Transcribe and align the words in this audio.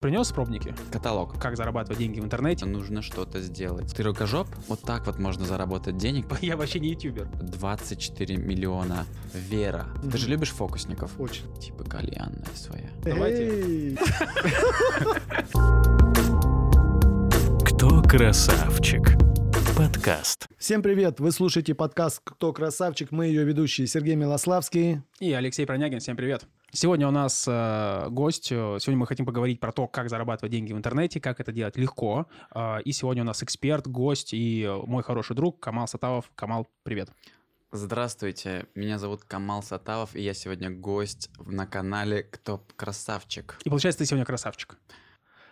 Принес 0.00 0.32
пробники? 0.32 0.74
Каталог. 0.90 1.38
Как 1.38 1.58
зарабатывать 1.58 1.98
деньги 1.98 2.20
в 2.20 2.24
интернете? 2.24 2.64
Нужно 2.64 3.02
что-то 3.02 3.38
сделать. 3.42 3.94
Ты 3.94 4.02
рукожоп? 4.02 4.48
Вот 4.66 4.80
так 4.80 5.06
вот 5.06 5.18
можно 5.18 5.44
заработать 5.44 5.98
денег. 5.98 6.24
Я 6.40 6.56
вообще 6.56 6.80
не 6.80 6.88
ютубер. 6.92 7.28
24 7.42 8.38
миллиона. 8.38 9.04
Вера. 9.34 9.88
Ты 10.10 10.16
же 10.16 10.30
любишь 10.30 10.52
фокусников? 10.52 11.20
Очень. 11.20 11.54
Типа 11.58 11.84
кальянная 11.84 12.48
своя. 12.54 12.88
Давайте. 13.04 13.98
Кто 17.66 18.00
красавчик? 18.00 19.18
Подкаст. 19.76 20.48
Всем 20.58 20.82
привет! 20.82 21.20
Вы 21.20 21.30
слушаете 21.30 21.74
подкаст 21.74 22.20
«Кто 22.24 22.52
красавчик?». 22.52 23.12
Мы 23.12 23.26
ее 23.26 23.44
ведущие 23.44 23.86
Сергей 23.86 24.14
Милославский. 24.14 25.02
И 25.20 25.32
Алексей 25.32 25.66
Пронягин, 25.66 26.00
всем 26.00 26.16
привет. 26.16 26.46
Сегодня 26.72 27.08
у 27.08 27.10
нас 27.10 27.46
э, 27.48 28.08
гость. 28.10 28.52
э, 28.52 28.78
Сегодня 28.80 28.98
мы 28.98 29.06
хотим 29.06 29.26
поговорить 29.26 29.58
про 29.58 29.72
то, 29.72 29.88
как 29.88 30.08
зарабатывать 30.08 30.52
деньги 30.52 30.72
в 30.72 30.76
интернете, 30.76 31.20
как 31.20 31.40
это 31.40 31.50
делать 31.52 31.76
легко. 31.76 32.26
Э, 32.54 32.80
и 32.84 32.92
сегодня 32.92 33.22
у 33.22 33.26
нас 33.26 33.42
эксперт, 33.42 33.88
гость 33.88 34.32
и 34.32 34.62
э, 34.62 34.76
мой 34.86 35.02
хороший 35.02 35.34
друг 35.34 35.58
Камал 35.58 35.88
Сатавов. 35.88 36.30
Камал, 36.36 36.68
привет. 36.84 37.10
Здравствуйте, 37.72 38.66
меня 38.76 38.98
зовут 38.98 39.24
Камал 39.24 39.62
Сатавов, 39.64 40.14
и 40.14 40.22
я 40.22 40.32
сегодня 40.32 40.70
гость 40.70 41.30
на 41.44 41.66
канале 41.66 42.22
«Кто 42.24 42.64
красавчик?». 42.76 43.58
И 43.64 43.68
получается, 43.68 44.00
ты 44.00 44.06
сегодня 44.06 44.24
красавчик. 44.24 44.76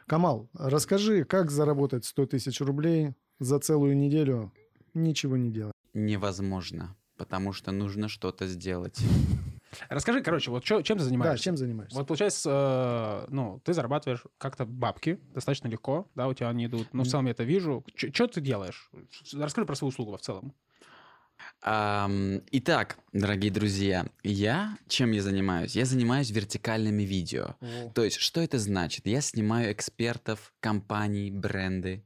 Камал, 0.06 0.48
расскажи, 0.54 1.24
как 1.24 1.50
заработать 1.50 2.04
100 2.04 2.26
тысяч 2.26 2.60
рублей 2.60 3.14
за 3.40 3.58
целую 3.58 3.96
неделю, 3.96 4.52
ничего 4.94 5.36
не 5.36 5.50
делать. 5.50 5.74
Невозможно, 5.94 6.96
потому 7.16 7.52
что 7.52 7.72
нужно 7.72 8.08
что-то 8.08 8.46
сделать. 8.46 8.98
Расскажи, 9.88 10.22
короче, 10.22 10.50
вот 10.50 10.64
чё- 10.64 10.82
чем 10.82 10.98
ты 10.98 11.04
занимаешься? 11.04 11.36
Да, 11.36 11.44
чем 11.44 11.56
занимаешься? 11.56 11.96
Вот 11.96 12.06
получается, 12.06 13.26
э, 13.28 13.32
ну, 13.32 13.60
ты 13.64 13.72
зарабатываешь 13.72 14.22
как-то 14.38 14.64
бабки 14.64 15.18
достаточно 15.34 15.68
легко, 15.68 16.06
да, 16.14 16.28
у 16.28 16.34
тебя 16.34 16.48
они 16.48 16.66
идут. 16.66 16.88
Ну, 16.92 17.04
в 17.04 17.06
целом 17.06 17.26
я 17.26 17.32
это 17.32 17.44
вижу. 17.44 17.84
Что 17.94 18.26
ты 18.26 18.40
делаешь? 18.40 18.90
Расскажи 19.32 19.66
про 19.66 19.74
свою 19.74 19.88
услугу 19.90 20.16
в 20.16 20.20
целом. 20.20 20.54
Итак, 21.62 22.98
дорогие 23.12 23.52
друзья, 23.52 24.06
я 24.22 24.76
чем 24.88 25.12
я 25.12 25.22
занимаюсь? 25.22 25.76
Я 25.76 25.84
занимаюсь 25.84 26.30
вертикальными 26.30 27.02
видео. 27.02 27.56
То 27.94 28.04
есть, 28.04 28.16
что 28.18 28.40
это 28.40 28.58
значит? 28.58 29.06
Я 29.06 29.20
снимаю 29.20 29.72
экспертов, 29.72 30.52
компаний, 30.60 31.30
бренды. 31.30 32.04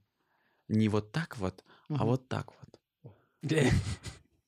Не 0.69 0.89
вот 0.89 1.13
так 1.13 1.39
вот, 1.39 1.65
а 1.89 1.93
Мгм. 1.95 2.07
вот 2.07 2.29
так 2.29 2.47
вот. 2.61 2.81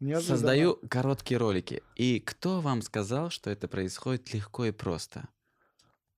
Неожиданно. 0.00 0.36
Создаю 0.36 0.78
короткие 0.88 1.38
ролики. 1.38 1.82
И 1.96 2.20
кто 2.20 2.60
вам 2.60 2.82
сказал, 2.82 3.30
что 3.30 3.50
это 3.50 3.68
происходит 3.68 4.32
легко 4.34 4.66
и 4.66 4.72
просто? 4.72 5.28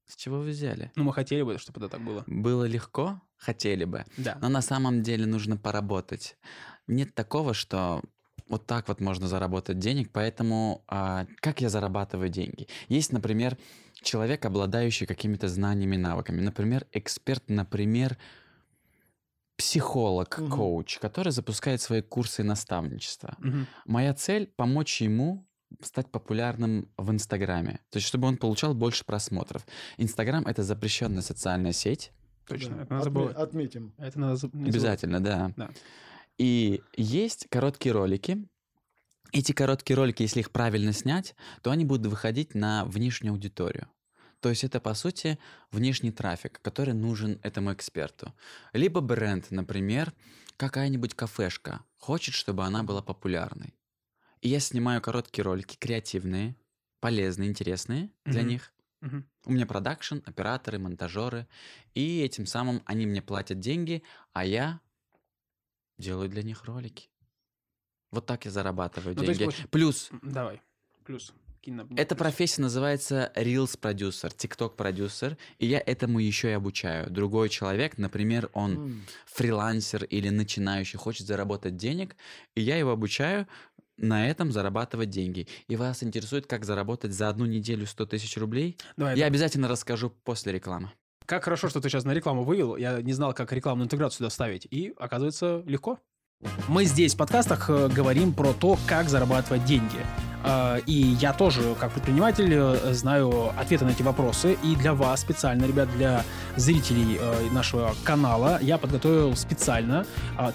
С 0.06 0.16
чего 0.16 0.38
вы 0.38 0.50
взяли? 0.50 0.92
Ну, 0.94 1.04
мы 1.04 1.12
хотели 1.12 1.42
бы, 1.42 1.58
чтобы 1.58 1.80
это 1.80 1.88
так 1.88 2.00
было. 2.00 2.22
Было 2.26 2.64
легко? 2.64 3.20
Хотели 3.36 3.84
бы. 3.84 4.04
Да. 4.16 4.38
Но 4.40 4.48
на 4.48 4.62
самом 4.62 5.02
деле 5.02 5.26
нужно 5.26 5.56
поработать. 5.56 6.36
Нет 6.86 7.14
такого, 7.14 7.54
что 7.54 8.02
вот 8.48 8.66
так 8.66 8.86
вот 8.88 9.00
можно 9.00 9.26
заработать 9.26 9.78
денег, 9.78 10.10
поэтому 10.12 10.84
а, 10.86 11.26
как 11.40 11.60
я 11.60 11.68
зарабатываю 11.68 12.28
деньги? 12.28 12.68
Есть, 12.88 13.12
например, 13.12 13.58
человек, 14.02 14.44
обладающий 14.44 15.06
какими-то 15.06 15.48
знаниями, 15.48 15.96
навыками. 15.96 16.40
Например, 16.40 16.86
эксперт, 16.92 17.42
например, 17.48 18.16
психолог, 19.56 20.38
Мгм. 20.38 20.50
коуч, 20.50 20.98
который 20.98 21.32
запускает 21.32 21.80
свои 21.80 22.02
курсы 22.02 22.42
наставничества. 22.42 23.36
Мгм. 23.38 23.66
Моя 23.86 24.14
цель— 24.14 24.46
помочь 24.56 25.00
ему 25.00 25.46
стать 25.82 26.10
популярным 26.10 26.88
в 26.96 27.10
Инстаграме. 27.10 27.80
То 27.90 27.96
есть, 27.96 28.06
чтобы 28.06 28.28
он 28.28 28.36
получал 28.36 28.74
больше 28.74 29.04
просмотров. 29.04 29.66
Инстаграм— 29.96 30.44
это 30.46 30.62
запрещенная 30.62 31.22
социальная 31.22 31.72
сеть. 31.72 32.12
Точно. 32.46 32.76
Да. 32.76 32.82
Это 32.82 32.94
надо 32.94 33.08
Отме- 33.08 33.12
было. 33.12 33.30
Отметим. 33.30 33.92
Это 33.98 34.20
надо. 34.20 34.46
Обязательно, 34.54 35.20
да. 35.20 35.52
Да. 35.56 35.70
И 36.38 36.82
есть 36.96 37.46
короткие 37.50 37.92
ролики. 37.92 38.46
Эти 39.32 39.50
короткие 39.52 39.96
ролики, 39.96 40.22
если 40.22 40.40
их 40.40 40.52
правильно 40.52 40.92
снять, 40.92 41.34
то 41.62 41.72
они 41.72 41.84
будут 41.84 42.06
выходить 42.06 42.54
на 42.54 42.84
внешнюю 42.84 43.32
аудиторию. 43.32 43.88
То 44.40 44.50
есть 44.50 44.64
это, 44.64 44.80
по 44.80 44.94
сути, 44.94 45.38
внешний 45.70 46.12
трафик, 46.12 46.60
который 46.62 46.94
нужен 46.94 47.40
этому 47.42 47.72
эксперту. 47.72 48.34
Либо 48.72 49.00
бренд, 49.00 49.50
например, 49.50 50.12
какая-нибудь 50.56 51.14
кафешка 51.14 51.84
хочет, 51.96 52.34
чтобы 52.34 52.64
она 52.64 52.82
была 52.82 53.02
популярной. 53.02 53.74
И 54.42 54.48
я 54.48 54.60
снимаю 54.60 55.00
короткие 55.00 55.44
ролики, 55.44 55.76
креативные, 55.76 56.54
полезные, 57.00 57.48
интересные 57.48 58.10
для 58.24 58.42
Мгм. 58.42 58.48
них. 58.50 58.72
Мгм. 59.00 59.28
У 59.46 59.52
меня 59.52 59.66
продакшн, 59.66 60.18
операторы, 60.24 60.78
монтажеры. 60.78 61.46
И 61.94 62.20
этим 62.20 62.46
самым 62.46 62.82
они 62.84 63.06
мне 63.06 63.22
платят 63.22 63.58
деньги, 63.60 64.02
а 64.32 64.44
я 64.44 64.80
делаю 65.98 66.28
для 66.28 66.42
них 66.42 66.64
ролики. 66.64 67.08
Вот 68.10 68.26
так 68.26 68.44
я 68.44 68.50
зарабатываю 68.50 69.14
Ну, 69.16 69.22
есть 69.22 69.38
деньги. 69.38 69.50
получ- 69.52 69.68
Плюс, 69.70 70.10
Давай. 70.22 70.60
Плюс. 71.04 71.32
На- 71.70 71.86
эта 71.96 72.14
профессия 72.14 72.62
называется 72.62 73.32
Reels 73.34 73.78
продюсер, 73.78 74.30
TikTok 74.30 74.76
продюсер, 74.76 75.36
и 75.58 75.66
я 75.66 75.82
этому 75.84 76.18
еще 76.18 76.50
и 76.50 76.52
обучаю. 76.52 77.10
Другой 77.10 77.48
человек, 77.48 77.98
например, 77.98 78.50
он 78.52 78.72
М. 78.76 79.02
фрилансер 79.26 80.04
или 80.04 80.28
начинающий, 80.30 80.98
хочет 80.98 81.26
заработать 81.26 81.76
денег, 81.76 82.16
и 82.54 82.60
я 82.62 82.76
его 82.76 82.90
обучаю 82.90 83.46
на 83.98 84.28
этом 84.28 84.52
зарабатывать 84.52 85.10
деньги. 85.10 85.48
И 85.68 85.76
вас 85.76 86.02
интересует, 86.02 86.46
как 86.46 86.64
заработать 86.64 87.12
за 87.12 87.28
одну 87.28 87.46
неделю 87.46 87.86
100 87.86 88.06
тысяч 88.06 88.36
рублей? 88.36 88.76
Давай, 88.96 89.14
Я 89.16 89.26
это- 89.26 89.28
обязательно 89.28 89.68
расскажу 89.68 90.10
после 90.24 90.52
рекламы. 90.52 90.90
Как 91.24 91.44
хорошо, 91.44 91.68
что 91.68 91.80
ты 91.80 91.88
сейчас 91.88 92.04
на 92.04 92.12
рекламу 92.12 92.44
вывел. 92.44 92.76
Я 92.76 93.00
не 93.02 93.12
знал, 93.12 93.32
как 93.34 93.52
рекламную 93.52 93.86
интеграцию 93.86 94.18
сюда 94.18 94.30
ставить. 94.30 94.66
И, 94.70 94.92
оказывается, 94.98 95.62
легко. 95.66 95.98
Мы 96.68 96.84
здесь 96.84 97.14
в 97.14 97.16
подкастах 97.16 97.70
э, 97.70 97.88
говорим 97.88 98.32
про 98.34 98.52
то, 98.52 98.78
как 98.86 99.08
зарабатывать 99.08 99.64
деньги. 99.64 99.98
Э, 100.46 100.80
И 100.86 101.16
я 101.20 101.32
тоже, 101.32 101.74
как 101.78 101.90
предприниматель, 101.92 102.52
э, 102.52 102.92
знаю 102.94 103.52
ответы 103.58 103.84
на 103.84 103.90
эти 103.90 104.02
вопросы. 104.02 104.56
И 104.62 104.76
для 104.76 104.94
вас 104.94 105.20
специально, 105.20 105.64
ребят, 105.64 105.88
для 105.96 106.24
зрителей 106.56 107.18
э, 107.20 107.50
нашего 107.50 107.94
канала, 108.04 108.58
я 108.62 108.78
подготовил 108.78 109.36
специально 109.36 110.06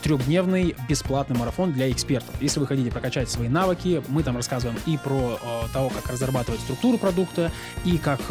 трехдневный 0.03 0.75
бесплатный 0.87 1.37
марафон 1.37 1.73
для 1.73 1.91
экспертов. 1.91 2.33
Если 2.39 2.59
вы 2.59 2.67
хотите 2.67 2.91
прокачать 2.91 3.29
свои 3.29 3.49
навыки, 3.49 4.01
мы 4.07 4.23
там 4.23 4.35
рассказываем 4.37 4.77
и 4.85 4.97
про 4.97 5.39
того, 5.73 5.89
как 5.89 6.11
разрабатывать 6.11 6.61
структуру 6.61 6.97
продукта, 6.97 7.51
и 7.83 7.97
как, 7.97 8.21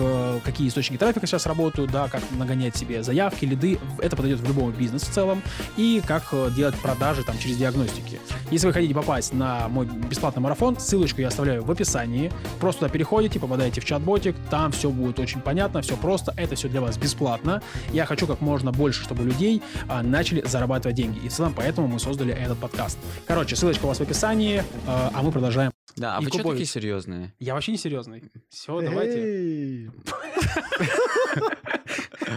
какие 0.45 0.69
источники 0.69 0.99
трафика 0.99 1.27
сейчас 1.27 1.47
работают, 1.47 1.91
да, 1.91 2.09
как 2.09 2.23
нагонять 2.33 2.77
себе 2.77 3.03
заявки, 3.03 3.45
лиды. 3.45 3.79
Это 3.99 4.17
подойдет 4.17 4.41
в 4.41 4.47
любой 4.47 4.73
бизнес 4.73 5.03
в 5.03 5.11
целом. 5.11 5.43
И 5.77 6.03
как 6.07 6.33
делать 6.55 6.77
продажи 6.77 7.25
там 7.25 7.39
через 7.39 7.57
диагностики. 7.57 8.21
Если 8.51 8.67
вы 8.67 8.73
хотите 8.73 8.95
попасть 8.95 9.33
на 9.33 9.69
мой 9.69 9.87
бесплатный 9.87 10.43
марафон, 10.43 10.79
ссылочку 10.79 11.21
я 11.21 11.29
оставляю 11.29 11.50
в 11.59 11.71
описании. 11.71 12.31
Просто 12.61 12.81
туда 12.81 12.93
переходите, 12.93 13.41
попадаете 13.41 13.81
в 13.81 13.85
чат-ботик, 13.85 14.37
там 14.51 14.71
все 14.73 14.91
будет 14.91 15.19
очень 15.19 15.41
понятно, 15.41 15.83
все 15.83 15.97
просто, 15.97 16.33
это 16.37 16.55
все 16.55 16.69
для 16.69 16.81
вас 16.81 16.97
бесплатно. 16.97 17.63
Я 17.93 18.07
хочу 18.07 18.27
как 18.27 18.41
можно 18.41 18.71
больше, 18.73 19.03
чтобы 19.03 19.25
людей 19.25 19.63
а, 19.89 20.03
начали 20.03 20.43
зарабатывать 20.47 20.97
деньги. 20.97 21.19
И 21.19 21.29
в 21.29 21.33
целом 21.33 21.53
поэтому 21.57 21.89
мы 21.89 21.99
создали 21.99 22.33
этот 22.33 22.59
подкаст. 22.59 22.99
Короче, 23.27 23.57
ссылочка 23.57 23.85
у 23.87 23.89
вас 23.89 23.99
в 23.99 24.03
описании, 24.03 24.63
а 24.87 25.11
а 25.13 25.23
мы 25.23 25.33
продолжаем. 25.33 25.73
Да, 25.97 26.17
а 26.17 26.21
И 26.23 26.25
вы 26.25 26.31
что 26.31 26.43
такие 26.43 26.67
серьезные? 26.67 27.35
Я 27.41 27.55
вообще 27.55 27.73
не 27.73 27.79
серьезный. 27.79 28.23
Все, 28.49 28.81
давайте. 28.81 29.91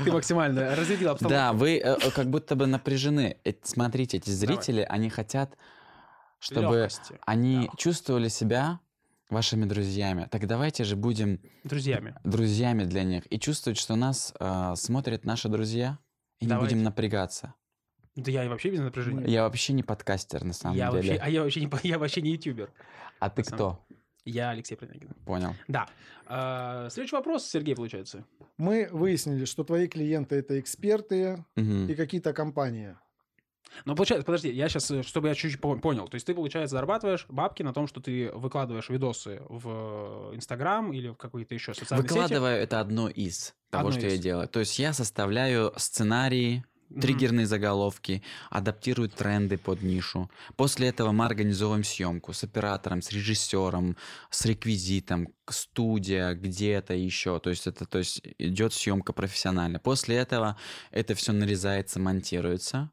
Ты 0.03 0.12
максимально 0.12 0.75
разрядил 0.75 1.09
обстановку. 1.12 1.29
Да, 1.29 1.53
вы 1.53 1.78
э, 1.78 1.97
э, 2.02 2.12
как 2.12 2.29
будто 2.29 2.56
бы 2.56 2.66
напряжены. 2.68 3.38
Э, 3.44 3.53
Смотрите, 3.63 4.18
эти 4.18 4.29
зрители, 4.29 4.85
они 4.90 5.09
хотят, 5.09 5.56
чтобы 6.40 6.75
Лёгкости. 6.78 7.19
они 7.25 7.68
Да. 7.72 7.78
чувствовали 7.78 8.28
себя 8.28 8.79
вашими 9.29 9.66
друзьями. 9.66 10.28
Так 10.31 10.47
давайте 10.47 10.84
же 10.84 10.95
будем 10.95 11.39
Друзьями. 11.63 12.16
друзьями 12.23 12.84
для 12.84 13.03
них 13.03 13.23
и 13.31 13.39
чувствовать, 13.39 13.78
что 13.79 13.95
нас 13.95 14.34
э, 14.39 14.73
смотрят 14.75 15.25
наши 15.25 15.50
друзья, 15.50 15.97
и 16.39 16.45
не 16.45 16.50
Давайте. 16.50 16.75
будем 16.75 16.84
напрягаться. 16.85 17.53
Да 18.16 18.29
я 18.31 18.47
вообще 18.47 18.70
без 18.70 18.79
напряжения. 18.81 19.25
Я 19.31 19.43
вообще 19.43 19.73
не 19.73 19.81
подкастер 19.81 20.43
на 20.43 20.53
самом 20.53 20.75
Я 20.75 20.91
деле. 20.91 20.97
вообще, 21.14 21.23
а 21.23 21.29
я 21.29 21.41
вообще 21.41 21.61
не, 21.61 21.70
я 21.87 21.97
вообще 21.97 22.22
не 22.22 22.31
ютубер. 22.31 22.72
А 23.20 23.29
ты 23.29 23.43
самом 23.43 23.58
кто? 23.58 23.85
Я 24.25 24.52
Алексей 24.52 24.75
Пронягин. 24.75 25.09
Понял. 25.26 25.53
Да. 25.67 25.87
А, 26.28 26.90
следующий 26.90 27.16
вопрос, 27.16 27.46
Сергей, 27.46 27.76
получается. 27.76 28.23
Мы 28.58 28.87
выяснили, 28.91 29.46
что 29.46 29.64
твои 29.64 29.87
клиенты 29.87 30.35
это 30.35 30.59
эксперты 30.59 31.43
Мгм. 31.55 31.87
и 31.87 31.96
какие-то 31.96 32.34
компании. 32.34 32.96
Но 33.85 33.96
получается, 33.96 34.25
подожди, 34.25 34.52
я 34.52 34.70
сейчас, 34.70 34.91
чтобы 35.05 35.28
я 35.29 35.35
чуть-чуть 35.35 35.59
пон- 35.59 35.79
понял. 35.79 36.08
То 36.08 36.16
есть 36.16 36.25
ты, 36.25 36.34
получается, 36.34 36.75
зарабатываешь 36.75 37.25
бабки 37.29 37.64
на 37.64 37.73
том, 37.73 37.87
что 37.87 38.02
ты 38.02 38.31
выкладываешь 38.34 38.90
видосы 38.90 39.41
в 39.49 40.31
Инстаграм 40.34 40.91
или 40.93 41.09
в 41.09 41.16
какие-то 41.16 41.53
еще 41.53 41.73
социальные 41.73 42.08
сети. 42.08 42.14
Выкладываю 42.20 42.55
это 42.58 42.79
одно 42.79 43.09
из 43.09 43.53
того, 43.70 43.87
Одно 43.90 43.99
что 43.99 44.08
я 44.09 44.16
из. 44.16 44.20
делаю. 44.20 44.47
То 44.47 44.59
есть 44.59 44.78
я 44.79 44.93
составляю 44.93 45.73
сценарии, 45.78 46.64
триггерные 47.02 47.47
заголовки, 47.47 48.22
адаптируют 48.52 49.16
тренды 49.16 49.58
под 49.58 49.81
нишу. 49.81 50.29
После 50.55 50.90
этого 50.90 51.11
мы 51.11 51.26
организовываем 51.26 51.84
съемку 51.84 52.34
с 52.34 52.43
оператором, 52.43 53.02
с 53.02 53.11
режиссером, 53.11 53.97
с 54.29 54.46
реквизитом, 54.46 55.29
студия, 55.49 56.34
где-то 56.35 56.93
еще. 56.93 57.40
То 57.40 57.49
есть 57.49 57.66
это 57.66 57.85
то 57.85 57.97
есть 57.97 58.22
идет 58.37 58.73
съемка 58.73 59.11
профессионально. 59.11 59.79
После 59.79 60.17
этого 60.17 60.55
это 60.91 61.16
все 61.16 61.31
нарезается, 61.31 61.99
монтируется. 61.99 62.91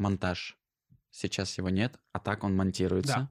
Монтаж. 0.00 0.56
Сейчас 1.12 1.56
его 1.58 1.68
нет, 1.70 1.98
а 2.12 2.18
так 2.20 2.44
он 2.44 2.54
монтируется. 2.56 3.28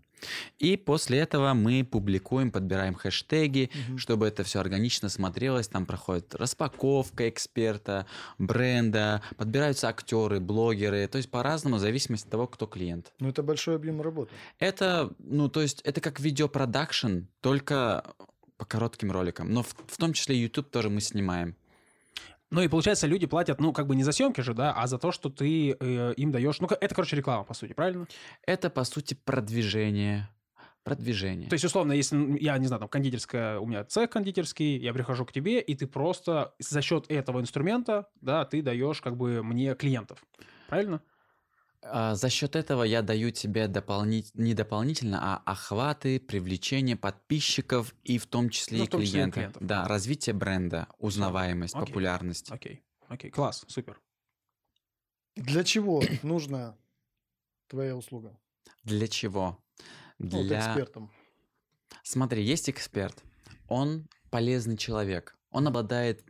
И 0.58 0.76
после 0.76 1.20
этого 1.20 1.54
мы 1.54 1.86
публикуем, 1.86 2.52
подбираем 2.52 2.94
хэштеги, 2.94 3.70
Мгм. 3.88 3.98
чтобы 3.98 4.28
это 4.28 4.44
все 4.44 4.60
органично 4.60 5.08
смотрелось. 5.08 5.70
Там 5.70 5.86
проходит 5.86 6.36
распаковка 6.36 7.30
эксперта, 7.30 8.06
бренда, 8.38 9.22
подбираются 9.38 9.88
актеры, 9.88 10.42
блогеры. 10.42 11.08
То 11.08 11.18
есть 11.20 11.32
по-разному, 11.32 11.78
в 11.78 11.80
зависимости 11.80 12.26
от 12.26 12.32
того, 12.32 12.48
кто 12.48 12.68
клиент. 12.68 13.14
Ну, 13.20 13.30
это 13.30 13.44
большой 13.44 13.76
объем 13.78 14.02
работы. 14.02 14.34
Это, 14.60 15.14
ну, 15.20 15.48
то 15.48 15.62
есть 15.62 15.80
это 15.84 16.02
как 16.02 16.20
видеопродакшн, 16.20 17.20
только 17.40 18.04
по 18.58 18.66
коротким 18.66 19.12
роликам. 19.14 19.54
Но 19.54 19.64
в, 19.64 19.74
в 19.88 19.98
том 19.98 20.12
числе 20.12 20.36
YouTube 20.36 20.70
тоже 20.70 20.90
мы 20.90 21.00
снимаем. 21.00 21.56
Ну 22.52 22.62
и 22.62 22.68
получается, 22.68 23.06
люди 23.06 23.28
платят, 23.28 23.60
ну, 23.62 23.74
как 23.74 23.86
бы 23.88 23.96
не 23.96 24.04
за 24.04 24.12
съемки 24.12 24.42
же, 24.42 24.54
да, 24.54 24.74
а 24.74 24.88
за 24.88 24.98
то, 24.98 25.12
что 25.12 25.30
ты 25.30 25.78
э, 25.80 26.14
им 26.18 26.32
даешь. 26.32 26.60
Ну, 26.60 26.68
это, 26.68 26.96
короче, 26.96 27.16
реклама, 27.16 27.44
по 27.44 27.54
сути, 27.54 27.74
правильно? 27.74 28.08
Это, 28.46 28.70
по 28.70 28.84
сути, 28.84 29.14
продвижение. 29.14 30.30
Продвижение. 30.84 31.50
То 31.50 31.54
есть, 31.54 31.66
условно, 31.66 31.92
если 31.92 32.38
я 32.40 32.58
не 32.58 32.66
знаю, 32.66 32.80
там 32.80 32.90
кондитерская, 32.90 33.60
у 33.60 33.68
меня 33.68 33.84
цех 33.84 34.10
кондитерский, 34.10 34.78
я 34.78 34.94
прихожу 34.94 35.26
к 35.26 35.32
тебе, 35.32 35.60
и 35.60 35.76
ты 35.76 35.86
просто 35.86 36.56
за 36.58 36.82
счет 36.82 37.06
этого 37.10 37.40
инструмента, 37.42 38.08
да, 38.22 38.46
ты 38.46 38.62
даешь 38.64 39.02
как 39.02 39.16
бы 39.16 39.44
мне 39.44 39.76
клиентов. 39.76 40.24
Правильно? 40.68 41.02
А, 41.82 42.16
За 42.16 42.30
счет 42.30 42.56
этого 42.56 42.84
я 42.84 43.02
даю 43.02 43.32
тебе 43.32 43.68
дополнить, 43.68 44.32
не 44.36 44.54
дополнительно, 44.54 45.20
а 45.22 45.42
охваты, 45.46 46.20
привлечение 46.20 46.96
подписчиков 46.98 47.94
и 48.04 48.18
в 48.18 48.28
том 48.28 48.50
числе 48.50 48.80
Ну, 48.80 48.84
и 48.84 48.88
том 48.88 49.02
числе 49.02 49.14
клиентов. 49.14 49.36
клиентов. 49.36 49.64
Да, 49.66 49.88
развитие 49.88 50.34
бренда, 50.34 50.88
узнаваемость, 50.98 51.76
Окей. 51.76 51.88
популярность. 51.88 52.52
Окей. 52.52 52.84
Окей, 53.08 53.32
класс, 53.32 53.64
супер. 53.68 54.00
Для 55.36 55.64
чего 55.64 56.04
нужна 56.22 56.76
твоя 57.68 57.96
услуга? 57.96 58.38
Для 58.84 59.08
чего? 59.08 59.58
Ну, 60.18 60.38
вот 60.40 60.48
Для... 60.48 60.60
экспертом. 60.60 61.12
Смотри, 62.04 62.44
есть 62.44 62.70
эксперт. 62.70 63.24
Он 63.68 64.08
полезный 64.32 64.78
человек. 64.78 65.38
Он 65.52 65.68
обладает 65.68 66.24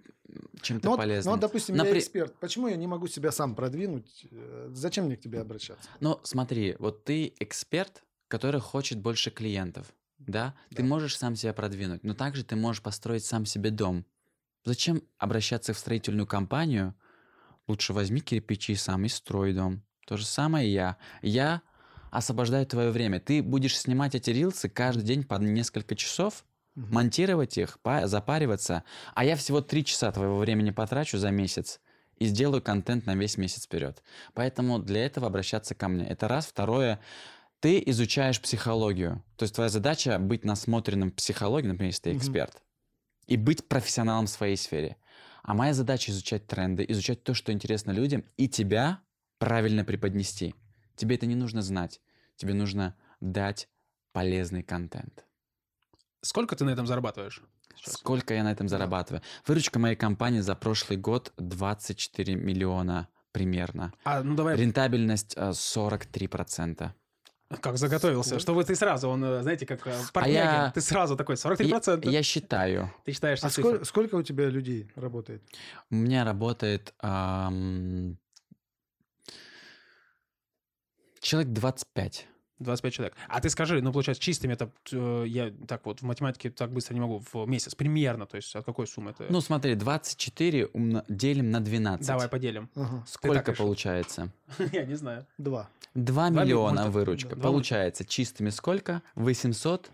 чем-то 0.61 0.85
Ну, 0.85 0.91
ну, 0.91 0.97
полезным. 0.97 1.31
вот, 1.33 1.39
допустим, 1.41 1.75
я 1.75 1.83
Напри- 1.83 1.99
эксперт. 1.99 2.35
Почему 2.39 2.67
я 2.67 2.75
не 2.75 2.87
могу 2.87 3.07
себя 3.07 3.31
сам 3.31 3.55
продвинуть? 3.55 4.25
Э, 4.31 4.69
Зачем 4.73 5.05
мне 5.05 5.17
к 5.17 5.21
тебе 5.21 5.39
обращаться? 5.41 5.89
Ну, 5.99 6.19
смотри, 6.23 6.75
вот 6.79 7.03
ты 7.05 7.33
эксперт, 7.39 8.03
который 8.27 8.61
хочет 8.61 8.99
больше 8.99 9.31
клиентов, 9.31 9.87
да? 10.17 10.53
Ты 10.69 10.77
Да. 10.83 10.83
можешь 10.83 11.17
сам 11.17 11.35
себя 11.35 11.53
продвинуть, 11.53 12.03
но 12.03 12.13
также 12.13 12.43
ты 12.43 12.55
можешь 12.55 12.81
построить 12.81 13.23
сам 13.25 13.45
себе 13.45 13.71
дом. 13.71 14.05
Зачем 14.65 15.01
обращаться 15.17 15.73
в 15.73 15.77
строительную 15.79 16.27
компанию? 16.27 16.93
Лучше 17.67 17.93
возьми 17.93 18.19
кирпичи 18.21 18.75
сам 18.75 19.05
и 19.05 19.09
строй 19.09 19.53
дом. 19.53 19.83
То 20.05 20.17
же 20.17 20.25
самое 20.25 20.67
и 20.67 20.71
я. 20.71 20.97
Я 21.21 21.61
освобождаю 22.11 22.65
твое 22.65 22.89
время. 22.89 23.19
Ты 23.19 23.43
будешь 23.43 23.77
снимать 23.77 24.15
эти 24.15 24.31
рилсы 24.31 24.67
каждый 24.69 25.03
день 25.03 25.23
по 25.23 25.35
несколько 25.35 25.95
часов, 25.95 26.43
Мгм. 26.79 26.93
монтировать 26.93 27.57
их, 27.57 27.77
па- 27.81 28.07
запариваться, 28.07 28.85
а 29.13 29.25
я 29.25 29.35
всего 29.35 29.59
три 29.59 29.83
часа 29.83 30.13
твоего 30.13 30.37
времени 30.37 30.71
потрачу 30.71 31.17
за 31.17 31.29
месяц 31.29 31.81
и 32.17 32.25
сделаю 32.25 32.61
контент 32.61 33.05
на 33.05 33.15
весь 33.15 33.37
месяц 33.37 33.65
вперед. 33.65 34.01
Поэтому 34.33 34.79
для 34.79 35.05
этого 35.05 35.27
обращаться 35.27 35.75
ко 35.75 35.89
мне. 35.89 36.07
Это 36.07 36.29
раз. 36.29 36.45
Второе, 36.45 37.01
ты 37.59 37.83
изучаешь 37.87 38.41
психологию. 38.41 39.21
То 39.35 39.43
есть 39.43 39.55
твоя 39.55 39.69
задача 39.69 40.19
быть 40.19 40.45
насмотренным 40.45 41.11
в 41.11 41.15
психологии, 41.15 41.67
например, 41.67 41.89
если 41.89 42.03
ты 42.03 42.15
эксперт, 42.15 42.63
и 43.27 43.35
быть 43.35 43.67
профессионалом 43.67 44.27
в 44.27 44.29
своей 44.29 44.55
сфере. 44.55 44.95
А 45.43 45.53
моя 45.53 45.73
задача 45.73 46.11
изучать 46.11 46.47
тренды, 46.47 46.85
изучать 46.87 47.23
то, 47.23 47.33
что 47.33 47.51
интересно 47.51 47.91
людям, 47.91 48.23
и 48.37 48.47
тебя 48.47 49.01
правильно 49.37 49.83
преподнести. 49.83 50.55
Тебе 50.95 51.17
это 51.17 51.25
не 51.25 51.35
нужно 51.35 51.61
знать. 51.61 51.99
Тебе 52.37 52.53
нужно 52.53 52.95
дать 53.19 53.67
полезный 54.13 54.63
контент. 54.63 55.25
Сколько 56.21 56.55
ты 56.55 56.65
на 56.65 56.71
этом 56.71 56.85
зарабатываешь? 56.87 57.41
сейчас? 57.75 57.93
Сколько 57.95 58.33
я 58.33 58.43
на 58.43 58.51
этом 58.51 58.67
зарабатываю? 58.67 59.21
Выручка 59.47 59.79
моей 59.79 59.95
компании 59.95 60.41
за 60.41 60.55
прошлый 60.55 60.97
год 60.97 61.31
24 61.37 62.35
миллиона 62.35 63.07
примерно. 63.31 63.93
А, 64.03 64.21
ну 64.23 64.35
давай, 64.35 64.57
Рентабельность 64.57 65.33
э, 65.37 65.51
43%. 65.51 66.91
как 67.61 67.77
заготовился, 67.77 68.29
Сколько? 68.29 68.41
чтобы 68.41 68.63
ты 68.65 68.75
сразу, 68.75 69.07
он, 69.09 69.23
э, 69.23 69.41
знаете, 69.43 69.65
как 69.65 69.87
э, 69.87 69.93
Паркнягин, 70.13 70.35
я- 70.41 70.71
ты 70.73 70.81
сразу 70.81 71.15
такой, 71.15 71.35
И- 71.35 71.37
43%, 71.37 72.09
Я 72.09 72.21
считаю. 72.23 72.93
ты 73.05 73.11
считаешь 73.13 73.39
А 73.41 73.49
сколько, 73.49 73.85
сколько 73.85 74.15
у 74.15 74.23
тебя 74.23 74.49
людей 74.49 74.91
работает? 74.95 75.41
У 75.89 75.95
меня 75.95 76.25
работает 76.25 76.93
ам, 76.99 78.17
человек 81.21 81.51
25. 81.53 82.27
25 82.59 82.93
человек. 82.93 83.15
А 83.27 83.39
ты 83.41 83.49
скажи, 83.49 83.81
ну, 83.81 83.91
получается, 83.91 84.21
чистыми 84.23 84.53
это, 84.53 84.69
э, 84.91 85.23
я 85.27 85.51
так 85.67 85.85
вот 85.85 86.01
в 86.01 86.05
математике 86.05 86.49
так 86.49 86.71
быстро 86.71 86.93
не 86.93 86.99
могу, 86.99 87.23
в 87.33 87.45
месяц, 87.47 87.75
примерно, 87.75 88.25
то 88.25 88.37
есть 88.37 88.55
от 88.55 88.65
какой 88.65 88.85
суммы 88.87 89.11
это? 89.11 89.25
Ну, 89.29 89.41
смотри, 89.41 89.75
24 89.75 90.65
умно- 90.73 91.03
делим 91.07 91.51
на 91.51 91.59
12. 91.61 92.07
Давай 92.07 92.27
поделим. 92.27 92.69
Ага. 92.75 93.03
Сколько 93.07 93.53
получается? 93.53 94.31
Я 94.73 94.85
не 94.85 94.95
знаю. 94.95 95.25
Два. 95.37 95.69
2 95.95 96.29
Два 96.29 96.29
ми- 96.29 96.45
миллиона 96.45 96.89
выручка. 96.89 97.35
Получается 97.35 98.03
чистыми 98.05 98.49
сколько? 98.49 99.01
800 99.15 99.91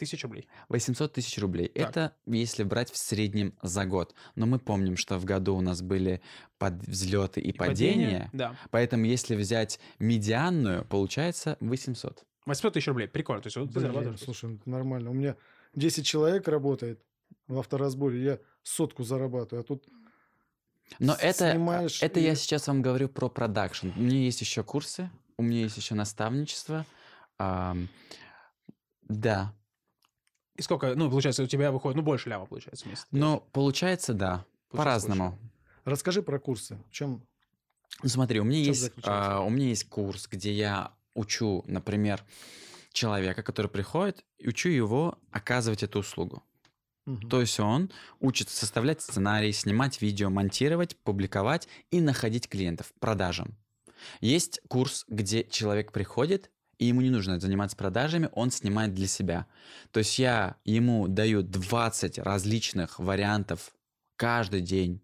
Тысяча 0.00 0.26
рублей. 0.26 0.48
800 0.70 1.12
тысяч 1.12 1.38
рублей. 1.38 1.68
Так. 1.68 1.90
Это 1.90 2.16
если 2.26 2.62
брать 2.64 2.90
в 2.90 2.96
среднем 2.96 3.54
за 3.62 3.84
год. 3.84 4.14
Но 4.34 4.46
мы 4.46 4.58
помним, 4.58 4.96
что 4.96 5.18
в 5.18 5.24
году 5.26 5.54
у 5.56 5.60
нас 5.60 5.82
были 5.82 6.22
под 6.58 6.74
взлеты 6.86 7.40
и, 7.40 7.50
И 7.50 7.52
падения. 7.52 8.30
Да. 8.32 8.56
Поэтому 8.70 9.04
если 9.04 9.36
взять 9.36 9.78
медианную, 9.98 10.84
получается 10.86 11.56
800. 11.60 12.24
800 12.46 12.72
тысяч 12.74 12.88
рублей. 12.88 13.08
Прикольно. 13.08 13.42
То 13.42 13.48
есть 13.48 13.56
вот 13.58 13.66
ты 13.66 13.74
Блин, 13.74 13.82
зарабатываешь. 13.88 14.20
слушай, 14.20 14.48
ну 14.48 14.56
это 14.56 14.70
нормально. 14.70 15.10
У 15.10 15.14
меня 15.14 15.36
10 15.74 16.06
человек 16.06 16.48
работает 16.48 17.00
в 17.46 17.58
авторазборе, 17.58 18.22
я 18.24 18.38
сотку 18.62 19.04
зарабатываю, 19.04 19.60
а 19.60 19.64
тут 19.64 19.84
Но 20.98 21.14
это, 21.14 21.52
снимаешь 21.52 22.02
это 22.02 22.20
и- 22.20 22.24
я 22.24 22.34
сейчас 22.34 22.66
вам 22.68 22.80
говорю 22.82 23.08
про 23.10 23.28
продакшн. 23.28 23.90
У 23.96 24.00
меня 24.00 24.20
есть 24.20 24.40
еще 24.40 24.64
курсы, 24.64 25.10
у 25.36 25.42
меня 25.42 25.60
есть 25.60 25.76
еще 25.76 25.94
наставничество. 25.94 26.86
Ам, 27.38 27.88
да. 29.08 29.52
И 30.56 30.62
сколько, 30.62 30.94
ну, 30.94 31.10
получается, 31.10 31.42
у 31.42 31.46
тебя 31.46 31.72
выходит, 31.72 31.96
ну, 31.96 32.02
больше 32.02 32.28
ляма, 32.28 32.46
получается, 32.46 32.84
в 32.84 32.88
месяц. 32.88 33.06
Но 33.10 33.40
получается, 33.52 34.14
да. 34.14 34.44
По-разному. 34.70 35.38
Расскажи 35.84 36.22
про 36.22 36.38
курсы. 36.38 36.78
В 36.88 36.92
чем? 36.92 37.26
Ну, 38.02 38.08
смотри, 38.08 38.40
у 38.40 38.44
меня 38.44 38.60
есть, 38.60 38.92
а, 39.02 39.40
у 39.40 39.50
меня 39.50 39.68
есть 39.68 39.88
курс, 39.88 40.28
где 40.30 40.52
я 40.52 40.92
учу, 41.14 41.64
например, 41.66 42.24
человека, 42.92 43.42
который 43.42 43.70
приходит, 43.70 44.24
и 44.38 44.48
учу 44.48 44.68
его 44.68 45.18
оказывать 45.30 45.82
эту 45.82 46.00
услугу. 46.00 46.42
То 47.28 47.40
есть 47.40 47.58
он 47.58 47.90
учится 48.20 48.56
составлять 48.56 49.02
сценарий, 49.02 49.52
снимать 49.52 50.00
видео, 50.00 50.30
монтировать, 50.30 50.96
публиковать 50.98 51.66
и 51.90 52.00
находить 52.00 52.48
клиентов, 52.48 52.92
продажам. 53.00 53.56
Есть 54.20 54.60
курс, 54.68 55.04
где 55.08 55.44
человек 55.44 55.92
приходит, 55.92 56.50
и 56.80 56.86
ему 56.86 57.02
не 57.02 57.10
нужно 57.10 57.38
заниматься 57.38 57.76
продажами, 57.76 58.30
он 58.32 58.50
снимает 58.50 58.94
для 58.94 59.06
себя. 59.06 59.46
То 59.90 59.98
есть 59.98 60.18
я 60.18 60.56
ему 60.64 61.08
даю 61.08 61.42
20 61.42 62.18
различных 62.18 62.98
вариантов 62.98 63.72
каждый 64.16 64.62
день 64.62 65.02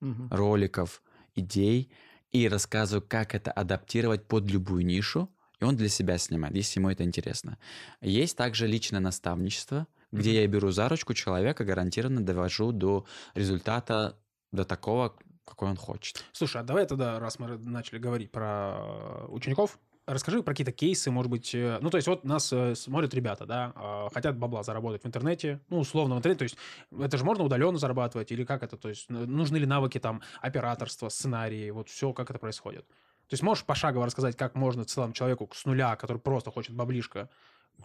Мгм. 0.00 0.28
роликов, 0.30 1.00
идей 1.36 1.92
и 2.32 2.48
рассказываю, 2.48 3.06
как 3.06 3.36
это 3.36 3.52
адаптировать 3.52 4.26
под 4.26 4.50
любую 4.50 4.84
нишу, 4.84 5.30
и 5.60 5.64
он 5.64 5.76
для 5.76 5.88
себя 5.88 6.18
снимает, 6.18 6.56
если 6.56 6.80
ему 6.80 6.90
это 6.90 7.04
интересно. 7.04 7.56
Есть 8.00 8.36
также 8.36 8.66
личное 8.66 8.98
наставничество, 8.98 9.86
где 10.10 10.42
я 10.42 10.46
беру 10.48 10.72
за 10.72 10.88
ручку 10.88 11.14
человека, 11.14 11.64
гарантированно 11.64 12.26
довожу 12.26 12.72
до 12.72 13.06
результата, 13.34 14.18
до 14.50 14.64
такого, 14.64 15.16
какой 15.44 15.70
он 15.70 15.76
хочет. 15.76 16.24
Слушай, 16.32 16.62
а 16.62 16.64
давай 16.64 16.84
тогда, 16.86 17.20
раз 17.20 17.38
мы 17.38 17.56
начали 17.58 17.98
говорить 18.00 18.32
про 18.32 19.24
учеников, 19.28 19.78
расскажи 20.14 20.42
про 20.42 20.52
какие-то 20.52 20.72
кейсы, 20.72 21.10
может 21.10 21.30
быть, 21.30 21.54
э, 21.54 21.78
ну, 21.80 21.90
то 21.90 21.96
есть 21.96 22.08
вот 22.08 22.24
нас 22.24 22.52
э, 22.52 22.74
смотрят 22.74 23.14
ребята, 23.14 23.46
да, 23.46 23.72
а, 23.74 24.08
хотят 24.12 24.36
бабла 24.38 24.62
заработать 24.62 25.02
в 25.02 25.06
интернете, 25.06 25.60
ну, 25.68 25.78
условно 25.78 26.14
в 26.14 26.18
интернете, 26.18 26.38
то 26.38 26.44
есть 26.44 26.56
это 27.04 27.16
же 27.18 27.24
можно 27.24 27.44
удаленно 27.44 27.78
зарабатывать 27.78 28.30
или 28.32 28.44
как 28.44 28.62
это, 28.62 28.76
то 28.76 28.88
есть 28.88 29.10
н- 29.10 29.30
нужны 29.30 29.56
ли 29.56 29.66
навыки 29.66 29.98
там 29.98 30.22
операторства, 30.40 31.08
сценарии, 31.08 31.70
вот 31.70 31.88
все, 31.88 32.12
как 32.12 32.30
это 32.30 32.38
происходит. 32.38 32.86
То 32.86 33.34
есть 33.34 33.42
можешь 33.42 33.64
пошагово 33.64 34.06
рассказать, 34.06 34.36
как 34.36 34.54
можно 34.54 34.84
целому 34.84 35.12
человеку 35.12 35.48
с 35.52 35.64
нуля, 35.64 35.96
который 35.96 36.18
просто 36.18 36.50
хочет 36.50 36.74
баблишко, 36.74 37.30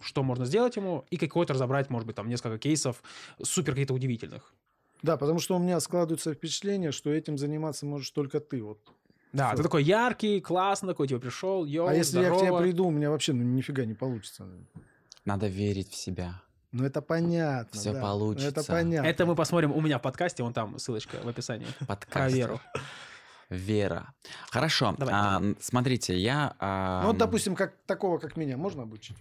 что 0.00 0.22
можно 0.22 0.44
сделать 0.44 0.76
ему, 0.76 1.06
и 1.10 1.16
какой-то 1.16 1.54
разобрать, 1.54 1.90
может 1.90 2.06
быть, 2.06 2.16
там 2.16 2.28
несколько 2.28 2.58
кейсов 2.58 3.02
супер 3.42 3.72
каких-то 3.72 3.94
удивительных. 3.94 4.52
Да, 5.02 5.16
потому 5.16 5.38
что 5.38 5.56
у 5.56 5.58
меня 5.58 5.78
складывается 5.80 6.34
впечатление, 6.34 6.92
что 6.92 7.10
этим 7.10 7.38
заниматься 7.38 7.86
можешь 7.86 8.10
только 8.10 8.40
ты. 8.40 8.62
Вот 8.62 8.80
Да, 9.32 9.48
Всё. 9.48 9.56
ты 9.58 9.62
такой 9.62 9.82
яркий, 9.84 10.40
классно, 10.40 10.88
такой, 10.88 11.06
типа, 11.08 11.20
пришел, 11.20 11.64
йоу, 11.64 11.86
А 11.88 11.94
если 11.94 12.20
я 12.20 12.30
к 12.30 12.36
тебе 12.36 12.46
здорово. 12.46 12.62
приду, 12.62 12.86
у 12.86 12.90
меня 12.90 13.10
вообще 13.10 13.32
ну, 13.32 13.42
нифига 13.42 13.84
не 13.84 13.94
получится. 13.94 14.46
Надо 15.24 15.48
верить 15.48 15.90
в 15.90 15.96
себя. 15.96 16.40
Ну 16.72 16.84
это 16.84 17.00
понятно. 17.02 17.78
Всё 17.78 17.92
да. 17.92 18.00
получится. 18.00 18.48
Это 18.48 18.64
понятно. 18.64 19.06
Это 19.06 19.26
мы 19.26 19.34
посмотрим 19.34 19.72
у 19.72 19.80
меня 19.80 19.98
в 19.98 20.02
подкасте, 20.02 20.42
вон 20.42 20.52
там 20.52 20.78
ссылочка 20.78 21.16
в 21.22 21.28
описании. 21.28 21.66
Подкаст. 21.86 22.12
Про 22.12 22.28
веру. 22.30 22.60
Вера. 23.50 24.12
Хорошо. 24.50 24.94
Давай. 24.98 25.14
а, 25.14 25.42
смотрите, 25.60 26.18
я... 26.18 26.54
а, 26.58 27.00
Ну, 27.02 27.08
вот, 27.08 27.16
допустим, 27.16 27.54
как 27.54 27.74
такого, 27.86 28.18
как 28.18 28.36
меня, 28.36 28.58
можно 28.58 28.82
обучить? 28.82 29.16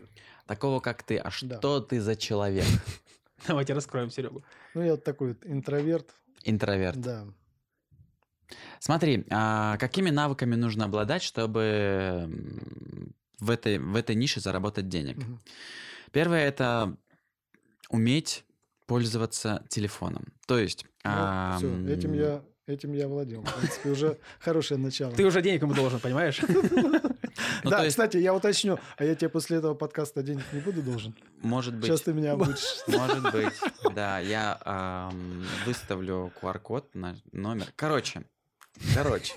Такого, 0.45 0.81
как 0.81 1.03
ты. 1.03 1.17
А 1.17 1.25
Да. 1.25 1.31
что 1.31 1.79
ты 1.79 2.01
за 2.01 2.17
человек? 2.17 2.65
Давайте 3.47 3.73
раскроем 3.73 4.09
Серегу. 4.09 4.43
Ну, 4.73 4.81
я 4.81 4.91
вот 4.91 5.03
такой 5.05 5.29
вот 5.29 5.45
интроверт. 5.45 6.09
Интроверт. 6.43 6.97
Да. 6.99 7.25
Смотри, 8.79 9.25
а, 9.29 9.77
какими 9.77 10.09
навыками 10.09 10.55
нужно 10.55 10.85
обладать, 10.85 11.23
чтобы 11.23 12.29
в 13.39 13.49
этой, 13.49 13.77
в 13.77 13.95
этой 13.95 14.15
нише 14.15 14.39
заработать 14.39 14.87
денег? 14.87 15.17
Мгм. 15.17 15.41
Первое– 16.11 16.47
это 16.47 16.95
уметь 17.89 18.45
пользоваться 18.85 19.63
телефоном. 19.69 20.33
То 20.47 20.57
есть... 20.57 20.85
Ну, 21.03 21.11
всё, 21.11 21.73
ам, 21.73 21.87
этим 21.87 22.13
я, 22.13 22.41
этим 22.65 22.93
я 22.93 23.07
владел. 23.07 23.43
В 23.43 23.53
принципе, 23.55 23.89
уже 23.89 24.17
хорошее 24.39 24.79
начало. 24.79 25.13
Ты 25.13 25.25
уже 25.25 25.41
денег 25.41 25.61
ему 25.61 25.73
должен, 25.73 25.99
понимаешь? 25.99 26.41
ну, 27.63 27.69
да, 27.69 27.87
кстати, 27.87 28.17
я 28.17 28.33
уточню, 28.33 28.79
а 28.97 29.03
я 29.03 29.15
тебе 29.15 29.29
после 29.29 29.57
этого 29.57 29.73
подкаста 29.73 30.23
денег 30.23 30.43
не 30.53 30.61
буду 30.61 30.81
должен? 30.81 31.13
может 31.41 31.75
быть... 31.75 31.85
Сейчас 31.85 32.01
ты 32.01 32.13
меня 32.13 32.33
обучишь. 32.33 32.77
Может 32.87 33.31
быть, 33.31 33.53
да. 33.93 34.19
Я 34.19 35.11
выставлю 35.65 36.31
QR-код 36.41 36.95
на 36.95 37.15
номер. 37.31 37.67
Короче, 37.75 38.23
короче. 38.93 39.33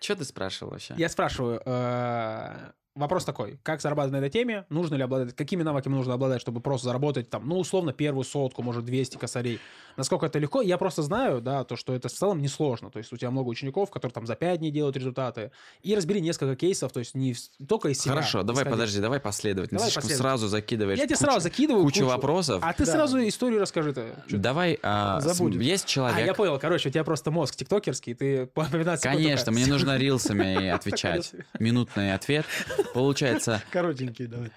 Что 0.00 0.16
ты 0.16 0.24
спрашивал 0.24 0.72
вообще? 0.72 0.94
Я 0.96 1.08
спрашиваю, 1.08 1.60
э, 1.64 2.72
вопрос 2.98 3.24
такой, 3.24 3.58
как 3.62 3.80
зарабатывать 3.80 4.12
на 4.20 4.24
этой 4.24 4.30
теме, 4.30 4.64
нужно 4.68 4.94
ли 4.96 5.02
обладать, 5.02 5.34
какими 5.34 5.62
навыками 5.62 5.94
нужно 5.94 6.14
обладать, 6.14 6.40
чтобы 6.40 6.60
просто 6.60 6.86
заработать 6.88 7.30
там, 7.30 7.48
ну, 7.48 7.58
условно, 7.58 7.92
первую 7.92 8.24
сотку, 8.24 8.62
может, 8.62 8.84
200 8.84 9.16
косарей. 9.16 9.60
Насколько 9.96 10.26
это 10.26 10.38
легко? 10.38 10.62
Я 10.62 10.78
просто 10.78 11.02
знаю, 11.02 11.40
да, 11.40 11.64
то, 11.64 11.74
что 11.76 11.92
это 11.94 12.08
в 12.08 12.12
целом 12.12 12.40
несложно. 12.40 12.90
То 12.90 12.98
есть 12.98 13.12
у 13.12 13.16
тебя 13.16 13.30
много 13.30 13.48
учеников, 13.48 13.90
которые 13.90 14.12
там 14.12 14.26
за 14.26 14.36
5 14.36 14.58
дней 14.60 14.70
делают 14.70 14.96
результаты. 14.96 15.50
И 15.82 15.94
разбери 15.94 16.20
несколько 16.20 16.54
кейсов, 16.56 16.92
то 16.92 17.00
есть 17.00 17.14
не 17.14 17.34
только 17.66 17.88
из 17.88 18.00
себя. 18.00 18.14
Хорошо, 18.14 18.42
давай 18.42 18.62
исходя. 18.62 18.70
подожди, 18.76 19.00
давай 19.00 19.20
последовательно. 19.20 19.78
Давай 19.78 19.90
Слишком 19.90 20.10
сразу 20.16 20.48
закидываешь 20.48 20.98
Я 20.98 21.06
тебе 21.06 21.16
кучу- 21.16 21.24
сразу 21.24 21.40
закидываю 21.40 21.84
кучу 21.84 22.06
вопросов. 22.06 22.62
А 22.64 22.72
ты 22.72 22.84
Да. 22.86 22.92
сразу 22.92 23.18
историю 23.26 23.60
расскажи-то. 23.60 24.22
Чё- 24.28 24.38
Давай, 24.38 24.78
а, 24.82 25.20
Забудет. 25.20 25.60
есть 25.62 25.84
А, 25.84 25.88
человек... 25.88 26.26
я 26.26 26.34
понял, 26.34 26.58
короче, 26.58 26.88
у 26.88 26.92
тебя 26.92 27.02
просто 27.04 27.30
мозг 27.30 27.56
тиктокерский, 27.56 28.14
ты 28.14 28.46
по 28.54 28.64
15 28.66 29.02
секунд 29.02 29.16
Конечно, 29.16 29.52
мне 29.52 29.66
нужно 29.66 29.96
рилсами 29.98 30.68
отвечать. 30.68 31.32
Минутный 31.58 32.14
ответ. 32.14 32.46
Получается, 32.94 33.62
Коротенький, 33.70 34.26
давай. 34.26 34.52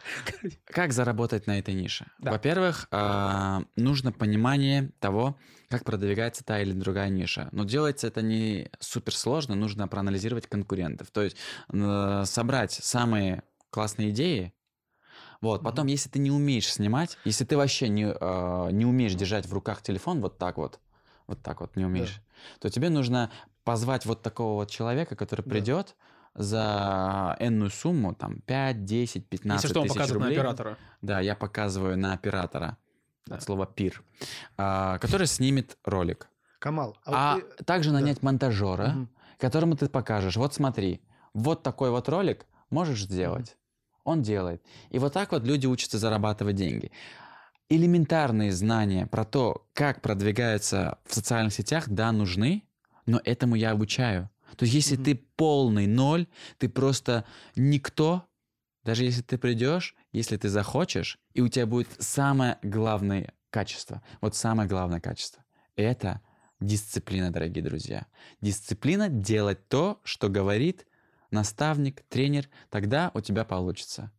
как 0.65 0.93
заработать 0.93 1.47
на 1.47 1.59
этой 1.59 1.73
нише? 1.73 2.07
Да. 2.19 2.31
Во-первых, 2.31 2.87
а, 2.91 3.63
нужно 3.75 4.11
понимание 4.11 4.91
того, 4.99 5.37
как 5.69 5.85
продвигается 5.85 6.43
та 6.43 6.61
или 6.61 6.73
другая 6.73 7.09
ниша. 7.09 7.49
Но 7.51 7.63
делается 7.63 8.07
это 8.07 8.21
не 8.21 8.69
супер 8.79 9.15
сложно, 9.15 9.55
нужно 9.55 9.87
проанализировать 9.87 10.47
конкурентов. 10.47 11.09
То 11.11 11.21
есть 11.21 11.37
собрать 12.29 12.73
самые 12.73 13.43
классные 13.69 14.09
идеи. 14.11 14.53
Вот, 15.39 15.63
потом, 15.63 15.87
если 15.87 16.07
ты 16.09 16.19
не 16.19 16.29
умеешь 16.29 16.71
снимать, 16.71 17.17
если 17.25 17.45
ты 17.45 17.57
вообще 17.57 17.87
не, 17.89 18.05
э, 18.05 18.69
не 18.71 18.85
умеешь 18.85 19.15
держать 19.15 19.47
в 19.47 19.53
руках 19.53 19.81
телефон 19.81 20.21
вот 20.21 20.37
так 20.37 20.57
вот, 20.57 20.79
вот 21.25 21.41
так 21.41 21.61
вот 21.61 21.75
не 21.75 21.85
умеешь, 21.85 22.21
то 22.59 22.69
тебе 22.69 22.89
нужно 22.89 23.31
позвать 23.63 24.05
вот 24.05 24.21
такого 24.21 24.53
вот 24.53 24.69
человека, 24.69 25.15
который 25.15 25.41
Да. 25.41 25.95
За 26.33 27.35
энную 27.39 27.69
сумму, 27.69 28.13
там 28.15 28.39
5, 28.41 28.85
10, 28.85 29.27
15 29.27 29.63
Если 29.63 29.73
что, 29.73 29.81
он 29.81 29.87
тысяч 29.87 29.95
показывает 29.95 30.19
на 30.21 30.25
рублей. 30.27 30.39
оператора. 30.39 30.77
Да, 31.01 31.19
я 31.19 31.35
показываю 31.35 31.97
на 31.97 32.13
оператора. 32.13 32.77
Да. 33.27 33.35
От 33.35 33.43
слова 33.43 33.65
пир. 33.65 34.03
а, 34.57 34.97
который 34.99 35.27
снимет 35.27 35.77
ролик. 35.85 36.27
Камал, 36.59 36.97
А, 37.05 37.33
а, 37.33 37.35
вот 37.35 37.55
ты- 37.57 37.63
также 37.63 37.89
да. 37.91 37.99
нанять 37.99 38.21
монтажера, 38.23 38.87
Мгм. 38.89 39.09
которому 39.37 39.75
ты 39.75 39.87
покажешь. 39.89 40.35
Вот 40.37 40.53
смотри, 40.53 41.01
вот 41.33 41.63
такой 41.63 41.89
вот 41.91 42.07
ролик 42.09 42.45
можешь 42.69 43.01
сделать. 43.03 43.57
Он 44.03 44.21
делает. 44.23 44.63
И 44.89 44.97
вот 44.99 45.13
так 45.13 45.31
вот 45.31 45.43
люди 45.43 45.67
учатся 45.67 45.97
зарабатывать 45.99 46.55
деньги. 46.55 46.91
Элементарные 47.69 48.51
знания 48.51 49.05
про 49.05 49.23
то, 49.23 49.67
как 49.73 50.01
продвигаются 50.01 50.97
в 51.05 51.13
социальных 51.13 51.53
сетях, 51.53 51.85
да, 51.87 52.11
нужны, 52.11 52.63
но 53.05 53.21
этому 53.23 53.55
я 53.55 53.71
обучаю. 53.71 54.29
То 54.57 54.65
есть, 54.65 54.73
если 54.75 54.95
Мгм. 54.95 55.03
ты 55.03 55.15
полный 55.35 55.87
ноль, 55.87 56.27
ты 56.57 56.69
просто 56.69 57.25
никто, 57.55 58.25
даже 58.83 59.03
если 59.03 59.21
ты 59.21 59.37
придешь, 59.37 59.95
если 60.11 60.37
ты 60.37 60.49
захочешь, 60.49 61.19
и 61.33 61.41
у 61.41 61.47
тебя 61.47 61.65
будет 61.65 61.89
самое 61.99 62.57
главное 62.63 63.33
качество, 63.49 64.01
вот 64.21 64.35
самое 64.35 64.67
главное 64.67 64.99
качество, 64.99 65.43
это 65.75 66.21
дисциплина, 66.59 67.31
дорогие 67.31 67.63
друзья. 67.63 68.05
Дисциплина 68.41 69.09
делать 69.09 69.67
то, 69.67 69.99
что 70.03 70.29
говорит 70.29 70.85
наставник, 71.31 72.03
тренер, 72.09 72.49
тогда 72.69 73.11
у 73.13 73.21
тебя 73.21 73.45
получится. 73.45 74.11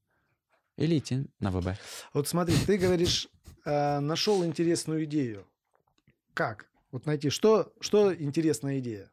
Или 0.76 0.98
идти 0.98 1.26
на 1.38 1.50
ВБ. 1.50 1.78
Вот 2.14 2.26
смотри, 2.26 2.56
ты 2.66 2.78
говоришь, 2.78 3.28
э, 3.64 4.00
нашел 4.00 4.44
интересную 4.44 5.04
идею. 5.04 5.46
Как? 6.34 6.66
Вот 6.90 7.06
найти, 7.06 7.30
что, 7.30 7.72
что 7.80 8.14
интересная 8.14 8.78
идея? 8.78 9.10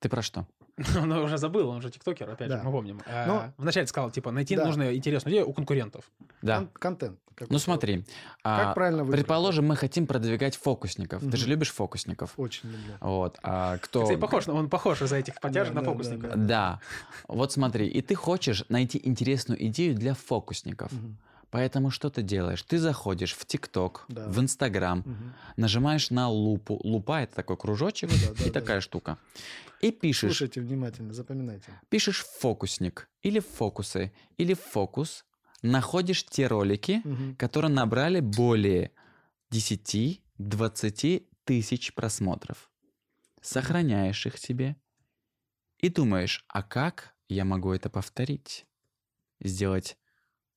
Ты 0.00 0.08
про 0.08 0.22
что? 0.22 0.46
Он 0.96 1.10
уже 1.12 1.38
забыл, 1.38 1.70
он 1.70 1.80
же 1.80 1.90
тиктокер, 1.90 2.28
опять 2.28 2.48
Да. 2.50 2.58
же, 2.58 2.62
мы 2.64 2.70
помним. 2.70 3.00
А, 3.06 3.26
Ну, 3.26 3.52
Вначале 3.56 3.86
сказал, 3.86 4.10
типа, 4.10 4.30
найти 4.30 4.56
да. 4.56 4.66
нужно 4.66 4.94
интересную 4.94 5.32
идею 5.32 5.48
у 5.48 5.54
конкурентов. 5.54 6.04
Да. 6.42 6.58
Кон- 6.58 6.68
контент. 6.74 7.18
Ну 7.50 7.58
смотри, 7.58 7.98
Как 8.42 8.68
а, 8.68 8.72
правильно 8.74 9.02
выбрать? 9.04 9.20
предположим, 9.20 9.66
мы 9.66 9.76
хотим 9.76 10.06
продвигать 10.06 10.56
фокусников. 10.56 11.22
Ты 11.22 11.36
же 11.36 11.46
любишь 11.48 11.70
фокусников. 11.70 12.32
Очень 12.38 12.70
люблю. 12.70 12.94
Вот. 13.00 13.38
А 13.42 13.76
кто... 13.78 14.02
Кстати, 14.02 14.18
похож, 14.18 14.46
на- 14.46 14.54
он 14.54 14.68
похож 14.70 15.00
из-за 15.02 15.16
этих 15.16 15.40
подтяжек 15.40 15.72
Да, 15.74 15.80
на 15.80 15.86
да, 15.86 15.92
фокусника. 15.92 16.28
да, 16.28 16.34
Да. 16.36 16.80
Вот 17.28 17.52
смотри, 17.52 17.86
и 17.88 18.00
ты 18.02 18.14
хочешь 18.14 18.64
найти 18.68 19.00
интересную 19.02 19.66
идею 19.66 19.94
для 19.94 20.14
фокусников. 20.14 20.92
Мгм. 20.92 21.16
Поэтому 21.50 21.90
что 21.90 22.10
ты 22.10 22.22
делаешь? 22.22 22.62
Ты 22.62 22.78
заходишь 22.78 23.32
в 23.34 23.44
ТикТок, 23.46 24.04
Да. 24.08 24.28
в 24.28 24.40
Инстаграм, 24.40 24.98
Мгм. 25.06 25.34
нажимаешь 25.56 26.10
на 26.10 26.28
лупу. 26.28 26.80
Лупа 26.84 27.22
это 27.22 27.34
такой 27.36 27.56
кружочек 27.56 28.10
Ну 28.10 28.16
да, 28.16 28.34
да, 28.34 28.44
и 28.44 28.50
да. 28.50 28.60
такая 28.60 28.80
штука. 28.80 29.18
И 29.80 29.90
пишешь, 29.92 30.30
Слушайте 30.30 30.60
внимательно, 30.60 31.12
запоминайте. 31.12 31.70
пишешь 31.88 32.24
фокусник 32.24 33.08
или 33.22 33.38
фокусы 33.40 34.12
или 34.38 34.54
фокус, 34.54 35.24
находишь 35.62 36.24
те 36.24 36.46
ролики, 36.48 37.00
Мгм. 37.04 37.36
которые 37.36 37.70
набрали 37.70 38.20
более 38.20 38.90
10-20 39.50 41.28
тысяч 41.44 41.94
просмотров. 41.94 42.70
Сохраняешь 43.40 44.26
их 44.26 44.38
себе 44.38 44.76
и 45.78 45.88
думаешь, 45.88 46.44
а 46.48 46.62
как 46.62 47.14
я 47.28 47.44
могу 47.44 47.72
это 47.72 47.88
повторить? 47.90 48.66
Сделать 49.40 49.96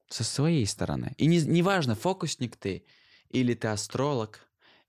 со 0.09 0.23
своей 0.23 0.65
стороны. 0.65 1.13
И 1.17 1.27
не, 1.27 1.41
неважно, 1.41 1.95
фокусник 1.95 2.57
ты, 2.57 2.85
или 3.29 3.53
ты 3.53 3.67
астролог, 3.67 4.41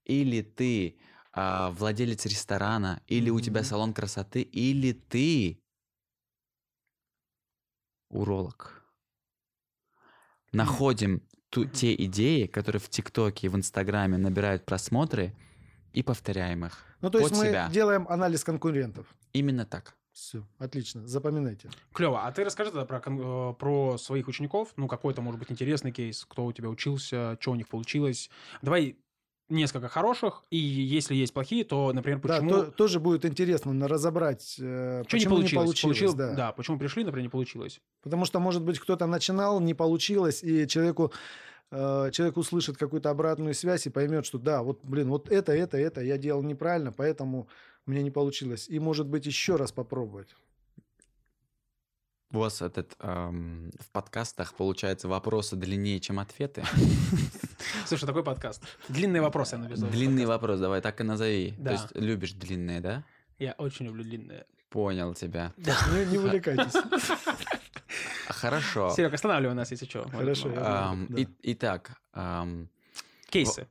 или 0.04 0.42
ты 0.42 0.98
а, 1.32 1.70
владелец 1.70 2.26
ресторана, 2.26 3.02
или 3.06 3.30
у 3.30 3.40
тебя 3.40 3.62
салон 3.62 3.92
красоты, 3.92 4.42
или 4.42 4.92
ты 4.92 5.62
уролог. 8.08 8.82
Находим 10.52 11.22
ту- 11.50 11.66
те 11.66 11.94
идеи, 12.06 12.46
которые 12.46 12.80
в 12.80 12.88
ТикТоке 12.88 13.46
и 13.46 13.50
в 13.50 13.56
Инстаграме 13.56 14.16
набирают 14.16 14.64
просмотры, 14.64 15.36
и 15.92 16.02
повторяем 16.02 16.64
их. 16.64 16.84
Ну, 17.00 17.10
то 17.10 17.18
есть 17.18 17.30
Под 17.30 17.38
мы 17.38 17.46
себя. 17.48 17.68
делаем 17.68 18.06
анализ 18.08 18.44
конкурентов. 18.44 19.06
Именно 19.32 19.66
так. 19.66 19.96
Все, 20.12 20.44
отлично, 20.58 21.06
запоминайте. 21.06 21.70
Клево. 21.92 22.26
А 22.26 22.32
ты 22.32 22.44
расскажи 22.44 22.70
тогда 22.72 22.84
про, 22.84 23.00
э, 23.06 23.54
про 23.54 23.96
своих 23.96 24.26
учеников. 24.28 24.72
Ну, 24.76 24.88
какой-то, 24.88 25.22
может 25.22 25.38
быть, 25.38 25.50
интересный 25.52 25.92
кейс. 25.92 26.24
Кто 26.28 26.46
у 26.46 26.52
тебя 26.52 26.68
учился, 26.68 27.36
что 27.40 27.52
у 27.52 27.54
них 27.54 27.68
получилось. 27.68 28.28
Давай 28.60 28.96
несколько 29.48 29.88
хороших. 29.88 30.44
И 30.50 30.56
если 30.56 31.14
есть 31.14 31.32
плохие, 31.32 31.64
то, 31.64 31.92
например, 31.92 32.20
почему... 32.20 32.50
Да, 32.50 32.62
то- 32.64 32.70
тоже 32.72 33.00
будет 33.00 33.24
интересно 33.24 33.88
разобрать, 33.88 34.56
э, 34.58 35.04
Что 35.06 35.16
не 35.16 35.20
почему 35.24 35.36
получилось? 35.36 35.64
получилось. 35.66 35.98
Получил- 35.98 36.16
да. 36.16 36.34
да, 36.34 36.52
почему 36.52 36.78
пришли, 36.78 37.04
например, 37.04 37.24
не 37.24 37.28
получилось. 37.30 37.80
Потому 38.02 38.24
что, 38.24 38.40
может 38.40 38.62
быть, 38.62 38.78
кто-то 38.78 39.06
начинал, 39.06 39.60
не 39.60 39.74
получилось, 39.74 40.42
и 40.42 40.66
человеку, 40.68 41.12
э, 41.72 42.10
человек 42.12 42.36
услышит 42.36 42.76
какую-то 42.76 43.10
обратную 43.10 43.54
связь 43.54 43.86
и 43.86 43.90
поймет, 43.90 44.24
что 44.26 44.38
да, 44.38 44.62
вот, 44.62 44.80
блин, 44.84 45.08
вот 45.08 45.30
это, 45.30 45.52
это, 45.52 45.76
это 45.78 46.00
я 46.00 46.16
делал 46.16 46.42
неправильно, 46.42 46.92
поэтому 46.92 47.48
у 47.90 47.92
меня 47.92 48.02
не 48.02 48.12
получилось. 48.12 48.68
И, 48.68 48.78
может 48.78 49.08
быть, 49.08 49.26
еще 49.26 49.56
раз 49.56 49.72
попробовать. 49.72 50.36
У 52.32 52.38
вас 52.38 52.62
этот 52.62 52.94
эм, 53.00 53.72
в 53.80 53.90
подкастах 53.90 54.54
получается 54.54 55.08
вопросы 55.08 55.56
длиннее, 55.56 55.98
чем 55.98 56.20
ответы. 56.20 56.62
Слушай, 57.86 58.06
такой 58.06 58.22
подкаст. 58.22 58.62
Длинные 58.88 59.20
вопросы 59.20 59.56
я 59.56 59.62
написал. 59.62 59.88
Длинный 59.90 60.24
вопрос, 60.24 60.60
давай 60.60 60.80
так 60.80 61.00
и 61.00 61.02
назови. 61.02 61.54
Да. 61.58 61.70
То 61.70 61.82
есть 61.82 61.96
любишь 61.96 62.32
длинные, 62.34 62.80
да? 62.80 63.04
Я 63.40 63.54
очень 63.58 63.86
люблю 63.86 64.04
длинные. 64.04 64.46
Понял 64.68 65.12
тебя. 65.14 65.52
Не, 65.56 66.06
не 66.06 66.18
увлекайтесь. 66.18 66.80
Хорошо. 68.28 68.90
Серег, 68.90 69.12
останавливай 69.14 69.56
нас, 69.56 69.72
если 69.72 69.86
что. 69.86 70.08
Хорошо, 70.08 70.52
Ам, 70.56 71.08
Да. 71.08 71.20
и- 71.20 71.26
Итак, 71.42 72.00
ам, 72.12 72.68
Кейсы. 73.28 73.66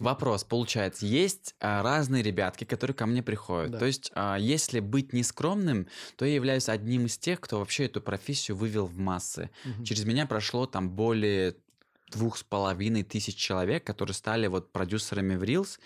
Вопрос, 0.00 0.44
получается, 0.44 1.06
есть 1.06 1.54
а, 1.60 1.82
разные 1.82 2.22
ребятки, 2.22 2.64
которые 2.64 2.94
ко 2.94 3.06
мне 3.06 3.22
приходят. 3.22 3.72
Да. 3.72 3.78
То 3.78 3.86
есть, 3.86 4.10
а, 4.14 4.36
если 4.36 4.80
быть 4.80 5.12
нескромным, 5.12 5.88
то 6.16 6.24
я 6.24 6.34
являюсь 6.34 6.68
одним 6.68 7.06
из 7.06 7.18
тех, 7.18 7.40
кто 7.40 7.58
вообще 7.58 7.86
эту 7.86 8.00
профессию 8.00 8.56
вывел 8.56 8.86
в 8.86 8.98
массы. 8.98 9.50
Мгм. 9.64 9.84
Через 9.84 10.04
меня 10.04 10.26
прошло 10.26 10.66
там 10.66 10.90
более 10.90 11.56
двух 12.10 12.38
с 12.38 12.42
половиной 12.42 13.02
тысяч 13.02 13.36
человек, 13.36 13.84
которые 13.84 14.14
стали 14.14 14.46
вот 14.46 14.72
продюсерами 14.72 15.36
в 15.36 15.42
Reels. 15.42 15.78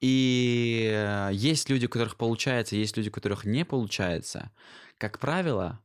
И 0.00 0.90
э, 0.92 1.30
есть 1.32 1.70
люди, 1.70 1.86
у 1.86 1.88
которых 1.88 2.16
получается, 2.16 2.76
есть 2.76 2.96
люди, 2.96 3.08
у 3.08 3.12
которых 3.12 3.44
не 3.44 3.64
получается. 3.64 4.50
Как 4.98 5.18
правило, 5.18 5.80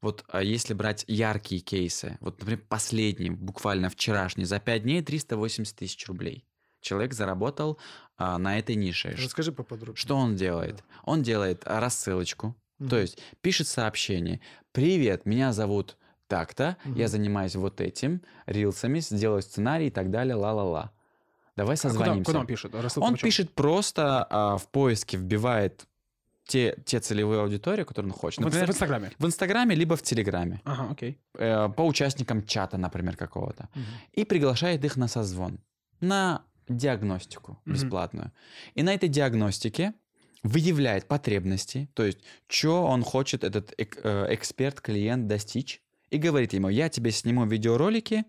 вот 0.00 0.24
а, 0.28 0.42
если 0.42 0.74
брать 0.74 1.04
яркие 1.08 1.60
кейсы, 1.60 2.18
вот, 2.20 2.38
например, 2.38 2.62
последний, 2.68 3.30
буквально 3.30 3.88
вчерашний, 3.88 4.44
за 4.44 4.60
5 4.60 4.82
дней 4.82 5.02
380 5.02 5.76
тысяч 5.76 6.06
рублей. 6.06 6.44
Человек 6.84 7.14
заработал 7.14 7.78
а, 8.18 8.36
на 8.38 8.58
этой 8.58 8.74
нише. 8.76 9.16
Расскажи 9.18 9.52
поподробнее. 9.52 9.96
Что 9.96 10.16
он 10.16 10.36
делает? 10.36 10.84
Он 11.04 11.22
делает 11.22 11.62
а, 11.64 11.80
рассылочку, 11.80 12.54
Мгм. 12.78 12.90
то 12.90 12.98
есть 12.98 13.18
пишет 13.40 13.68
сообщение. 13.68 14.40
Привет, 14.72 15.24
меня 15.24 15.52
зовут 15.52 15.96
так-то, 16.26 16.76
я 16.84 16.90
Мгм. 16.90 17.08
занимаюсь 17.08 17.54
вот 17.56 17.80
этим, 17.80 18.20
рилсами, 18.46 19.00
сделаю 19.00 19.40
сценарий 19.42 19.86
и 19.86 19.90
так 19.90 20.10
далее, 20.10 20.34
ла-ла-ла. 20.34 20.90
Давай 21.56 21.76
А 21.76 21.78
куда, 21.78 21.88
созвонимся. 21.90 22.24
куда 22.26 22.40
он 22.40 22.46
пишет? 22.46 22.74
Рассылка 22.74 23.06
Он 23.06 23.16
пишет 23.16 23.54
просто 23.54 24.26
а, 24.28 24.56
в 24.58 24.68
поиске, 24.68 25.16
вбивает 25.16 25.86
те, 26.46 26.76
те 26.84 27.00
целевые 27.00 27.40
аудитории, 27.40 27.84
которые 27.84 28.12
он 28.12 28.18
хочет. 28.18 28.40
Например, 28.40 28.66
в 28.66 28.70
Инстаграме. 28.70 29.10
в 29.18 29.24
Инстаграме, 29.24 29.74
либо 29.74 29.96
в 29.96 30.02
Телеграме. 30.02 30.60
Ага, 30.64 30.88
окей. 30.92 31.18
Э, 31.38 31.70
по 31.74 31.82
участникам 31.86 32.44
чата, 32.44 32.76
например, 32.76 33.16
какого-то. 33.16 33.68
Мгм. 33.74 33.84
И 34.12 34.24
приглашает 34.26 34.84
их 34.84 34.96
на 34.96 35.08
созвон. 35.08 35.58
На 36.00 36.42
диагностику 36.68 37.58
бесплатную. 37.66 38.32
И 38.74 38.82
на 38.82 38.94
этой 38.94 39.08
диагностике 39.08 39.94
выявляет 40.42 41.08
потребности, 41.08 41.88
то 41.94 42.04
есть, 42.04 42.18
что 42.48 42.84
он 42.84 43.02
хочет, 43.02 43.44
этот 43.44 43.72
эк- 43.78 44.00
э, 44.02 44.34
эксперт, 44.34 44.80
клиент 44.80 45.26
достичь, 45.26 45.82
и 46.10 46.18
говорит 46.18 46.52
ему, 46.52 46.68
я 46.68 46.88
тебе 46.88 47.10
сниму 47.10 47.46
видеоролики, 47.46 48.24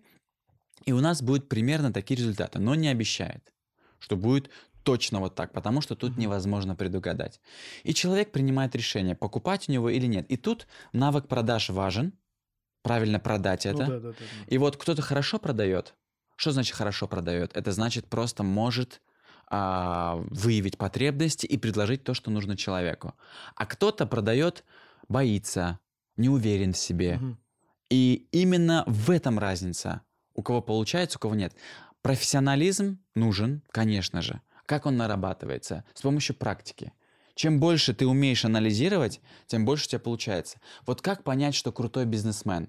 и 0.84 0.92
у 0.92 1.00
нас 1.00 1.22
будут 1.22 1.48
примерно 1.48 1.92
такие 1.92 2.16
результаты, 2.18 2.58
но 2.58 2.74
не 2.74 2.88
обещает, 2.88 3.52
что 3.98 4.16
будет 4.16 4.50
точно 4.82 5.20
вот 5.20 5.34
так, 5.34 5.52
потому 5.52 5.80
что 5.80 5.96
тут 5.96 6.16
невозможно 6.16 6.76
предугадать. 6.76 7.40
И 7.82 7.92
человек 7.92 8.32
принимает 8.32 8.74
решение, 8.74 9.14
покупать 9.14 9.68
у 9.68 9.72
него 9.72 9.90
или 9.90 10.06
нет. 10.06 10.26
И 10.30 10.36
тут 10.36 10.68
навык 10.92 11.26
продаж 11.26 11.70
важен, 11.70 12.12
правильно 12.82 13.18
продать 13.18 13.64
Ну 13.66 13.72
это. 13.72 13.86
да, 13.86 14.00
да, 14.00 14.00
да, 14.00 14.12
да. 14.12 14.44
И 14.46 14.58
вот 14.58 14.76
кто-то 14.76 15.02
хорошо 15.02 15.38
продает. 15.38 15.94
Что 16.36 16.52
значит 16.52 16.76
хорошо 16.76 17.08
продает? 17.08 17.56
Это 17.56 17.72
значит 17.72 18.06
просто 18.06 18.42
может 18.42 19.00
а, 19.48 20.16
выявить 20.30 20.76
потребности 20.78 21.46
и 21.46 21.56
предложить 21.56 22.04
то, 22.04 22.14
что 22.14 22.30
нужно 22.30 22.56
человеку. 22.56 23.14
А 23.54 23.66
кто-то 23.66 24.06
продает, 24.06 24.64
боится, 25.08 25.78
не 26.16 26.28
уверен 26.28 26.72
в 26.72 26.78
себе. 26.78 27.16
Мгм. 27.16 27.38
И 27.88 28.28
именно 28.32 28.84
в 28.86 29.10
этом 29.10 29.38
разница. 29.38 30.02
У 30.34 30.42
кого 30.42 30.60
получается, 30.60 31.18
у 31.18 31.20
кого 31.20 31.34
нет. 31.34 31.54
Профессионализм 32.02 32.98
нужен, 33.14 33.62
конечно 33.70 34.20
же. 34.20 34.40
Как 34.66 34.84
он 34.86 34.96
нарабатывается? 34.96 35.84
С 35.94 36.02
помощью 36.02 36.36
практики. 36.36 36.92
Чем 37.34 37.60
больше 37.60 37.94
ты 37.94 38.06
умеешь 38.06 38.44
анализировать, 38.44 39.20
тем 39.46 39.64
больше 39.64 39.86
у 39.86 39.88
тебя 39.88 40.00
получается. 40.00 40.60
Вот 40.86 41.02
как 41.02 41.22
понять, 41.22 41.54
что 41.54 41.70
крутой 41.70 42.04
бизнесмен? 42.04 42.68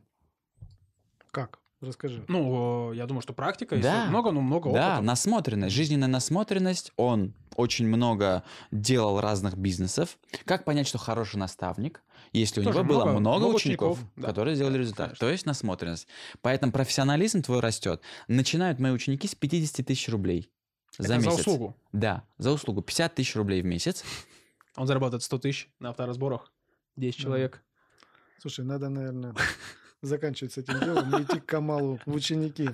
Как? 1.32 1.60
Расскажи. 1.80 2.26
Ну, 2.28 2.92
я 2.94 3.06
думаю, 3.06 3.22
что 3.22 3.34
практика. 3.34 3.76
если 3.76 3.88
Да. 3.88 4.06
Много, 4.06 4.32
ну, 4.32 4.42
много 4.42 4.72
Да, 4.74 4.94
опыта. 4.94 5.02
насмотренность, 5.04 5.76
жизненная 5.76 6.08
насмотренность. 6.08 6.92
Он 6.98 7.36
очень 7.56 7.88
много 7.88 8.44
делал 8.72 9.22
разных 9.22 9.58
бизнесов. 9.58 10.18
Как 10.46 10.66
понять, 10.66 10.88
что 10.88 10.98
хороший 10.98 11.36
наставник? 11.38 12.02
Если 12.34 12.62
у 12.62 12.64
Тоже 12.64 12.80
него 12.80 12.88
было 12.88 13.04
много- 13.06 13.20
много, 13.20 13.44
учеников, 13.56 13.98
учеников, 14.00 14.12
да. 14.16 14.28
которые 14.28 14.56
сделали 14.56 14.80
результат. 14.80 15.08
Конечно. 15.10 15.28
То 15.28 15.32
есть 15.32 15.46
насмотренность. 15.46 16.08
Поэтому 16.42 16.72
профессионализм 16.72 17.44
твой 17.44 17.60
растет. 17.60 18.02
Начинают 18.28 18.80
мои 18.80 18.92
ученики 18.92 19.28
с 19.28 19.36
50 19.36 19.84
тысяч 19.84 20.10
рублей 20.10 20.52
за 20.98 21.14
Это 21.14 21.22
за 21.22 21.28
месяц. 21.28 21.40
услугу. 21.42 21.78
Да, 21.94 22.24
за 22.40 22.52
услугу. 22.52 22.82
50 22.82 23.14
тысяч 23.14 23.36
рублей 23.36 23.62
в 23.62 23.66
месяц. 23.66 24.04
Он 24.76 24.88
зарабатывает 24.88 25.22
100 25.24 25.38
тысяч 25.38 25.70
на 25.80 25.90
авторазборах. 25.90 26.52
10 26.96 27.18
Да. 27.20 27.24
человек. 27.24 27.64
Слушай, 28.40 28.66
надо, 28.66 28.90
наверное, 28.90 29.34
заканчивать 30.02 30.54
с 30.54 30.58
этим 30.58 30.80
делом 30.80 31.16
и 31.18 31.24
идти 31.24 31.40
к 31.40 31.46
Камалу 31.46 32.00
в 32.06 32.14
ученики. 32.14 32.70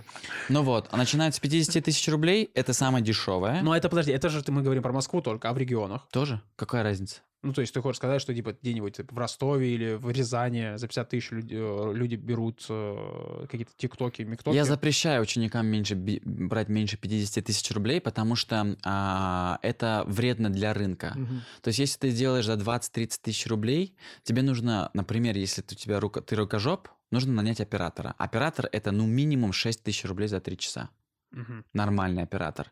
Ну 0.50 0.64
вот, 0.64 0.88
а 0.92 0.98
начинают 0.98 1.36
с 1.36 1.40
50 1.40 1.84
тысяч 1.84 2.08
рублей. 2.10 2.52
Это 2.54 2.74
самое 2.74 3.04
дешевое. 3.04 3.62
Но 3.62 3.76
это, 3.76 3.90
подожди, 3.90 4.12
это 4.12 4.30
же 4.30 4.44
ты- 4.44 4.52
мы 4.52 4.62
говорим 4.62 4.84
про 4.84 4.92
Москву 4.92 5.22
только, 5.22 5.50
а 5.50 5.54
в 5.54 5.58
регионах? 5.58 6.08
Тоже? 6.12 6.42
Какая 6.56 6.84
разница? 6.84 7.22
Ну, 7.44 7.52
то 7.52 7.60
есть 7.60 7.74
ты 7.74 7.82
хочешь 7.82 7.98
сказать, 7.98 8.22
что 8.22 8.34
типа 8.34 8.56
где-нибудь 8.62 8.96
типа, 8.96 9.14
в 9.14 9.18
Ростове 9.18 9.76
или 9.76 9.96
в 9.96 10.10
Рязани 10.10 10.78
за 10.78 10.88
50 10.88 11.10
тысяч 11.10 11.32
люди, 11.32 11.56
э, 11.56 11.94
люди 11.94 12.16
берут 12.16 12.66
э, 12.70 13.46
какие-то 13.50 13.74
тиктоки, 13.76 14.22
миктоки? 14.22 14.56
Я 14.56 14.64
запрещаю 14.64 15.22
ученикам 15.22 15.68
меньше 15.68 15.96
брать 15.96 16.70
меньше 16.70 16.98
50 16.98 17.44
тысяч 17.44 17.70
рублей, 17.72 18.00
потому 18.00 18.38
что 18.38 18.78
а, 18.86 19.60
это 19.62 20.06
вредно 20.08 20.50
для 20.50 20.74
рынка. 20.74 21.12
Мгм. 21.16 21.42
То 21.62 21.68
есть, 21.68 21.80
если 21.80 22.00
ты 22.00 22.12
делаешь 22.12 22.46
за 22.46 22.54
20-30 22.54 23.20
тысяч 23.22 23.46
рублей, 23.48 23.98
тебе 24.24 24.42
нужно, 24.42 24.90
например, 24.94 25.36
если 25.36 25.62
ты, 25.62 25.76
у 25.76 25.78
тебя 25.78 26.00
рука, 26.00 26.22
ты 26.22 26.38
рукожоп, 26.38 26.88
нужно 27.12 27.34
нанять 27.34 27.60
оператора. 27.60 28.16
Оператор 28.18 28.70
это 28.72 28.92
ну 28.92 29.06
минимум 29.06 29.52
6 29.52 29.84
тысяч 29.84 30.06
рублей 30.06 30.30
за 30.30 30.40
3 30.40 30.58
часа. 30.58 30.90
Мгм. 31.32 31.66
Нормальный 31.74 32.24
оператор. 32.24 32.72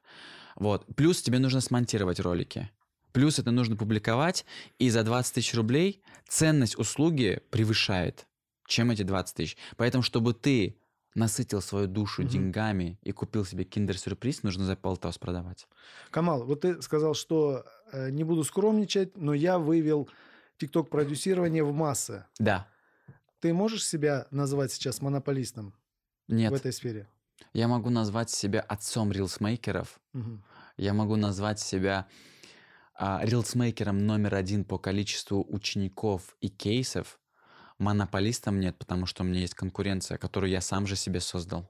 Вот. 0.55 0.85
Плюс 0.95 1.21
тебе 1.21 1.39
нужно 1.39 1.59
смонтировать 1.59 2.19
ролики. 2.21 2.69
Плюс 3.13 3.39
это 3.39 3.51
нужно 3.51 3.75
публиковать, 3.75 4.45
и 4.79 4.89
за 4.89 5.03
20 5.03 5.33
тысяч 5.35 5.53
рублей 5.53 6.01
ценность 6.27 6.77
услуги 6.77 7.41
превышает, 7.49 8.27
чем 8.67 8.91
эти 8.91 9.03
20 9.03 9.35
тысяч. 9.35 9.57
Поэтому, 9.77 10.01
чтобы 10.03 10.33
ты 10.33 10.77
насытил 11.13 11.61
свою 11.61 11.87
душу 11.87 12.21
Мгм. 12.21 12.31
деньгами 12.31 12.97
и 13.03 13.11
купил 13.11 13.43
себе 13.45 13.65
киндер-сюрприз, 13.65 14.43
нужно 14.43 14.63
за 14.63 14.75
полтос 14.77 15.17
продавать. 15.17 15.67
Камал, 16.09 16.45
вот 16.45 16.61
ты 16.61 16.81
сказал, 16.81 17.13
что 17.15 17.65
э, 17.91 18.09
не 18.11 18.23
буду 18.23 18.43
скромничать, 18.45 19.17
но 19.17 19.33
я 19.33 19.59
вывел 19.59 20.07
тикток-продюсирование 20.57 21.63
в 21.63 21.73
массы. 21.73 22.25
Да. 22.39 22.67
Ты 23.41 23.53
можешь 23.53 23.85
себя 23.85 24.27
назвать 24.31 24.71
сейчас 24.71 25.01
монополистом 25.01 25.73
Нет. 26.29 26.51
в 26.51 26.55
этой 26.55 26.71
сфере? 26.71 27.09
Я 27.53 27.67
могу 27.67 27.89
назвать 27.89 28.29
себя 28.29 28.61
отцом 28.61 29.11
рилсмейкеров. 29.11 29.99
Мгм. 30.13 30.43
Я 30.77 30.93
могу 30.93 31.17
назвать 31.17 31.59
себя 31.59 32.07
рилсмейкером 33.23 34.05
номер 34.05 34.35
один 34.35 34.63
по 34.63 34.77
количеству 34.77 35.45
учеников 35.49 36.35
и 36.39 36.49
кейсов. 36.49 37.19
Монополистом 37.79 38.59
нет, 38.59 38.77
потому 38.77 39.07
что 39.07 39.23
у 39.23 39.25
меня 39.25 39.39
есть 39.39 39.55
конкуренция, 39.55 40.17
которую 40.17 40.51
я 40.51 40.61
сам 40.61 40.85
же 40.85 40.95
себе 40.95 41.19
создал. 41.19 41.67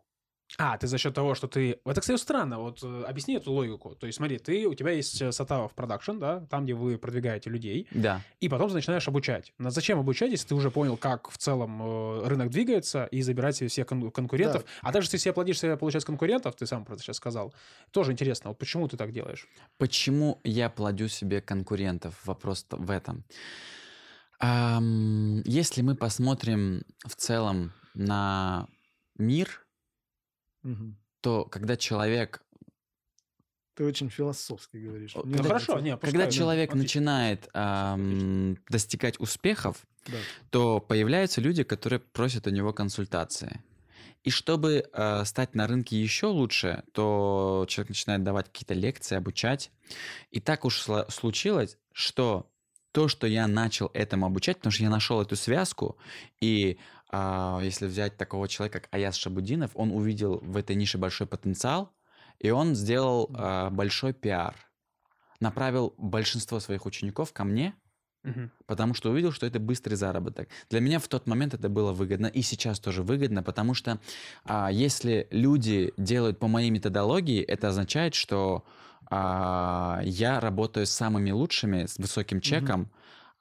А, 0.58 0.78
ты 0.78 0.86
за 0.88 0.98
счет 0.98 1.14
того, 1.16 1.34
что 1.34 1.48
ты... 1.48 1.80
Это, 1.86 2.02
кстати, 2.02 2.20
странно. 2.20 2.60
Вот 2.60 2.84
э, 2.84 3.04
объясни 3.08 3.36
эту 3.36 3.52
логику. 3.54 3.96
То 3.96 4.06
есть 4.06 4.18
смотри, 4.18 4.38
ты, 4.38 4.68
у 4.68 4.74
тебя 4.74 4.92
есть 4.92 5.22
э, 5.22 5.32
Сатава 5.32 5.68
в 5.68 5.74
продакшн, 5.74 6.20
да, 6.20 6.42
там, 6.50 6.66
где 6.66 6.74
вы 6.74 6.98
продвигаете 6.98 7.50
людей, 7.50 7.88
Да. 7.92 8.22
и 8.42 8.50
потом 8.50 8.68
ты 8.68 8.76
начинаешь 8.76 9.08
обучать. 9.08 9.54
Но 9.58 9.70
зачем 9.70 9.98
обучать, 10.00 10.32
если 10.32 10.48
ты 10.50 10.56
уже 10.56 10.70
понял, 10.70 10.98
как 10.98 11.30
в 11.32 11.38
целом 11.38 11.82
э, 11.82 12.28
рынок 12.28 12.50
двигается, 12.50 13.06
и 13.06 13.22
забирать 13.22 13.56
себе 13.56 13.70
всех 13.70 13.88
кон- 13.88 14.12
конкурентов? 14.12 14.66
А 14.82 14.92
также, 14.92 15.08
если 15.08 15.18
себе 15.18 15.34
плодишь 15.34 15.60
себе, 15.60 15.78
получается, 15.78 16.08
конкурентов, 16.08 16.56
ты 16.56 16.66
сам 16.66 16.84
про 16.84 16.96
это 16.96 17.04
сейчас 17.04 17.16
сказал, 17.16 17.54
тоже 17.92 18.12
интересно, 18.12 18.50
вот 18.50 18.58
почему 18.60 18.88
ты 18.90 18.98
так 18.98 19.12
делаешь? 19.14 19.48
Почему 19.78 20.40
я 20.44 20.70
плодю 20.70 21.08
себе 21.08 21.42
конкурентов? 21.42 22.16
Вопрос 22.26 22.66
в 22.70 22.92
этом. 22.92 23.24
Если 24.42 25.82
мы 25.82 25.96
посмотрим 25.96 26.84
в 27.06 27.16
целом 27.16 27.74
на 27.94 28.68
мир, 29.18 29.66
Мгм. 30.63 30.97
то 31.21 31.45
когда 31.45 31.76
человек 31.78 32.43
Ты 33.76 33.86
очень 33.86 34.10
философски 34.10 34.78
говоришь. 34.78 35.15
Мне 35.15 35.24
Ну, 35.38 35.43
нравится. 35.43 35.47
хорошо, 35.67 35.80
не, 35.80 35.91
Когда 35.91 36.08
пускай, 36.08 36.26
ну, 36.26 36.32
человек 36.32 36.69
отлично. 36.71 36.84
начинает 36.84 37.50
ам, 37.54 38.58
достигать 38.69 39.19
успехов, 39.19 39.86
Да. 40.08 40.17
то 40.50 40.80
появляются 40.82 41.39
люди, 41.41 41.63
которые 41.63 42.00
просят 42.00 42.47
у 42.47 42.50
него 42.50 42.74
консультации. 42.74 43.62
И 44.24 44.30
чтобы 44.30 44.84
э, 44.93 45.26
стать 45.26 45.56
на 45.56 45.67
рынке 45.67 46.00
еще 46.00 46.28
лучше, 46.28 46.84
то 46.93 47.65
человек 47.69 47.89
начинает 47.89 48.24
давать 48.24 48.47
какие-то 48.47 48.74
лекции, 48.76 49.15
обучать. 49.15 49.71
И 50.32 50.39
так 50.41 50.65
уж 50.65 50.86
случилось, 51.10 51.78
что 51.93 52.52
то, 52.91 53.08
что 53.08 53.26
я 53.26 53.47
начал 53.47 53.89
этому 53.93 54.26
обучать, 54.26 54.58
потому 54.58 54.71
что 54.74 54.84
я 54.84 54.89
нашел 54.89 55.21
эту 55.21 55.36
связку, 55.38 55.97
и 56.41 56.78
если 57.62 57.88
взять 57.88 58.17
такого 58.17 58.47
человека, 58.47 58.80
как 58.80 58.93
Аяс 58.93 59.15
Шабудинов, 59.15 59.71
он 59.74 59.91
увидел 59.91 60.39
в 60.39 60.56
этой 60.58 60.76
нише 60.76 60.97
большой 60.97 61.28
потенциал, 61.28 61.91
и 62.39 62.50
он 62.50 62.76
сделал 62.76 63.30
а, 63.34 63.69
большой 63.69 64.13
пиар. 64.13 64.56
Направил 65.39 65.93
большинство 65.97 66.60
своих 66.60 66.86
учеников 66.86 67.34
ко 67.34 67.43
мне, 67.43 67.76
Мгм. 68.24 68.52
потому 68.67 68.93
что 68.93 69.10
увидел, 69.10 69.32
что 69.32 69.47
это 69.47 69.60
быстрый 69.60 69.95
заработок. 69.95 70.47
Для 70.69 70.80
меня 70.80 71.00
в 71.00 71.08
тот 71.08 71.28
момент 71.28 71.54
это 71.56 71.69
было 71.69 71.91
выгодно, 71.91 72.28
и 72.28 72.41
сейчас 72.43 72.80
тоже 72.80 73.02
выгодно, 73.04 73.41
потому 73.43 73.74
что 73.74 74.00
а, 74.45 74.71
если 74.71 75.28
люди 75.32 75.93
делают 75.97 76.39
по 76.39 76.47
моей 76.47 76.69
методологии, 76.69 77.41
это 77.41 77.69
означает, 77.69 78.13
что 78.13 78.63
а, 79.10 80.02
я 80.04 80.39
работаю 80.39 80.86
с 80.86 80.91
самыми 80.91 81.32
лучшими, 81.32 81.88
с 81.88 81.97
высоким 81.97 82.41
чеком, 82.41 82.91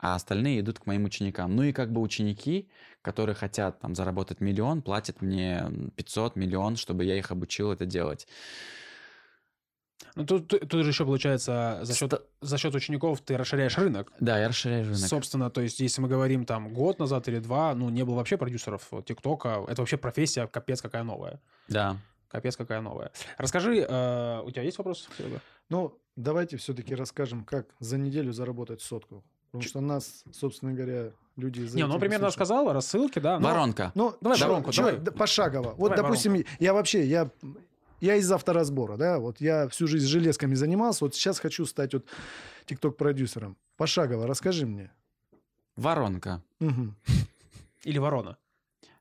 а 0.01 0.15
остальные 0.15 0.61
идут 0.61 0.79
к 0.79 0.87
моим 0.87 1.05
ученикам. 1.05 1.55
Ну 1.55 1.63
и 1.63 1.73
как 1.73 1.93
бы 1.93 2.01
ученики, 2.01 2.69
которые 3.03 3.35
хотят 3.35 3.81
там 3.81 3.95
заработать 3.95 4.41
миллион, 4.41 4.83
платят 4.83 5.21
мне 5.21 5.71
500, 5.97 6.37
миллион, 6.37 6.77
чтобы 6.77 7.05
я 7.05 7.17
их 7.17 7.31
обучил 7.31 7.71
это 7.71 7.85
делать. 7.85 8.27
Ну, 10.17 10.25
тут, 10.25 10.49
тут- 10.49 10.83
же 10.83 10.89
еще 10.89 11.05
получается 11.05 11.81
за 11.83 11.95
счет, 11.95 12.15
за 12.41 12.59
счет 12.59 12.75
учеников 12.75 13.21
ты 13.21 13.37
расширяешь 13.37 13.77
рынок. 13.79 14.13
Да, 14.19 14.39
я 14.39 14.49
расширяю 14.49 14.85
рынок. 14.85 14.99
Собственно, 14.99 15.51
то 15.51 15.61
есть, 15.61 15.79
если 15.81 16.01
мы 16.01 16.09
говорим 16.09 16.47
там 16.47 16.73
год 16.73 16.99
назад 16.99 17.29
или 17.29 17.39
два, 17.39 17.75
ну, 17.75 17.91
не 17.91 18.05
было 18.05 18.17
вообще 18.17 18.37
продюсеров 18.37 18.91
ТикТока. 19.05 19.65
Это 19.69 19.83
вообще 19.83 19.99
профессия 19.99 20.47
капец 20.47 20.81
какая 20.81 21.05
новая. 21.05 21.41
Да. 21.69 21.99
Капец 22.29 22.57
какая 22.57 22.81
новая. 22.81 23.13
Расскажи, 23.37 23.81
э, 23.81 24.41
у 24.43 24.51
тебя 24.51 24.63
есть 24.63 24.79
вопрос? 24.79 25.09
Серега? 25.19 25.41
Ну, 25.69 26.01
давайте 26.17 26.57
все-таки 26.57 26.95
расскажем, 26.95 27.45
как 27.45 27.67
за 27.79 27.99
неделю 27.99 28.33
заработать 28.33 28.81
сотку. 28.81 29.23
Потому 29.53 29.63
что 29.69 29.81
нас, 29.81 30.25
собственно 30.33 30.73
говоря, 30.73 31.11
люди... 31.37 31.61
Не, 31.75 31.87
ну, 31.87 31.99
примерно 31.99 32.29
рассказал, 32.29 32.73
рассылки, 32.73 33.19
да. 33.19 33.39
но- 33.41 33.49
Воронка. 33.49 33.91
Ну, 33.95 34.15
Давай 34.21 34.39
чё- 34.39 34.47
воронку, 34.47 34.71
чё, 34.73 34.83
давай. 34.85 34.99
да, 35.01 35.11
пошагово. 35.13 35.75
Вот, 35.77 35.89
Давай 35.91 35.97
допустим, 35.97 36.45
я 36.61 36.73
вообще, 36.73 37.05
я, 37.05 37.31
я 38.01 38.15
из 38.17 38.31
авторазбора, 38.31 38.97
да, 38.97 39.19
вот 39.19 39.41
я 39.41 39.69
всю 39.69 39.87
жизнь 39.89 40.07
железками 40.07 40.55
занимался, 40.55 41.05
вот 41.05 41.15
сейчас 41.15 41.39
хочу 41.41 41.67
стать 41.67 41.95
вот 41.95 42.07
тикток-продюсером. 42.67 43.57
Пошагово, 43.77 44.27
расскажи 44.27 44.67
мне. 44.67 44.93
Воронка. 45.77 46.43
Мгм. 46.61 46.95
Или 47.85 47.99
ворона. 47.99 48.37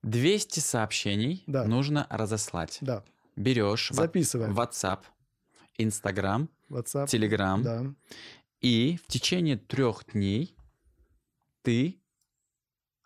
200 0.04 0.62
сообщений 0.62 1.44
Да. 1.46 1.66
нужно 1.66 2.08
разослать. 2.10 2.78
Да, 2.82 3.04
Берешь 3.36 3.92
ва- 3.92 3.96
записываем. 3.98 4.58
WhatsApp, 4.58 5.00
Instagram, 5.78 6.48
WhatsApp. 6.70 7.06
Telegram, 7.08 7.62
Да. 7.62 7.86
И 8.62 8.98
в 9.04 9.08
течение 9.08 9.58
трех 9.58 10.04
дней 10.14 10.56
ты 11.62 12.02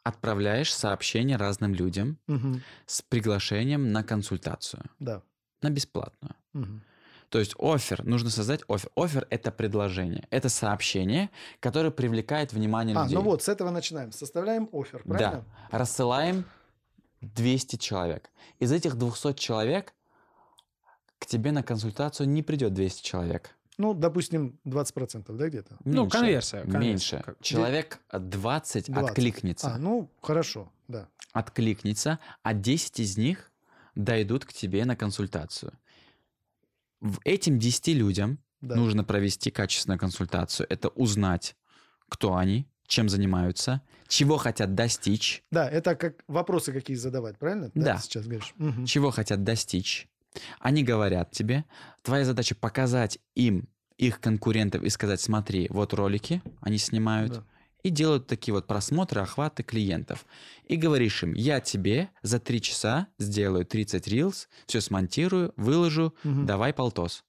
отправляешь 0.03 0.73
сообщение 0.73 1.37
разным 1.37 1.73
людям 1.73 2.17
Мгм. 2.27 2.61
с 2.85 3.01
приглашением 3.01 3.91
на 3.91 4.03
консультацию, 4.03 4.83
Да. 4.99 5.21
на 5.61 5.69
бесплатную. 5.69 6.35
Мгм. 6.53 6.83
То 7.29 7.39
есть 7.39 7.55
офер, 7.57 8.03
нужно 8.05 8.29
создать 8.29 8.61
офер. 8.67 8.91
Офер– 8.95 9.25
это 9.31 9.51
предложение, 9.51 10.27
это 10.29 10.49
сообщение, 10.49 11.29
которое 11.59 11.89
привлекает 11.89 12.53
внимание 12.53 12.95
А, 12.95 13.03
людей. 13.03 13.15
ну 13.15 13.23
вот, 13.23 13.41
с 13.41 13.49
этого 13.49 13.71
начинаем. 13.71 14.11
Составляем 14.11 14.69
офер, 14.71 15.01
правильно? 15.03 15.45
Да. 15.71 15.77
Рассылаем 15.79 16.45
200 17.21 17.77
человек. 17.77 18.29
Из 18.59 18.71
этих 18.71 18.95
200 18.97 19.33
человек 19.39 19.93
к 21.17 21.25
тебе 21.25 21.51
на 21.51 21.63
консультацию 21.63 22.27
не 22.29 22.43
придет 22.43 22.73
200 22.73 23.01
человек. 23.03 23.55
Ну, 23.77 23.93
допустим, 23.93 24.59
20%, 24.65 25.35
да, 25.35 25.47
где-то? 25.49 25.77
Ну, 25.83 26.03
Меньше. 26.03 26.17
конверсия, 26.17 26.61
конверсия. 26.61 26.79
Меньше. 26.87 27.21
Как- 27.25 27.41
Человек 27.41 27.99
20, 28.11 28.91
20. 28.91 29.09
откликнется. 29.09 29.67
А, 29.73 29.77
ну, 29.77 30.11
хорошо, 30.21 30.71
да. 30.87 31.09
Откликнется, 31.31 32.19
а 32.43 32.53
10 32.53 32.99
из 32.99 33.17
них 33.17 33.51
дойдут 33.95 34.45
к 34.45 34.53
тебе 34.53 34.85
на 34.85 34.95
консультацию. 34.95 35.73
В 37.01 37.19
этим 37.25 37.59
10 37.59 37.93
людям 37.93 38.39
да. 38.61 38.75
нужно 38.75 39.03
провести 39.03 39.51
качественную 39.51 39.99
консультацию. 39.99 40.67
Это 40.69 40.89
узнать, 40.89 41.55
кто 42.09 42.35
они, 42.35 42.67
чем 42.87 43.09
занимаются, 43.09 43.81
чего 44.07 44.37
хотят 44.37 44.75
достичь, 44.75 45.43
Да, 45.51 45.67
это 45.67 45.95
как 45.95 46.23
вопросы 46.27 46.71
какие 46.71 46.95
задавать, 46.95 47.39
правильно? 47.39 47.71
Да. 47.73 47.95
ты 47.95 48.03
сейчас 48.03 48.25
говоришь. 48.27 48.53
Мгм. 48.57 48.85
чего 48.85 49.09
хотят 49.09 49.43
достичь. 49.43 50.07
Они 50.59 50.83
говорят 50.83 51.31
тебе, 51.31 51.65
твоя 52.01 52.25
задача 52.25 52.55
показать 52.55 53.19
им 53.35 53.69
их 53.97 54.19
конкурентов 54.19 54.83
и 54.83 54.89
сказать, 54.89 55.21
смотри, 55.21 55.67
вот 55.69 55.93
ролики 55.93 56.41
они 56.61 56.77
снимают, 56.77 57.33
Да. 57.33 57.43
и 57.83 57.89
делают 57.89 58.27
такие 58.27 58.53
вот 58.53 58.65
просмотры, 58.65 59.21
охваты 59.21 59.61
клиентов. 59.63 60.25
И 60.65 60.75
говоришь 60.77 61.21
им, 61.23 61.33
я 61.33 61.59
тебе 61.59 62.09
за 62.21 62.39
три 62.39 62.61
часа 62.61 63.07
сделаю 63.19 63.65
30 63.65 64.07
рилс, 64.07 64.49
все 64.65 64.81
смонтирую, 64.81 65.53
выложу, 65.57 66.15
Мгм. 66.23 66.45
давай 66.45 66.73
полтос. 66.73 67.23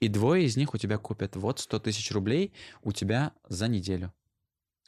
И 0.00 0.08
двое 0.08 0.44
из 0.44 0.56
них 0.56 0.74
у 0.74 0.78
тебя 0.78 0.98
купят 0.98 1.36
вот 1.36 1.58
100 1.58 1.78
тысяч 1.80 2.10
рублей 2.12 2.52
у 2.82 2.92
тебя 2.92 3.32
за 3.48 3.66
неделю. 3.68 4.12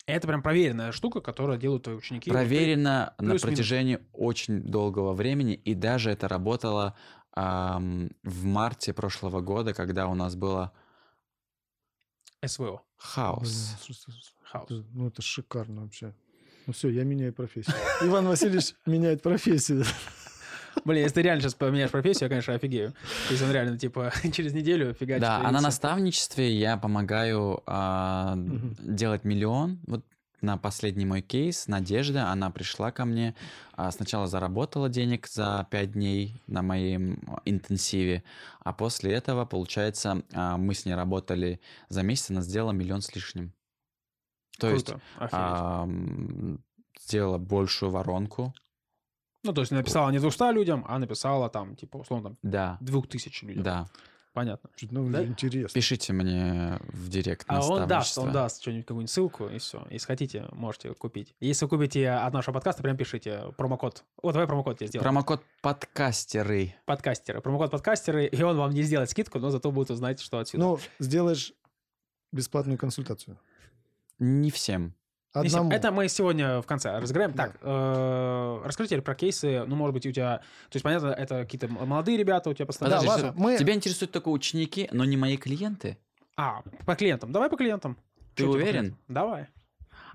Это 0.06 0.26
прям 0.26 0.42
проверенная 0.42 0.92
штука, 0.92 1.20
которую 1.20 1.58
делают 1.58 1.82
твои 1.82 1.96
ученики. 1.96 2.30
Проверено 2.30 3.14
на 3.18 3.36
протяжении 3.36 3.98
очень 4.12 4.62
долгого 4.62 5.12
времени, 5.12 5.52
и 5.54 5.74
даже 5.74 6.10
это 6.10 6.28
работало 6.28 6.96
в 7.34 8.44
марте 8.44 8.92
прошлого 8.92 9.40
года, 9.40 9.72
когда 9.74 10.06
у 10.08 10.14
нас 10.14 10.34
было 10.34 10.72
СВО. 12.44 12.82
хаос. 12.96 13.76
Хаос. 14.44 14.68
Ну, 14.92 15.08
это 15.08 15.22
шикарно 15.22 15.82
вообще. 15.82 16.14
Ну 16.66 16.72
все, 16.72 16.88
я 16.88 17.04
меняю 17.04 17.32
профессию. 17.32 17.76
Иван 18.02 18.26
Васильевич 18.28 18.74
меняет 18.86 19.22
профессию. 19.22 19.84
Блин, 20.84 21.02
если 21.02 21.14
ты 21.16 21.22
реально 21.22 21.42
сейчас 21.42 21.54
поменяешь 21.54 21.90
профессию, 21.90 22.24
я, 22.24 22.28
конечно, 22.28 22.54
офигею. 22.54 22.92
То 23.26 23.32
есть 23.32 23.42
он 23.42 23.50
реально, 23.50 23.78
типа, 23.78 24.12
через 24.32 24.52
неделю 24.52 24.94
фигачит. 24.94 25.22
Да, 25.22 25.38
а 25.44 25.50
на 25.50 25.60
наставничестве 25.60 26.54
я 26.56 26.76
помогаю 26.76 27.62
а, 27.66 28.36
Мгм. 28.36 28.76
делать 28.96 29.24
миллион. 29.24 29.80
Вот 29.86 30.04
на 30.40 30.56
последний 30.56 31.04
мой 31.04 31.20
кейс 31.22 31.66
Надежда, 31.68 32.30
она 32.30 32.50
пришла 32.50 32.90
ко 32.92 33.04
мне, 33.04 33.34
а, 33.72 33.90
сначала 33.90 34.26
заработала 34.26 34.88
денег 34.88 35.26
за 35.26 35.66
5 35.70 35.92
дней 35.92 36.40
на 36.46 36.62
моем 36.62 37.20
интенсиве, 37.44 38.22
а 38.60 38.72
после 38.72 39.12
этого, 39.12 39.44
получается, 39.44 40.22
а, 40.32 40.56
мы 40.56 40.74
с 40.74 40.84
ней 40.86 40.94
работали 40.94 41.60
за 41.88 42.02
месяц, 42.02 42.30
она 42.30 42.42
сделала 42.42 42.72
миллион 42.72 43.02
с 43.02 43.14
лишним. 43.14 43.52
То 44.58 44.70
есть 44.70 44.86
Круто, 44.86 45.02
офигеть. 45.16 45.32
ам, 45.32 46.64
сделала 47.00 47.38
большую 47.38 47.90
воронку, 47.92 48.52
Ну, 49.44 49.52
то 49.52 49.60
есть 49.60 49.70
написала 49.72 50.10
не 50.10 50.18
200 50.18 50.52
людям, 50.52 50.84
а 50.88 50.98
написала 50.98 51.48
там, 51.48 51.76
типа, 51.76 51.98
условно, 51.98 52.30
там, 52.30 52.38
да, 52.42 52.76
2000 52.80 53.44
людям. 53.44 53.62
да. 53.62 53.88
Понятно. 54.38 54.70
Ну, 54.92 55.10
Да? 55.10 55.24
интересно. 55.24 55.74
Пишите 55.74 56.12
мне 56.12 56.78
в 56.90 57.08
директ 57.08 57.44
А 57.48 57.60
он 57.68 57.88
даст, 57.88 58.16
он 58.18 58.30
даст 58.30 58.62
что-нибудь, 58.62 58.86
какую-нибудь 58.86 59.10
ссылку, 59.10 59.48
и 59.48 59.58
все. 59.58 59.84
Если 59.90 60.06
хотите, 60.06 60.46
можете 60.52 60.94
купить. 60.94 61.34
Если 61.40 61.64
вы 61.64 61.70
купите 61.70 62.08
от 62.08 62.32
нашего 62.32 62.54
подкаста, 62.54 62.84
прям 62.84 62.96
пишите 62.96 63.52
промокод. 63.56 64.04
О, 64.22 64.30
давай 64.30 64.46
промокод 64.46 64.80
я 64.80 64.86
сделаю. 64.86 65.02
Промокод 65.02 65.42
подкастеры. 65.60 66.76
Подкастеры. 66.84 67.40
Промокод 67.40 67.72
подкастеры, 67.72 68.26
и 68.26 68.40
он 68.44 68.56
вам 68.56 68.70
не 68.70 68.82
сделает 68.82 69.10
скидку, 69.10 69.40
но 69.40 69.50
зато 69.50 69.72
будет 69.72 69.90
узнать, 69.90 70.20
что 70.20 70.38
отсюда. 70.38 70.62
Ну, 70.62 70.78
сделаешь 71.00 71.52
бесплатную 72.30 72.78
консультацию. 72.78 73.40
Не 74.20 74.52
всем. 74.52 74.94
Одному. 75.32 75.70
Это 75.70 75.92
мы 75.92 76.08
сегодня 76.08 76.60
в 76.62 76.66
конце 76.66 76.98
разбираем. 76.98 77.32
Да. 77.32 77.46
Так, 77.48 77.56
э, 77.60 78.60
расскажите 78.64 79.00
про 79.02 79.14
кейсы. 79.14 79.64
Ну, 79.66 79.76
может 79.76 79.92
быть, 79.94 80.06
у 80.06 80.12
тебя... 80.12 80.38
То 80.70 80.76
есть, 80.76 80.82
понятно, 80.84 81.08
это 81.08 81.40
какие-то 81.44 81.68
молодые 81.68 82.16
ребята 82.16 82.48
у 82.50 82.54
тебя 82.54 82.66
постоянно. 82.66 83.00
Да, 83.02 83.06
ладно, 83.08 83.28
что- 83.32 83.38
мы- 83.40 83.58
Тебя 83.58 83.74
интересуют 83.74 84.10
только 84.12 84.28
ученики, 84.28 84.88
но 84.90 85.04
не 85.04 85.16
мои 85.16 85.36
клиенты? 85.36 85.98
А, 86.36 86.62
по 86.86 86.94
клиентам. 86.94 87.30
Давай 87.32 87.50
по 87.50 87.56
клиентам. 87.56 87.96
Ты 88.34 88.44
по 88.44 88.50
уверен? 88.50 88.70
клиентам? 88.70 88.98
Давай. 89.08 89.46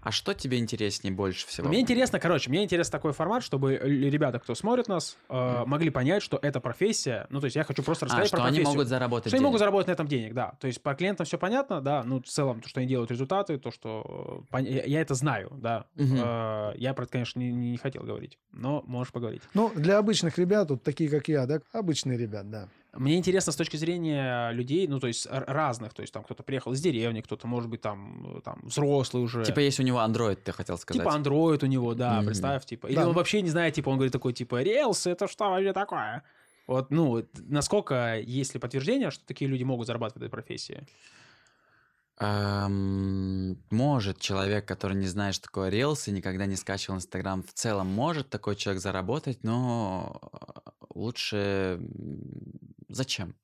А 0.04 0.12
что 0.12 0.34
тебе 0.34 0.58
интереснее 0.60 1.14
больше 1.14 1.48
всего? 1.48 1.68
Мне 1.70 1.80
интересно, 1.80 2.20
короче, 2.20 2.50
мне 2.50 2.64
интересен 2.64 2.92
такой 2.92 3.14
формат, 3.14 3.42
чтобы 3.44 3.76
ребята, 3.78 4.40
кто 4.40 4.54
смотрит 4.54 4.88
нас, 4.90 5.18
э, 5.30 5.64
могли 5.66 5.90
понять, 5.90 6.22
что 6.22 6.38
это 6.42 6.60
профессия. 6.60 7.26
Ну, 7.30 7.40
то 7.40 7.46
есть 7.46 7.56
я 7.56 7.64
хочу 7.64 7.84
просто 7.84 8.06
а, 8.06 8.08
рассказать 8.08 8.28
что 8.28 8.38
про 8.38 8.44
они 8.44 8.52
профессию. 8.58 8.74
могут 8.74 8.88
заработать 8.90 9.28
Что 9.30 9.38
они 9.38 9.44
могут 9.46 9.54
денег. 9.58 9.60
заработать 9.60 9.88
на 9.88 9.92
этом 9.94 10.08
денег, 10.08 10.34
да. 10.34 10.54
То 10.60 10.68
есть 10.68 10.82
по 10.82 10.94
клиентам 10.94 11.26
все 11.26 11.38
понятно, 11.38 11.80
да. 11.82 12.04
Ну, 12.04 12.22
в 12.22 12.26
целом, 12.28 12.60
то, 12.60 12.68
что 12.68 12.82
они 12.82 12.90
делают 12.90 13.12
результаты, 13.12 13.58
то, 13.58 13.72
что... 13.72 14.44
э, 14.52 14.56
пон- 14.56 14.70
Я, 14.70 14.84
я 14.84 15.02
это 15.02 15.14
знаю, 15.16 15.52
да. 15.62 15.86
Мгм. 15.96 16.18
Э, 16.22 16.74
Я 16.76 16.94
про 16.94 17.04
это, 17.04 17.12
конечно, 17.14 17.40
не, 17.40 17.52
не 17.52 17.78
хотел 17.78 18.04
говорить, 18.04 18.38
но 18.52 18.84
можешь 18.86 19.14
поговорить. 19.14 19.42
Ну, 19.54 19.72
для 19.74 19.98
обычных 19.98 20.38
ребят, 20.38 20.70
вот 20.70 20.84
такие, 20.84 21.10
как 21.10 21.28
я, 21.30 21.46
да, 21.46 21.60
обычные 21.72 22.18
ребят, 22.18 22.50
да. 22.50 22.68
Мне 22.94 23.18
интересно 23.18 23.52
с 23.52 23.56
точки 23.56 23.76
зрения 23.76 24.52
людей, 24.52 24.88
ну, 24.88 25.00
то 25.00 25.08
есть 25.08 25.28
разных. 25.30 25.94
То 25.96 26.02
есть 26.02 26.14
там 26.14 26.24
кто-то 26.24 26.44
приехал 26.44 26.74
из 26.74 26.82
деревни, 26.82 27.22
кто-то, 27.22 27.48
может 27.48 27.70
быть, 27.70 27.82
там, 27.82 28.42
там 28.44 28.60
взрослый 28.64 29.24
уже. 29.24 29.44
Типа 29.44 29.60
есть 29.60 29.80
у 29.80 29.84
него 29.84 29.98
Android, 30.00 30.36
ты 30.36 30.52
хотел 30.52 30.78
сказать. 30.78 31.02
Типа 31.04 31.16
Android 31.16 31.64
у 31.64 31.68
него, 31.68 31.96
да, 31.96 32.18
Мгм. 32.18 32.28
представь, 32.28 32.66
типа. 32.66 32.88
Или 32.88 32.96
Да. 32.98 33.08
он 33.08 33.16
вообще 33.16 33.42
не 33.42 33.50
знает, 33.50 33.74
типа, 33.74 33.90
он 33.90 33.96
говорит 33.96 34.14
такой, 34.14 34.34
типа, 34.34 34.62
Reels, 34.64 35.10
это 35.10 35.28
что 35.28 35.50
вообще 35.50 35.74
такое? 35.74 36.24
Вот, 36.68 36.92
ну, 36.92 37.26
насколько 37.48 38.20
есть 38.20 38.54
ли 38.54 38.60
подтверждение, 38.60 39.10
что 39.12 39.26
такие 39.26 39.50
люди 39.50 39.64
могут 39.64 39.88
зарабатывать 39.88 40.22
в 40.22 40.26
этой 40.26 40.30
профессии? 40.32 40.86
Эм, 42.20 43.58
может 43.72 44.20
человек, 44.20 44.68
который 44.68 44.96
не 44.96 45.08
знает, 45.08 45.34
что 45.34 45.46
такое 45.46 45.72
Reels 45.72 46.08
и 46.08 46.12
никогда 46.12 46.46
не 46.46 46.56
скачивал 46.56 46.98
Инстаграм, 46.98 47.42
в 47.42 47.54
целом 47.54 47.88
может 47.88 48.30
такой 48.30 48.56
человек 48.56 48.82
заработать, 48.82 49.40
но 49.44 50.22
э, 50.32 50.70
лучше 50.94 51.80
зачем? 52.94 53.36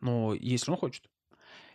Ну, 0.00 0.32
если 0.34 0.70
он 0.70 0.76
хочет. 0.76 1.04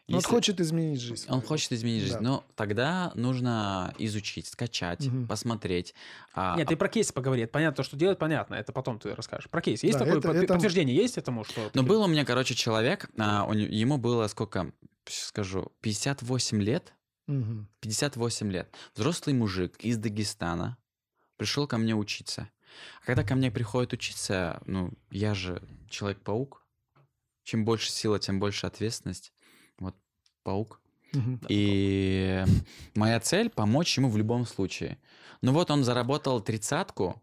Ну, 0.10 0.18
Если- 0.18 0.28
хочет 0.30 0.60
изменить 0.60 1.00
жизнь. 1.00 1.28
Он 1.30 1.42
хочет 1.42 1.72
изменить 1.72 2.02
жизнь, 2.02 2.16
Да. 2.16 2.22
но 2.22 2.44
тогда 2.56 3.14
нужно 3.16 3.94
изучить, 4.00 4.48
скачать, 4.48 5.06
Мгм. 5.08 5.28
посмотреть. 5.28 5.94
А, 6.34 6.58
Нет, 6.58 6.68
ты 6.68 6.76
про 6.76 6.90
кейс 6.90 7.14
поговори. 7.14 7.44
Это 7.44 7.54
понятно, 7.54 7.78
то, 7.78 7.84
что 7.84 7.96
делать, 7.96 8.20
понятно. 8.20 8.56
Это 8.56 8.74
потом 8.74 9.00
ты 9.00 9.16
расскажешь. 9.16 9.50
Про 9.50 9.62
кейс. 9.62 9.82
Есть 9.82 9.98
Да, 9.98 10.00
такое 10.04 10.20
это- 10.20 10.28
под- 10.28 10.38
это- 10.38 10.54
подтверждение? 10.56 10.94
Есть 10.94 11.18
этому, 11.18 11.46
что... 11.46 11.72
Ну, 11.74 11.84
ты- 11.84 11.88
был 11.88 12.02
у 12.04 12.08
меня, 12.08 12.26
короче, 12.26 12.54
человек, 12.54 13.10
а, 13.18 13.46
у 13.46 13.54
ему 13.54 13.98
было 13.98 14.28
сколько, 14.28 14.74
скажу, 15.06 15.72
58 15.80 16.62
лет, 16.62 16.94
Мгм. 17.28 17.70
58 17.80 18.52
лет. 18.52 18.76
Взрослый 18.96 19.34
мужик 19.34 19.78
из 19.86 19.98
Дагестана 19.98 20.76
пришел 21.38 21.66
ко 21.66 21.78
мне 21.78 21.96
учиться. 21.96 22.50
А 23.02 23.06
когда 23.06 23.24
ко 23.24 23.36
мне 23.36 23.52
приходит 23.52 23.94
учиться, 23.94 24.62
ну, 24.66 24.92
я 25.12 25.34
же 25.34 25.62
Человек-паук. 25.90 26.63
Чем 27.44 27.66
больше 27.66 27.92
сила, 27.92 28.20
тем 28.20 28.40
больше 28.40 28.66
ответственность. 28.68 29.34
Вот, 29.80 29.96
паук. 30.44 30.80
И 31.50 32.44
моя 32.96 33.20
цель— 33.20 33.50
помочь 33.56 33.98
ему 33.98 34.10
в 34.10 34.18
любом 34.18 34.46
случае. 34.46 34.98
Ну 35.42 35.52
вот 35.52 35.70
он 35.70 35.84
заработал 35.84 36.42
тридцатку, 36.42 37.22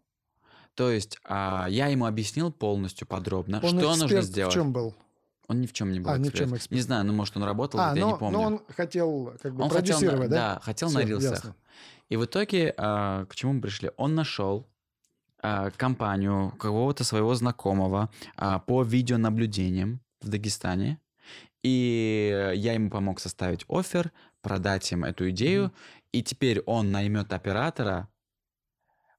то 0.75 0.89
есть 0.91 1.19
а, 1.25 1.65
я 1.69 1.87
ему 1.87 2.05
объяснил 2.05 2.51
полностью 2.51 3.05
подробно, 3.07 3.57
Он 3.61 3.77
что 3.77 3.89
нужно 3.89 4.03
эксперт 4.05 4.25
сделать. 4.25 4.53
в 4.53 4.55
чем 4.55 4.71
был? 4.71 4.95
Он 5.47 5.59
ни 5.59 5.65
в 5.67 5.73
чем 5.73 5.91
не 5.91 5.99
был 5.99 6.11
А, 6.11 6.17
ни 6.17 6.25
в 6.25 6.27
эксперт. 6.29 6.49
чем 6.49 6.55
эксперт. 6.57 6.71
Не 6.71 6.81
знаю, 6.81 7.05
ну 7.05 7.13
может 7.13 7.35
он 7.35 7.43
работал, 7.43 7.79
А, 7.81 7.89
вот 7.89 7.97
я 7.97 8.05
не 8.05 8.11
но, 8.11 8.17
помню. 8.17 8.37
но 8.37 8.43
он 8.45 8.61
хотел 8.69 9.33
как 9.41 9.53
бы 9.55 9.63
Он 9.63 9.69
хотел 9.69 9.97
продюсировать, 9.97 10.29
да? 10.29 10.53
да, 10.55 10.59
хотел 10.61 10.87
Всё, 10.87 10.99
на 10.99 11.03
рилсах. 11.03 11.31
ясно. 11.31 11.55
И 12.07 12.15
в 12.15 12.23
итоге, 12.25 12.73
а, 12.77 13.25
к 13.25 13.35
чему 13.35 13.53
мы 13.53 13.61
пришли? 13.61 13.91
Он 13.97 14.15
нашел 14.15 14.67
а, 15.43 15.71
компанию 15.71 16.51
какого-то 16.59 17.03
своего 17.03 17.33
знакомого 17.35 18.09
а, 18.37 18.59
по 18.59 18.83
видеонаблюдениям 18.83 19.99
в 20.21 20.29
Дагестане. 20.29 20.99
И 21.63 22.51
я 22.55 22.73
ему 22.73 22.89
помог 22.89 23.19
составить 23.19 23.65
офер, 23.69 24.11
продать 24.41 24.91
им 24.91 25.03
эту 25.03 25.29
идею. 25.29 25.65
Мгм. 25.65 25.73
И 26.11 26.23
теперь 26.23 26.61
он 26.61 26.91
наймет 26.91 27.31
оператора, 27.33 28.09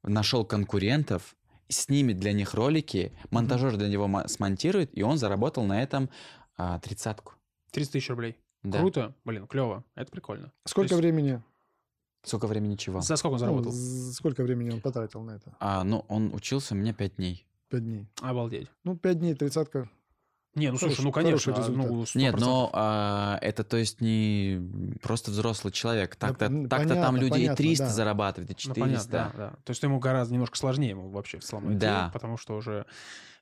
нашел 0.02 0.44
конкурентов, 0.44 1.36
снимет 1.68 2.18
для 2.18 2.32
них 2.32 2.54
ролики, 2.54 3.16
монтажер 3.30 3.76
для 3.76 3.88
него 3.88 4.08
мо- 4.08 4.28
смонтирует, 4.28 4.96
и 4.96 5.02
он 5.02 5.16
заработал 5.18 5.64
на 5.64 5.82
этом 5.82 6.10
а, 6.56 6.78
тридцатку. 6.80 7.34
30 7.70 7.92
тысяч 7.92 8.08
рублей. 8.10 8.36
Да. 8.62 8.78
Круто. 8.78 9.14
Блин, 9.24 9.46
клево. 9.46 9.84
Это 9.94 10.10
прикольно. 10.10 10.52
Сколько 10.66 10.90
То 10.90 10.94
есть- 10.96 11.02
времени? 11.02 11.42
Сколько 12.24 12.46
времени 12.46 12.76
чего? 12.76 13.00
За 13.00 13.16
сколько 13.16 13.34
он 13.34 13.38
ну, 13.40 13.46
заработал? 13.46 13.72
з- 13.72 14.12
сколько 14.12 14.42
времени 14.44 14.70
он 14.70 14.80
потратил 14.80 15.22
на 15.22 15.32
это? 15.32 15.56
А, 15.58 15.82
ну, 15.82 16.04
он 16.08 16.32
учился 16.34 16.74
у 16.74 16.76
меня 16.76 16.92
пять 16.92 17.16
дней. 17.16 17.46
Пять 17.68 17.82
дней. 17.84 18.06
Обалдеть. 18.20 18.68
Ну, 18.84 18.96
пять 18.96 19.18
дней, 19.18 19.34
тридцатка. 19.34 19.88
Не, 20.54 20.70
ну 20.70 20.76
слушай, 20.78 21.02
ну 21.02 21.12
конечно, 21.12 21.54
а, 21.54 21.56
ну, 21.56 21.62
результат. 21.62 22.14
100%. 22.14 22.18
Нет, 22.18 22.36
но 22.38 22.70
а, 22.74 23.38
это 23.40 23.64
то 23.64 23.78
есть 23.78 24.00
не 24.00 24.60
просто 25.00 25.30
взрослый 25.30 25.72
человек. 25.72 26.16
Так-то, 26.16 26.48
так-то 26.48 26.68
там 26.68 26.88
понятно, 26.88 27.16
люди 27.16 27.26
и 27.26 27.30
понятно, 27.46 27.56
300 27.56 27.84
да. 27.84 27.90
зарабатывают, 27.90 28.50
и 28.50 28.54
Ну, 28.54 28.74
400. 28.74 28.80
понятно, 28.80 29.10
да, 29.10 29.32
да. 29.36 29.56
То 29.64 29.70
есть 29.70 29.82
ему 29.82 29.98
гораздо 29.98 30.34
немножко 30.34 30.56
сложнее 30.58 30.90
ему 30.90 31.08
вообще 31.08 31.38
в 31.38 31.44
целом 31.44 31.66
найти, 31.66 31.80
Да. 31.80 32.10
потому 32.12 32.36
что 32.36 32.54
уже 32.54 32.84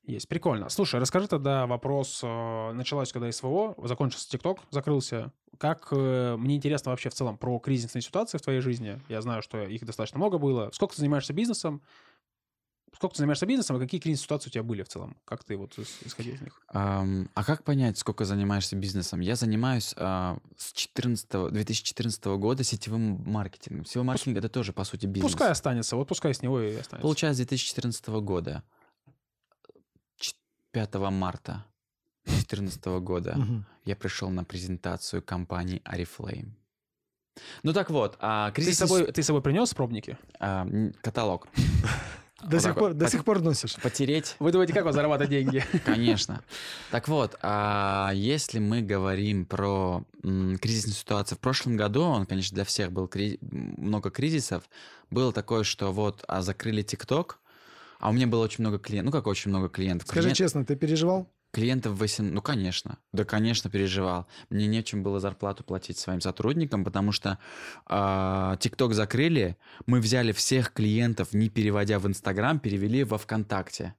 есть. 0.05 0.29
Прикольно. 0.29 0.68
Слушай, 0.68 1.01
расскажи 1.01 1.27
тогда 1.29 1.66
вопрос. 1.66 2.20
э, 2.23 2.73
Началось 2.73 3.12
когда 3.12 3.31
СВО, 3.31 3.75
закончился 3.83 4.31
ТикТок, 4.31 4.61
закрылся. 4.70 5.33
Как, 5.59 5.88
э, 5.90 6.37
мне 6.38 6.57
интересно 6.57 6.90
вообще 6.90 7.11
в 7.11 7.14
целом 7.14 7.37
про 7.37 7.59
кризисные 7.59 8.03
ситуации 8.03 8.38
в 8.38 8.40
твоей 8.42 8.61
жизни. 8.61 9.01
Я 9.09 9.20
знаю, 9.20 9.42
что 9.42 9.62
их 9.62 9.85
достаточно 9.85 10.18
много 10.18 10.38
было. 10.38 10.70
Сколько 10.73 10.94
ты 10.94 11.01
занимаешься 11.01 11.33
бизнесом? 11.33 11.83
Сколько 12.94 13.14
ты 13.14 13.18
занимаешься 13.18 13.46
бизнесом, 13.46 13.76
и 13.76 13.81
какие 13.81 14.00
кризисные 14.00 14.24
ситуации 14.24 14.48
у 14.50 14.53
тебя 14.53 14.62
были 14.62 14.83
в 14.83 14.88
целом? 14.88 15.16
Как 15.24 15.44
ты 15.44 15.57
вот 15.57 15.79
ис- 15.79 16.05
исходил 16.07 16.35
из 16.35 16.40
них? 16.40 16.61
А 16.68 17.05
как 17.44 17.64
понять, 17.64 17.96
сколько 17.98 18.24
занимаешься 18.24 18.76
бизнесом? 18.76 19.20
Я 19.20 19.37
занимаюсь 19.37 19.94
а, 19.96 20.38
с 20.57 20.72
14, 20.72 21.50
2014 21.53 22.24
года 22.38 22.62
сетевым 22.64 23.22
маркетингом. 23.31 23.85
Сетевой 23.87 24.05
маркетинг 24.07 24.37
это 24.38 24.48
тоже, 24.48 24.72
по 24.72 24.85
сути, 24.85 25.07
бизнес. 25.07 25.33
Пускай 25.33 25.50
останется, 25.50 25.96
вот 25.96 26.09
пускай 26.09 26.35
с 26.35 26.42
него 26.42 26.61
и 26.61 26.70
останется. 26.74 27.00
Получается, 27.03 27.42
с 27.42 27.46
2014 27.46 28.07
года, 28.22 28.62
Ч- 30.18 30.35
5 30.72 30.94
марта 31.11 31.64
2014 32.24 32.85
года, 33.00 33.38
я 33.85 33.96
пришел 33.96 34.31
на 34.31 34.44
презентацию 34.44 35.22
компании 35.22 35.81
Oriflame. 35.85 36.50
Ну 37.62 37.72
так 37.72 37.88
вот, 37.90 38.16
а, 38.20 38.50
Ты 38.50 38.62
с, 38.62 38.64
кризис... 38.66 38.79
собой, 38.79 39.11
ты 39.12 39.22
с 39.22 39.26
собой 39.26 39.40
принес 39.40 39.72
пробники? 39.72 40.18
а, 40.38 40.66
каталог. 41.00 41.48
До 42.42 42.57
Вот 42.57 42.62
сих 42.62 42.74
пор, 42.74 42.88
вот. 42.88 42.98
до 42.98 43.09
сих 43.09 43.24
пор 43.24 43.40
носишь. 43.42 43.76
Потереть 43.76 44.37
Вы 44.38 44.53
думаете, 44.53 44.72
как 44.72 44.87
он 44.87 44.92
зарабатывает 44.92 45.31
деньги? 45.31 45.64
Конечно. 45.85 46.42
Так 46.90 47.09
вот, 47.09 47.37
а 47.42 48.11
если 48.14 48.59
мы 48.59 48.83
говорим 48.83 49.44
про 49.44 50.05
м, 50.22 50.59
кризисную 50.59 50.94
ситуацию, 50.94 51.37
в 51.37 51.40
прошлом 51.40 51.76
году, 51.76 52.03
он, 52.03 52.26
конечно, 52.26 52.55
для 52.55 52.64
всех 52.64 52.92
был 52.92 53.09
кри- 53.09 53.38
много 53.42 54.11
кризисов, 54.11 54.64
было 55.11 55.33
такое, 55.33 55.64
что 55.64 55.92
вот 55.92 56.24
а 56.29 56.42
закрыли 56.42 56.83
ТикТок, 56.83 57.38
а 57.98 58.11
у 58.11 58.12
меня 58.12 58.26
было 58.26 58.42
очень 58.44 58.62
много 58.64 58.79
клиентов, 58.79 59.12
ну 59.12 59.18
как 59.18 59.26
очень 59.26 59.50
много 59.50 59.68
клиентов. 59.68 60.09
Скажи 60.09 60.29
Клиент- 60.29 60.37
честно, 60.38 60.64
ты 60.64 60.76
переживал? 60.76 61.29
Клиентов 61.52 61.98
8, 61.98 62.30
ну 62.30 62.40
конечно, 62.42 62.98
да, 63.12 63.24
конечно, 63.24 63.68
переживал. 63.70 64.28
Мне 64.50 64.68
нечем 64.68 65.02
было 65.02 65.18
зарплату 65.18 65.64
платить 65.64 65.98
своим 65.98 66.20
сотрудникам, 66.20 66.84
потому 66.84 67.10
что 67.10 67.38
а, 67.86 68.56
ТикТок 68.58 68.94
закрыли, 68.94 69.56
мы 69.86 70.00
взяли 70.00 70.30
всех 70.30 70.72
клиентов, 70.72 71.32
не 71.32 71.48
переводя 71.48 71.98
в 71.98 72.06
Инстаграм, 72.06 72.60
перевели 72.60 73.02
во 73.02 73.18
ВКонтакте, 73.18 73.94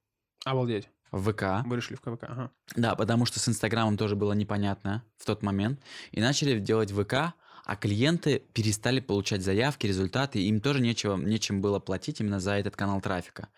Обалдеть. 0.45 0.89
в 1.11 1.29
ВК. 1.33 1.67
Вы 1.67 1.75
решили 1.75 1.97
в 1.97 2.01
КВК. 2.01 2.23
Ага. 2.23 2.51
Да, 2.77 2.95
потому 2.95 3.25
что 3.25 3.39
с 3.39 3.49
Инстаграмом 3.49 3.97
тоже 3.97 4.15
было 4.15 4.31
непонятно 4.31 5.03
в 5.17 5.25
тот 5.25 5.43
момент. 5.43 5.81
И 6.11 6.21
начали 6.21 6.57
делать 6.57 6.91
ВК, 6.91 7.33
а 7.65 7.75
клиенты 7.75 8.43
перестали 8.53 9.01
получать 9.01 9.41
заявки, 9.43 9.87
результаты, 9.87 10.41
им 10.41 10.61
тоже 10.61 10.79
нечего, 10.79 11.17
нечем 11.17 11.61
было 11.61 11.79
платить 11.79 12.21
именно 12.21 12.39
за 12.39 12.53
этот 12.53 12.77
канал 12.77 13.01
трафика. 13.01 13.49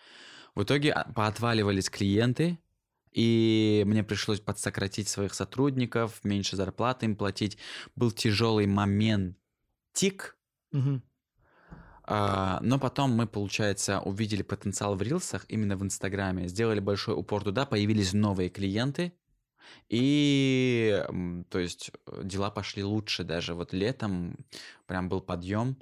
В 0.56 0.64
итоге 0.64 0.92
а, 0.94 1.12
поотваливались 1.14 1.90
клиенты, 1.90 2.60
и 3.14 3.84
мне 3.86 4.04
пришлось 4.04 4.40
подсократить 4.40 5.08
своих 5.08 5.34
сотрудников, 5.34 6.24
меньше 6.24 6.56
зарплаты 6.56 7.06
им 7.06 7.16
платить. 7.16 7.58
Был 7.96 8.12
тяжелый 8.12 8.68
момент 8.68 9.38
тик, 9.94 10.38
Мгм. 10.72 11.04
а, 12.06 12.60
но 12.62 12.80
потом 12.80 13.12
мы, 13.12 13.28
получается, 13.28 14.00
увидели 14.02 14.42
потенциал 14.44 14.96
в 14.96 15.02
рилсах 15.02 15.46
именно 15.48 15.78
в 15.78 15.84
Инстаграме, 15.84 16.48
сделали 16.48 16.80
большой 16.80 17.16
упор 17.16 17.44
туда, 17.44 17.66
появились 17.66 18.14
новые 18.14 18.50
клиенты, 18.50 19.14
и, 19.90 21.06
то 21.50 21.60
есть, 21.60 21.92
э, 22.08 22.22
дела 22.24 22.52
пошли 22.52 22.84
лучше 22.84 23.24
даже. 23.26 23.54
Вот 23.56 23.74
летом 23.74 24.46
прям 24.88 25.10
был 25.10 25.22
подъем. 25.22 25.78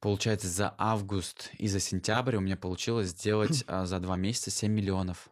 Получается, 0.00 0.48
за 0.48 0.74
август 0.78 1.50
и 1.58 1.68
за 1.68 1.80
сентябрь 1.80 2.36
у 2.36 2.40
меня 2.40 2.56
получилось 2.56 3.08
сделать 3.10 3.64
а, 3.68 3.86
за 3.86 4.00
два 4.00 4.16
месяца 4.16 4.50
7 4.52 4.72
миллионов. 4.72 5.31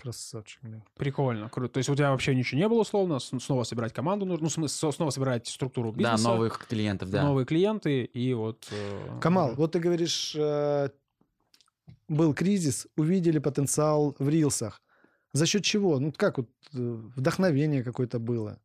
Красавчик, 0.00 0.60
блин. 0.62 0.84
Прикольно, 0.96 1.48
круто. 1.48 1.74
То 1.74 1.78
есть 1.78 1.90
у 1.90 1.94
тебя 1.96 2.12
вообще 2.12 2.32
ничего 2.34 2.60
не 2.60 2.68
было 2.68 2.82
условно, 2.82 3.18
снова 3.18 3.64
собирать 3.64 3.92
команду 3.92 4.24
нужно, 4.26 4.48
ну, 4.56 4.68
со- 4.68 4.92
снова 4.92 5.10
собирать 5.10 5.48
структуру 5.48 5.90
бизнеса, 5.90 6.22
Да, 6.22 6.30
новых 6.30 6.66
клиентов, 6.68 7.10
да. 7.10 7.24
новые 7.24 7.44
клиенты 7.44 8.04
и 8.04 8.32
вот... 8.32 8.68
э, 8.70 9.18
Камал, 9.20 9.48
мгм. 9.48 9.56
вот 9.56 9.72
ты 9.72 9.80
говоришь, 9.80 10.36
э, 10.38 10.90
был 12.08 12.32
кризис, 12.32 12.86
увидели 12.96 13.40
потенциал 13.40 14.14
в 14.20 14.28
рилсах. 14.28 14.80
За 15.32 15.46
счет 15.46 15.64
чего? 15.64 15.98
Ну, 15.98 16.12
как 16.16 16.38
вот 16.38 16.48
э, 16.74 16.78
вдохновение 17.16 17.82
какое-то 17.82 18.20
было? 18.20 18.60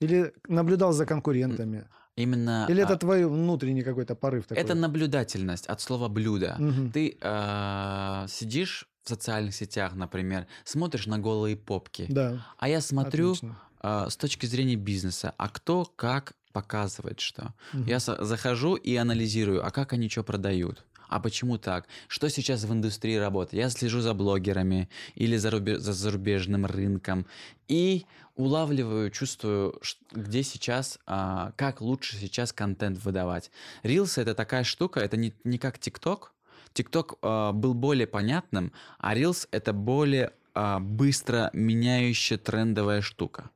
Или 0.00 0.32
наблюдал 0.48 0.92
за 0.92 1.04
конкурентами? 1.04 1.86
Именно... 2.16 2.66
Или 2.70 2.80
а, 2.80 2.84
это 2.84 2.96
твой 2.96 3.26
внутренний 3.26 3.82
какой-то 3.82 4.14
порыв 4.14 4.46
такой? 4.46 4.62
это 4.62 4.74
наблюдательность 4.74 5.66
от 5.66 5.82
слова 5.82 6.08
блюдо. 6.08 6.56
Мгм. 6.58 6.92
Ты 6.92 7.18
а, 7.20 8.26
сидишь 8.28 8.88
в 9.06 9.08
социальных 9.08 9.54
сетях, 9.54 9.94
например, 9.94 10.46
смотришь 10.64 11.06
на 11.06 11.18
голые 11.18 11.56
попки, 11.56 12.06
Да, 12.08 12.44
а 12.58 12.68
я 12.68 12.80
смотрю 12.80 13.36
а, 13.80 14.10
с 14.10 14.16
точки 14.16 14.46
зрения 14.46 14.74
бизнеса, 14.76 15.32
а 15.38 15.48
кто 15.48 15.84
как 15.84 16.34
показывает 16.52 17.20
что. 17.20 17.54
Мгм. 17.72 17.86
Я 17.86 18.00
захожу 18.00 18.74
и 18.74 18.96
анализирую, 18.96 19.64
а 19.64 19.70
как 19.70 19.92
они 19.92 20.08
что 20.08 20.24
продают. 20.24 20.84
А 21.08 21.20
почему 21.20 21.56
так? 21.56 21.86
Что 22.08 22.28
сейчас 22.28 22.64
в 22.64 22.72
индустрии 22.72 23.14
работает? 23.14 23.62
Я 23.62 23.70
слежу 23.70 24.00
за 24.00 24.12
блогерами 24.12 24.88
или 25.14 25.36
за, 25.36 25.50
рубе- 25.50 25.78
за 25.78 25.92
зарубежным 25.92 26.66
рынком 26.66 27.26
и 27.68 28.06
улавливаю, 28.34 29.10
чувствую, 29.12 29.80
где 30.10 30.42
сейчас, 30.42 30.98
а, 31.06 31.52
как 31.56 31.80
лучше 31.80 32.16
сейчас 32.16 32.52
контент 32.52 32.98
выдавать. 33.04 33.52
Рилсы 33.84 34.20
это 34.20 34.34
такая 34.34 34.64
штука, 34.64 34.98
это 34.98 35.16
не, 35.16 35.32
не 35.44 35.58
как 35.58 35.78
ТикТок. 35.78 36.32
ТикТок 36.76 37.14
а, 37.22 37.52
был 37.52 37.72
более 37.74 38.06
понятным, 38.06 38.72
а 38.98 39.16
Reels 39.16 39.48
это 39.50 39.72
более 39.72 40.32
а, 40.54 40.78
быстро 40.78 41.50
меняющая 41.54 42.36
трендовая 42.36 43.00
штука. 43.00 43.50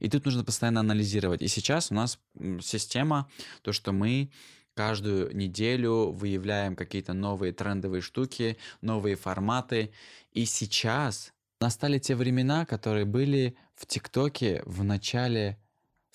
И 0.00 0.10
тут 0.10 0.24
нужно 0.24 0.44
постоянно 0.44 0.80
анализировать. 0.80 1.42
И 1.42 1.48
сейчас 1.48 1.90
у 1.90 1.94
нас 1.94 2.18
система, 2.60 3.30
то, 3.62 3.72
что 3.72 3.92
мы 3.92 4.30
каждую 4.74 5.34
неделю 5.34 6.10
выявляем 6.10 6.76
какие-то 6.76 7.14
новые 7.14 7.52
трендовые 7.52 8.02
штуки, 8.02 8.58
новые 8.82 9.16
форматы. 9.16 9.92
И 10.32 10.44
сейчас 10.44 11.32
настали 11.60 11.98
те 11.98 12.14
времена, 12.14 12.66
которые 12.66 13.06
были 13.06 13.56
в 13.74 13.86
ТикТоке 13.86 14.62
в 14.66 14.82
начале 14.84 15.56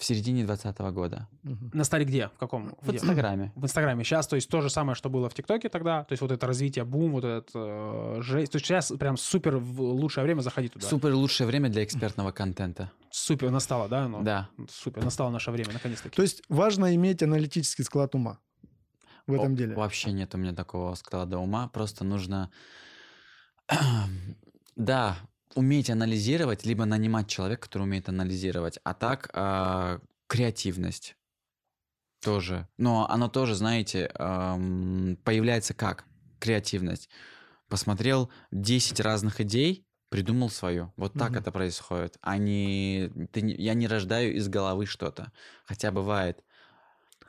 В 0.01 0.03
середине 0.03 0.43
2020 0.45 0.79
года. 0.95 1.27
Мгм. 1.43 1.69
На 1.75 1.83
стали 1.83 2.05
где? 2.05 2.29
В 2.29 2.39
каком? 2.39 2.75
В 2.81 2.87
Где? 2.87 2.97
Инстаграме. 2.97 3.51
В 3.55 3.63
Инстаграме. 3.63 4.03
Сейчас, 4.03 4.25
то 4.25 4.35
есть, 4.35 4.49
то 4.49 4.59
же 4.61 4.71
самое, 4.71 4.95
что 4.95 5.11
было 5.11 5.29
в 5.29 5.35
ТикТоке 5.35 5.69
тогда. 5.69 6.05
То 6.05 6.13
есть, 6.13 6.23
вот 6.23 6.31
это 6.31 6.47
развитие, 6.47 6.85
бум, 6.85 7.11
вот 7.11 7.23
это 7.23 7.51
э, 7.53 8.17
жесть. 8.23 8.51
То 8.51 8.55
есть, 8.55 8.65
сейчас 8.65 8.91
прям 8.99 9.15
супер 9.15 9.57
лучшее 9.57 10.23
время 10.23 10.41
заходить 10.41 10.73
туда. 10.73 10.87
Супер 10.87 11.13
лучшее 11.13 11.45
время 11.45 11.69
для 11.69 11.83
экспертного 11.83 12.31
контента. 12.31 12.91
Супер 13.11 13.51
настало, 13.51 13.87
да? 13.87 14.07
Ну, 14.07 14.23
Да. 14.23 14.49
Супер, 14.71 15.03
настало 15.03 15.29
наше 15.29 15.51
время, 15.51 15.71
наконец-таки. 15.71 16.15
То 16.15 16.23
есть 16.23 16.41
важно 16.49 16.95
иметь 16.95 17.21
аналитический 17.21 17.83
склад 17.83 18.15
ума 18.15 18.39
в 19.27 19.33
этом 19.33 19.53
О, 19.53 19.55
деле. 19.55 19.75
Вообще 19.75 20.13
нет 20.13 20.33
у 20.33 20.39
меня 20.39 20.55
такого 20.55 20.95
склада 20.95 21.37
ума. 21.37 21.67
Просто 21.67 22.03
нужно, 22.05 22.49
да, 24.75 25.15
уметь 25.55 25.89
анализировать, 25.89 26.65
либо 26.65 26.85
нанимать 26.85 27.27
человека, 27.27 27.63
который 27.63 27.83
умеет 27.83 28.09
анализировать. 28.09 28.79
А 28.83 28.93
так 28.93 29.29
а, 29.33 29.99
креативность 30.27 31.15
тоже. 32.21 32.67
Но 32.77 33.09
оно 33.09 33.27
тоже, 33.27 33.55
знаете, 33.55 34.11
ам, 34.15 35.17
появляется 35.23 35.73
как 35.73 36.05
креативность. 36.39 37.09
Посмотрел 37.67 38.29
10 38.51 38.99
разных 38.99 39.41
идей, 39.41 39.85
придумал 40.09 40.49
свою. 40.49 40.93
Вот 40.97 41.13
так 41.13 41.31
Мгм. 41.31 41.39
это 41.39 41.51
происходит. 41.51 42.17
А 42.21 42.37
не, 42.37 43.11
ты 43.31 43.39
я 43.39 43.73
не 43.73 43.87
рождаю 43.87 44.35
из 44.35 44.47
головы 44.49 44.85
что-то. 44.85 45.31
Хотя 45.65 45.91
бывает. 45.91 46.43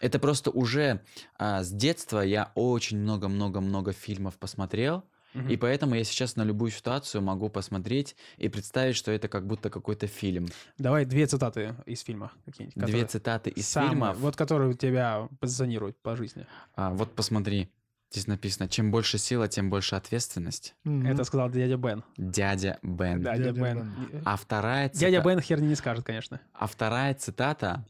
Это 0.01 0.19
просто 0.19 0.51
уже 0.51 1.05
а, 1.39 1.63
с 1.63 1.71
детства 1.71 2.21
я 2.21 2.51
очень 2.55 2.99
много-много-много 2.99 3.93
фильмов 3.93 4.37
посмотрел, 4.37 5.05
Мгм. 5.35 5.49
и 5.49 5.57
поэтому 5.57 5.95
я 5.95 6.05
сейчас 6.05 6.37
на 6.37 6.43
любую 6.45 6.71
ситуацию 6.71 7.23
могу 7.23 7.49
посмотреть 7.49 8.17
и 8.37 8.49
представить, 8.49 8.97
что 8.97 9.11
это 9.13 9.29
как 9.29 9.47
будто 9.47 9.71
какой-то 9.71 10.07
фильм. 10.07 10.49
Давай 10.79 11.05
две 11.07 11.27
цитаты 11.27 11.75
из 11.87 12.01
фильма 12.03 12.33
какие-нибудь. 12.45 12.75
Две 12.77 12.85
которые 12.87 13.07
цитаты 13.07 13.51
из 13.51 13.67
самые- 13.69 13.91
фильмов. 13.91 14.17
Вот 14.19 14.37
которые 14.37 14.75
тебя 14.75 15.29
позиционируют 15.41 15.97
по 16.03 16.17
жизни. 16.17 16.47
А, 16.75 16.91
вот 16.91 17.15
посмотри, 17.15 17.73
здесь 18.11 18.27
написано: 18.27 18.69
чем 18.69 18.91
больше 18.91 19.17
сила, 19.17 19.49
тем 19.49 19.71
больше 19.71 19.95
ответственность. 19.97 20.75
Мгм. 20.85 21.07
Это 21.07 21.25
сказал 21.25 21.49
дядя 21.51 21.77
Бен. 21.79 22.05
Дядя 22.19 22.79
Бен. 22.83 23.23
Дядя, 23.23 23.45
Дядя 23.45 23.53
Бен. 23.53 23.95
Бен. 24.11 24.23
А 24.27 24.37
вторая 24.37 24.89
цита- 24.91 24.99
Дядя 25.01 25.23
Бен 25.23 25.41
херни 25.41 25.67
не 25.69 25.75
скажет, 25.77 26.05
конечно. 26.05 26.41
А 26.53 26.67
вторая 26.67 27.15
цитата. 27.15 27.87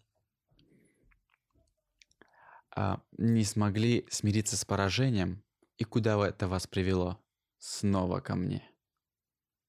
а, 2.75 3.01
не 3.19 3.45
смогли 3.45 4.07
смириться 4.11 4.57
с 4.57 4.65
поражением, 4.65 5.43
и 5.77 5.85
куда 5.85 6.27
это 6.27 6.49
вас 6.49 6.67
привело? 6.67 7.22
Снова 7.63 8.19
ко 8.19 8.35
мне. 8.35 8.61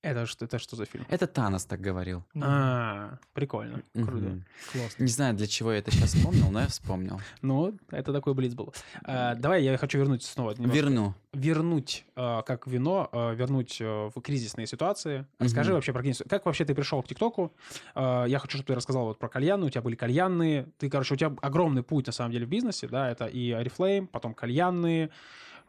Это 0.02 0.26
что, 0.26 0.46
это 0.46 0.58
что 0.58 0.76
за 0.76 0.86
фильм? 0.86 1.06
Это 1.10 1.28
Танос 1.28 1.66
так 1.66 1.80
говорил. 1.80 2.24
А, 2.42 3.20
прикольно, 3.34 3.84
круто. 3.94 4.42
Классно. 4.72 5.04
Не 5.04 5.10
знаю, 5.12 5.36
для 5.36 5.46
чего 5.46 5.72
я 5.72 5.78
это 5.78 5.92
сейчас 5.92 6.16
вспомнил, 6.16 6.50
но 6.50 6.60
я 6.62 6.68
вспомнил. 6.68 7.22
Ну, 7.44 7.78
это 7.92 8.12
такой 8.12 8.34
блиц 8.34 8.56
был. 8.56 8.74
А, 9.04 9.36
давай 9.36 9.64
я 9.64 9.78
хочу 9.78 10.00
вернуть 10.00 10.24
снова. 10.24 10.54
немножко. 10.56 10.76
Верну. 10.76 11.14
Вернуть, 11.34 12.06
а, 12.16 12.42
как 12.42 12.66
вино, 12.66 13.10
а, 13.12 13.34
вернуть 13.34 13.78
а, 13.80 14.10
в 14.10 14.20
кризисные 14.22 14.66
ситуации. 14.66 15.28
Расскажи 15.38 15.72
вообще 15.72 15.94
про 15.94 16.02
кризис. 16.02 16.24
Как 16.28 16.48
вообще 16.48 16.66
ты 16.66 16.74
пришел 16.74 17.02
к 17.04 17.08
ТикТоку? 17.08 17.54
А, 17.94 18.26
Я 18.26 18.40
хочу, 18.40 18.58
чтобы 18.58 18.66
ты 18.66 18.76
рассказал 18.76 19.06
вот 19.06 19.20
про 19.20 19.30
кальяны. 19.30 19.68
У 19.68 19.70
тебя 19.70 19.84
были 19.84 19.96
кальянные. 19.96 20.68
Ты, 20.80 20.90
короче, 20.90 21.14
у 21.14 21.18
тебя 21.18 21.32
огромный 21.44 21.84
путь, 21.84 22.08
на 22.08 22.12
самом 22.12 22.32
деле, 22.32 22.48
в 22.48 22.50
бизнесе. 22.50 22.88
Да, 22.88 23.08
это 23.12 23.28
и 23.28 23.52
Oriflame, 23.52 24.08
потом 24.08 24.34
кальянные. 24.34 25.12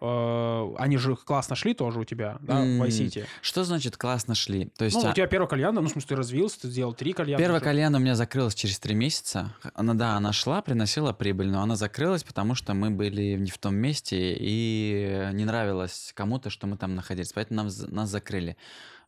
А, 0.01 0.75
Они 0.79 0.97
же 0.97 1.17
классно 1.17 1.57
шли 1.57 1.75
тоже 1.75 2.01
у 2.01 2.05
тебя, 2.05 2.39
да, 2.41 2.61
в 2.61 2.83
iCity. 2.83 3.27
Что 3.43 3.65
значит 3.65 3.97
классно 3.97 4.35
шли? 4.35 4.67
То 4.77 4.85
есть 4.85 4.97
Ну, 4.97 5.07
а, 5.07 5.11
у 5.11 5.15
тебя 5.15 5.27
первый 5.27 5.49
кальян, 5.49 5.75
ну, 5.75 5.81
в 5.81 5.89
смысле, 5.89 6.09
ты 6.09 6.17
развился, 6.17 6.61
ты 6.63 6.69
сделал 6.69 6.93
три 6.95 7.13
кальяна. 7.13 7.39
первая 7.39 7.61
всё. 7.61 7.65
кальяна 7.65 7.99
у 7.99 8.01
меня 8.01 8.15
закрылась 8.15 8.55
через 8.55 8.79
три 8.79 8.95
месяца. 8.95 9.55
Она, 9.75 9.95
да, 9.95 10.17
она 10.17 10.33
шла, 10.33 10.63
приносила 10.63 11.13
прибыль, 11.13 11.51
но 11.51 11.63
она 11.63 11.77
закрылась, 11.77 12.25
потому 12.25 12.55
что 12.55 12.75
мы 12.75 12.91
были 12.91 13.35
не 13.35 13.51
в 13.51 13.59
том 13.59 13.75
месте 13.77 14.37
и 14.39 15.31
не 15.33 15.45
нравилось 15.45 16.13
кому-то, 16.15 16.51
что 16.51 16.67
мы 16.67 16.77
там 16.77 16.95
находились. 16.95 17.33
Поэтому 17.33 17.63
нам 17.63 17.71
нас 17.89 18.09
закрыли. 18.09 18.57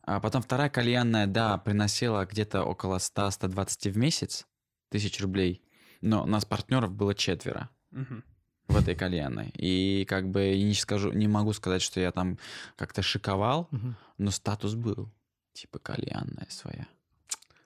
А 0.03 0.19
потом 0.21 0.41
вторая 0.41 0.69
кальянная, 0.69 1.27
да, 1.27 1.57
приносила 1.57 2.25
где-то 2.25 2.63
около 2.63 2.97
100-120 2.97 3.91
в 3.91 3.97
месяц 3.97 4.47
тысяч 4.89 5.19
рублей. 5.21 5.61
Но 6.01 6.25
нас 6.25 6.45
партнеров 6.45 6.93
было 6.93 7.13
четверо. 7.13 7.69
Мгм. 7.91 8.23
В 8.67 8.75
этой 8.77 8.95
кальянной. 8.95 9.49
И 9.55 10.05
как 10.07 10.29
бы 10.29 10.43
я 10.43 10.63
не 10.63 10.73
скажу, 10.73 11.11
не 11.11 11.27
могу 11.27 11.53
сказать, 11.53 11.81
что 11.81 11.99
я 11.99 12.11
там 12.11 12.37
как-то 12.75 13.01
шиковал, 13.01 13.69
но 14.17 14.31
статус 14.31 14.75
был. 14.75 15.09
Типа 15.53 15.79
кальянная 15.79 16.47
своя. 16.49 16.85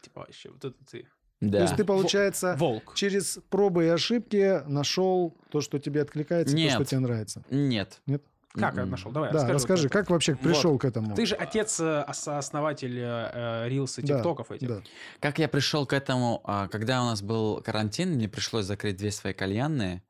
Типа, 0.02 0.22
вообще, 0.22 0.50
вот 0.50 0.64
это 0.64 0.76
ты. 0.90 1.08
Да. 1.42 1.58
То 1.58 1.64
есть 1.64 1.76
ты, 1.76 1.84
получается, 1.84 2.56
Волк. 2.58 2.94
через 2.96 3.40
пробы 3.50 3.86
и 3.86 3.88
ошибки 3.88 4.62
нашел 4.68 5.36
то, 5.50 5.60
что 5.60 5.80
тебе 5.80 6.02
откликается, 6.04 6.56
Нет. 6.56 6.70
то, 6.78 6.84
что 6.84 6.86
тебе 6.86 7.00
нравится. 7.00 7.44
Нет. 7.50 8.00
Нет? 8.06 8.24
Как 8.54 8.76
М-м. 8.78 8.90
нашел? 8.92 9.12
Давай, 9.12 9.32
Да, 9.32 9.48
расскажи, 9.48 9.84
вот 9.84 9.92
как 9.94 10.10
вообще 10.10 10.34
Вот. 10.34 10.42
пришел 10.44 10.78
к 10.78 10.86
этому? 10.86 11.16
Ты 11.16 11.26
же 11.26 11.36
отец, 11.36 11.80
э, 11.80 12.04
ос- 12.08 12.28
основатель 12.28 12.96
э, 13.00 13.68
Рилс 13.70 13.98
и 13.98 14.02
Да, 14.04 14.18
ТикТоков 14.18 14.52
этих. 14.52 14.68
Да. 14.68 14.82
Как 15.20 15.40
я 15.40 15.48
пришел 15.48 15.86
к 15.86 15.94
этому, 15.94 16.42
а, 16.44 16.68
когда 16.68 17.02
у 17.02 17.06
нас 17.06 17.22
был 17.22 17.62
карантин, 17.62 18.12
мне 18.12 18.28
пришлось 18.30 18.66
закрыть 18.66 18.98
две 18.98 19.12
свои 19.12 19.34
кальянные, 19.34 20.04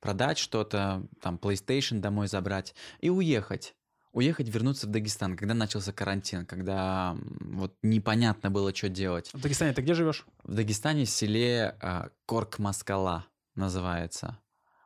продать 0.00 0.38
что-то, 0.38 1.06
там, 1.20 1.36
PlayStation 1.36 2.00
домой 2.00 2.28
забрать 2.28 2.74
и 3.00 3.10
уехать. 3.10 3.74
Уехать, 4.12 4.48
вернуться 4.48 4.88
в 4.88 4.90
Дагестан, 4.90 5.36
когда 5.36 5.54
начался 5.54 5.92
карантин, 5.92 6.44
когда 6.44 7.16
вот 7.40 7.76
непонятно 7.82 8.50
было, 8.50 8.74
что 8.74 8.88
делать. 8.88 9.30
В 9.32 9.40
Дагестане 9.40 9.72
ты 9.72 9.82
где 9.82 9.94
живешь? 9.94 10.26
В 10.42 10.52
Дагестане, 10.52 11.04
в 11.04 11.10
селе 11.10 11.76
а, 11.80 12.08
Корк-Маскала 12.26 13.26
называется. 13.54 14.38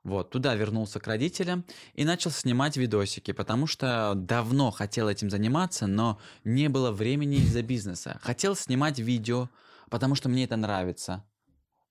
Вот, 0.03 0.29
туда 0.29 0.55
вернулся 0.55 1.01
к 1.01 1.07
родителям 1.07 1.65
и 1.95 2.05
начал 2.05 2.31
снимать 2.31 2.77
видосики, 2.77 3.33
потому 3.33 3.67
что 3.67 4.13
давно 4.15 4.71
хотел 4.71 5.09
этим 5.09 5.31
заниматься, 5.31 5.87
но 5.87 6.21
не 6.45 6.69
было 6.69 6.91
времени 6.91 7.37
из-за 7.37 7.63
бизнеса. 7.63 8.21
Хотел 8.23 8.55
снимать 8.55 8.99
видео, 8.99 9.49
потому 9.89 10.15
что 10.15 10.29
мне 10.29 10.45
это 10.45 10.57
нравится. 10.57 11.25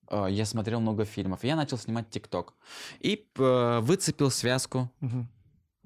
Э, 0.10 0.28
Я 0.30 0.46
смотрел 0.46 0.80
много 0.80 1.06
фильмов. 1.06 1.44
Я 1.44 1.56
начал 1.56 1.78
снимать 1.78 2.10
ТикТок. 2.10 2.54
И 3.00 3.28
э, 3.38 3.80
выцепил 3.82 4.32
связку, 4.32 4.92
Мгм. 5.00 5.28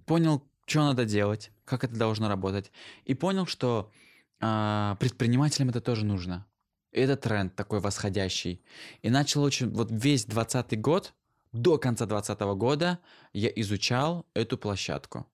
понял, 0.06 0.44
что 0.66 0.82
надо 0.84 1.06
делать, 1.06 1.52
как 1.66 1.84
это 1.84 1.96
должно 1.96 2.28
работать, 2.28 2.72
и 3.06 3.14
понял, 3.14 3.46
что 3.46 3.92
а, 4.40 4.96
предпринимателям 5.00 5.70
это 5.70 5.82
тоже 5.82 6.06
нужно. 6.06 6.46
И 6.92 7.00
это 7.00 7.16
тренд 7.16 7.56
такой 7.56 7.80
восходящий. 7.80 8.62
И 9.02 9.10
начал 9.10 9.44
очень... 9.44 9.70
Вот 9.70 9.88
весь 9.92 10.26
20 10.26 10.80
год, 10.82 11.14
до 11.54 11.78
конца 11.78 12.06
20 12.06 12.40
года 12.56 13.00
я 13.34 13.50
изучал 13.56 14.26
эту 14.34 14.58
площадку. 14.58 15.26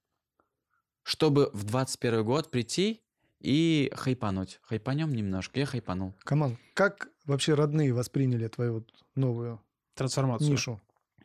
Чтобы 1.04 1.50
в 1.54 1.64
21 1.66 2.24
год 2.24 2.50
прийти 2.50 3.02
и 3.40 3.92
хайпануть. 3.96 4.60
Хайпанем 4.64 5.12
немножко. 5.14 5.60
Я 5.60 5.66
хайпанул. 5.66 6.14
Камал, 6.24 6.56
как 6.74 7.10
вообще 7.26 7.54
родные 7.54 7.94
восприняли 7.94 8.48
твою 8.48 8.74
вот 8.76 8.90
новую 9.16 9.62
Трансформацию. 9.96 10.50
нишу? 10.52 10.82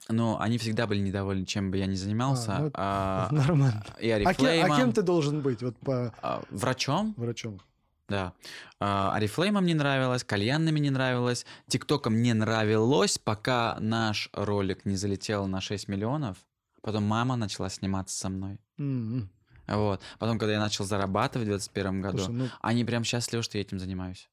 Но 0.09 0.41
они 0.41 0.59
всегда 0.59 0.87
были 0.87 1.01
недовольны, 1.01 1.45
чем 1.45 1.71
бы 1.71 1.77
я 1.79 1.87
ни 1.87 1.95
занимался. 1.95 2.57
ну 2.59 2.67
это 2.69 2.75
А, 2.79 3.29
Нормально. 3.33 3.85
и 4.01 4.09
А, 4.11 4.19
ке- 4.19 4.27
а 4.27 4.29
Орифлеймом, 4.31 4.77
кем 4.79 4.93
ты 4.93 5.03
должен 5.03 5.41
быть 5.41 5.63
вот 5.63 5.77
по 5.79 6.15
а, 6.23 6.43
врачом, 6.51 7.15
врачам? 7.17 7.61
Да. 8.09 8.33
А, 8.81 9.13
Арифлеймом 9.15 9.67
не 9.67 9.75
нравилось, 9.75 10.25
кальянными 10.25 10.79
не 10.79 10.91
нравилось, 10.91 11.45
ТикТоком 11.67 12.23
не 12.23 12.33
нравилось, 12.33 13.19
пока 13.19 13.77
наш 13.81 14.31
ролик 14.33 14.85
не 14.87 14.97
залетел 14.97 15.47
на 15.47 15.61
6 15.61 15.89
миллионов. 15.89 16.39
Потом 16.81 17.03
мама 17.05 17.37
начала 17.37 17.69
сниматься 17.69 18.17
со 18.17 18.29
мной. 18.31 18.59
М-м. 18.79 19.29
Вот. 19.67 20.01
Потом, 20.19 20.39
когда 20.39 20.55
я 20.55 20.61
начал 20.61 20.85
зарабатывать 20.87 21.49
в 21.49 21.51
2021 21.51 22.01
году, 22.01 22.19
Слушай, 22.19 22.35
ну, 22.35 22.49
они 22.63 22.85
прям 22.85 23.05
счастливы, 23.05 23.43
что 23.43 23.59
я 23.59 23.63
этим 23.63 23.79
занимаюсь. 23.79 24.31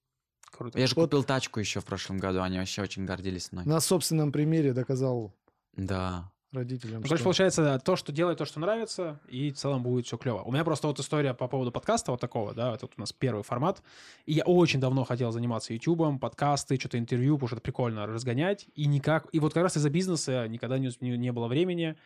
Круто. 0.58 0.80
Я 0.80 0.88
же 0.88 0.96
Вот- 0.96 1.06
купил 1.06 1.24
тачку 1.24 1.60
еще 1.60 1.80
в 1.82 1.86
прошлом 1.86 2.18
году, 2.18 2.42
они 2.42 2.58
вообще 2.60 2.82
очень 2.82 3.06
гордились 3.06 3.52
мной. 3.52 3.66
на 3.66 3.80
собственном 3.80 4.32
примере 4.32 4.74
доказал 4.74 5.34
Да. 5.76 6.32
родителям, 6.54 7.02
Ну, 7.02 7.08
что- 7.08 7.22
получается, 7.24 7.82
то, 7.84 7.98
что 7.98 8.14
делает 8.14 8.38
то, 8.38 8.46
что 8.46 8.62
нравится, 8.62 9.20
и 9.28 9.52
в 9.52 9.58
целом 9.58 9.84
будет 9.84 10.06
все 10.06 10.18
клево. 10.18 10.42
У 10.44 10.52
меня 10.54 10.64
просто 10.64 10.88
вот 10.88 10.98
история 11.02 11.34
по 11.34 11.50
поводу 11.50 11.74
подкаста 11.74 12.12
вот 12.12 12.22
такого, 12.22 12.54
да, 12.54 12.74
это 12.74 12.86
вот 12.86 12.94
у 12.96 13.00
нас 13.02 13.12
первый 13.12 13.44
формат. 13.44 13.84
И 14.26 14.32
я 14.34 14.44
очень 14.46 14.80
давно 14.80 15.04
хотел 15.04 15.34
заниматься 15.34 15.74
ютубом, 15.74 16.18
подкасты, 16.18 16.80
что-то 16.80 16.98
интервью, 16.98 17.36
потому 17.36 17.48
что 17.50 17.56
это 17.58 17.62
прикольно 17.64 18.08
разгонять. 18.08 18.68
И 18.76 18.86
никак... 18.86 19.28
И 19.34 19.40
вот 19.40 19.54
как 19.54 19.64
раз 19.64 19.76
из-за 19.76 19.90
бизнеса 19.90 20.48
никогда 20.48 20.78
не, 20.78 20.90
не, 21.02 21.18
не 21.18 21.32
было 21.34 21.48
времени. 21.48 21.98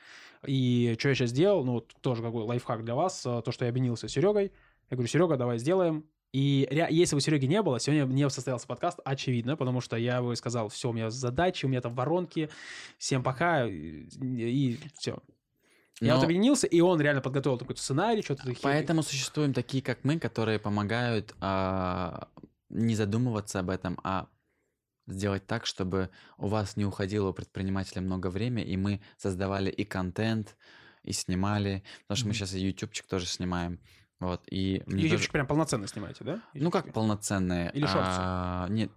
И 0.48 0.96
что 0.98 1.10
я 1.10 1.16
сейчас 1.16 1.30
сделал, 1.30 1.64
ну, 1.64 1.74
вот 1.74 1.94
тоже 2.02 2.24
какой 2.24 2.44
лайфхак 2.46 2.84
для 2.84 2.96
вас, 2.96 3.24
э, 3.28 3.42
то, 3.46 3.52
что 3.52 3.66
я 3.66 3.70
объединился 3.70 4.08
с 4.08 4.12
Серегой. 4.12 4.52
Я 4.90 4.96
говорю, 4.98 5.08
Серега, 5.08 5.38
давай 5.38 5.60
сделаем. 5.60 6.06
И 6.32 6.68
если 6.92 7.16
бы 7.16 7.22
Сереги 7.22 7.48
не 7.48 7.62
было, 7.62 7.80
сегодня 7.80 8.06
не 8.06 8.30
состоялся 8.30 8.68
подкаст, 8.68 9.00
очевидно, 9.04 9.58
потому 9.58 9.82
что 9.82 9.98
я 9.98 10.22
бы 10.22 10.36
сказал, 10.36 10.70
все, 10.70 10.90
у 10.90 10.94
меня 10.94 11.10
задачи, 11.10 11.66
у 11.66 11.70
меня 11.70 11.82
там 11.82 11.96
воронки, 11.96 12.50
всем 12.98 13.24
пока, 13.24 13.66
и, 13.66 14.78
все. 15.00 15.20
Я 16.02 16.14
Но 16.14 16.16
вот 16.20 16.26
объединился, 16.26 16.68
и 16.68 16.80
он 16.82 17.02
реально 17.02 17.22
подготовил 17.22 17.58
какой-то 17.58 17.82
сценарий, 17.82 18.22
что-то 18.22 18.44
такие. 18.44 18.62
Поэтому 18.62 19.04
существуем 19.04 19.54
такие, 19.54 19.84
как 19.84 20.04
мы, 20.04 20.18
которые 20.18 20.60
помогают 20.60 21.36
а, 21.42 22.30
не 22.70 22.96
задумываться 22.96 23.60
об 23.60 23.70
этом, 23.70 24.00
а 24.04 24.28
сделать 25.08 25.46
так, 25.46 25.66
чтобы 25.66 26.10
у 26.38 26.48
вас 26.48 26.78
не 26.78 26.86
уходило 26.86 27.30
у 27.30 27.34
предпринимателя 27.34 28.02
много 28.02 28.30
времени, 28.30 28.66
и 28.66 28.78
мы 28.78 29.02
создавали 29.18 29.70
и 29.72 29.84
контент, 29.84 30.56
и 31.04 31.12
снимали, 31.12 31.84
потому 32.04 32.18
что 32.18 32.26
мы 32.28 32.30
Мгм. 32.30 32.38
сейчас 32.38 32.54
и 32.54 32.60
ютубчик 32.60 33.08
тоже 33.08 33.26
снимаем. 33.26 33.80
Вот, 34.20 34.42
и 34.52 34.84
Ютубчик 34.88 35.10
тоже- 35.12 35.30
прям 35.32 35.48
полноценно 35.48 35.88
снимаете, 35.88 36.24
да? 36.26 36.42
Ну, 36.54 36.72
как 36.72 36.92
полноценные? 36.94 37.72
Или 37.72 37.86
шортсы? 37.86 38.20
а, 38.22 38.68
Нет, 38.70 38.92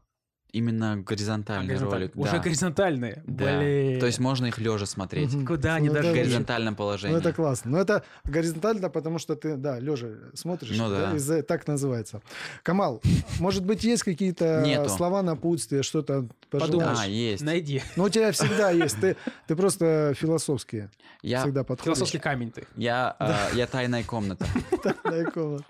именно 0.53 0.93
А, 0.93 0.97
горизонтальный 0.97 1.75
горизонталь- 1.75 1.91
ролик. 2.01 2.17
Уже 2.17 2.33
да. 2.33 2.39
горизонтальные. 2.39 3.23
Да. 3.27 3.59
Блин. 3.59 4.01
То 4.01 4.07
есть 4.07 4.19
можно 4.21 4.47
их 4.47 4.59
лежа 4.59 4.87
смотреть. 4.87 5.33
Мгм. 5.33 5.47
Куда 5.47 5.77
они 5.77 5.89
Ну, 5.89 5.95
даже 5.95 6.11
В 6.11 6.15
горизонтальном 6.15 6.77
положении. 6.77 7.15
Ну, 7.15 7.21
это 7.21 7.33
классно. 7.33 7.71
Но 7.73 7.79
это 7.81 8.05
горизонтально, 8.25 8.91
потому 8.91 9.19
что 9.19 9.35
ты, 9.35 9.57
да, 9.57 9.79
лежа 9.81 10.09
смотришь, 10.35 10.77
Ну 10.77 10.91
да. 10.91 11.15
из-за- 11.17 11.43
так 11.43 11.67
называется. 11.67 12.21
Камал, 12.63 13.01
может 13.41 13.65
быть, 13.65 13.83
есть 13.85 14.03
какие-то 14.03 14.63
Нету. 14.65 14.91
слова 14.91 15.23
напутствия, 15.23 15.83
что-то 15.83 16.29
Подумаешь. 16.51 16.71
пожелаешь? 16.91 16.99
А, 17.01 17.07
есть. 17.09 17.43
Найди. 17.43 17.83
Ну, 17.97 18.05
у 18.05 18.09
тебя 18.11 18.31
всегда 18.33 18.71
есть. 18.71 19.01
Ты, 19.01 19.17
ты 19.47 19.57
просто 19.57 20.13
философский 20.17 20.89
Я, 21.23 21.41
всегда 21.43 21.65
подходишь. 21.65 21.85
Философский 21.97 22.19
камень 22.19 22.51
ты. 22.53 22.67
я, 22.77 23.17
а, 23.19 23.49
я 23.55 23.67
тайная 23.67 24.05
комната. 24.05 24.47
Дай 25.05 25.25
комнат. 25.25 25.63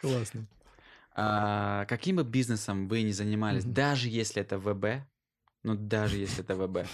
Классно. 0.00 0.46
А, 1.20 1.84
каким 1.86 2.14
бы 2.14 2.22
бизнесом 2.22 2.86
вы 2.86 3.02
ни 3.02 3.10
занимались, 3.10 3.64
Мгм. 3.64 3.74
даже 3.74 4.08
если 4.08 4.40
это 4.40 4.56
ВБ, 4.56 5.04
ну 5.64 5.74
даже 5.74 6.16
если 6.16 6.44
это 6.44 6.54
ВБ, 6.54 6.88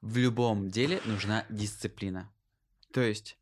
в 0.00 0.16
любом 0.16 0.68
деле 0.68 1.00
нужна 1.04 1.46
дисциплина. 1.48 2.28
То 2.92 3.00
есть 3.00 3.38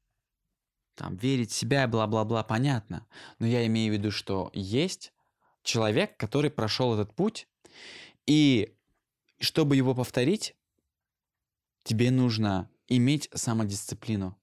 там 0.97 1.17
верить 1.17 1.51
в 1.51 1.55
себя, 1.55 1.89
бла-бла-бла, 1.89 2.45
понятно. 2.45 3.07
Но 3.39 3.47
я 3.47 3.67
имею 3.67 3.95
в 3.95 3.97
виду, 3.97 4.11
что 4.11 4.51
есть 4.53 5.15
человек, 5.63 6.15
который 6.19 6.51
прошел 6.51 6.93
этот 6.93 7.15
путь, 7.15 7.49
и 8.27 8.77
чтобы 9.41 9.77
его 9.77 9.95
повторить, 9.95 10.57
тебе 11.85 12.11
нужно 12.11 12.71
иметь 12.87 13.31
самодисциплину. 13.33 14.39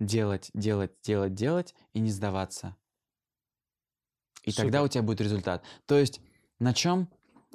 Делать, 0.00 0.50
делать, 0.52 0.92
делать, 1.02 1.32
делать 1.32 1.74
и 1.94 2.00
не 2.00 2.10
сдаваться. 2.10 2.76
И 4.44 4.52
тогда 4.52 4.82
Супер. 4.82 4.82
у 4.82 4.88
тебя 4.88 5.02
будет 5.02 5.20
результат. 5.20 5.64
То 5.86 5.98
есть 5.98 6.20
на 6.58 6.74
чем, 6.74 7.08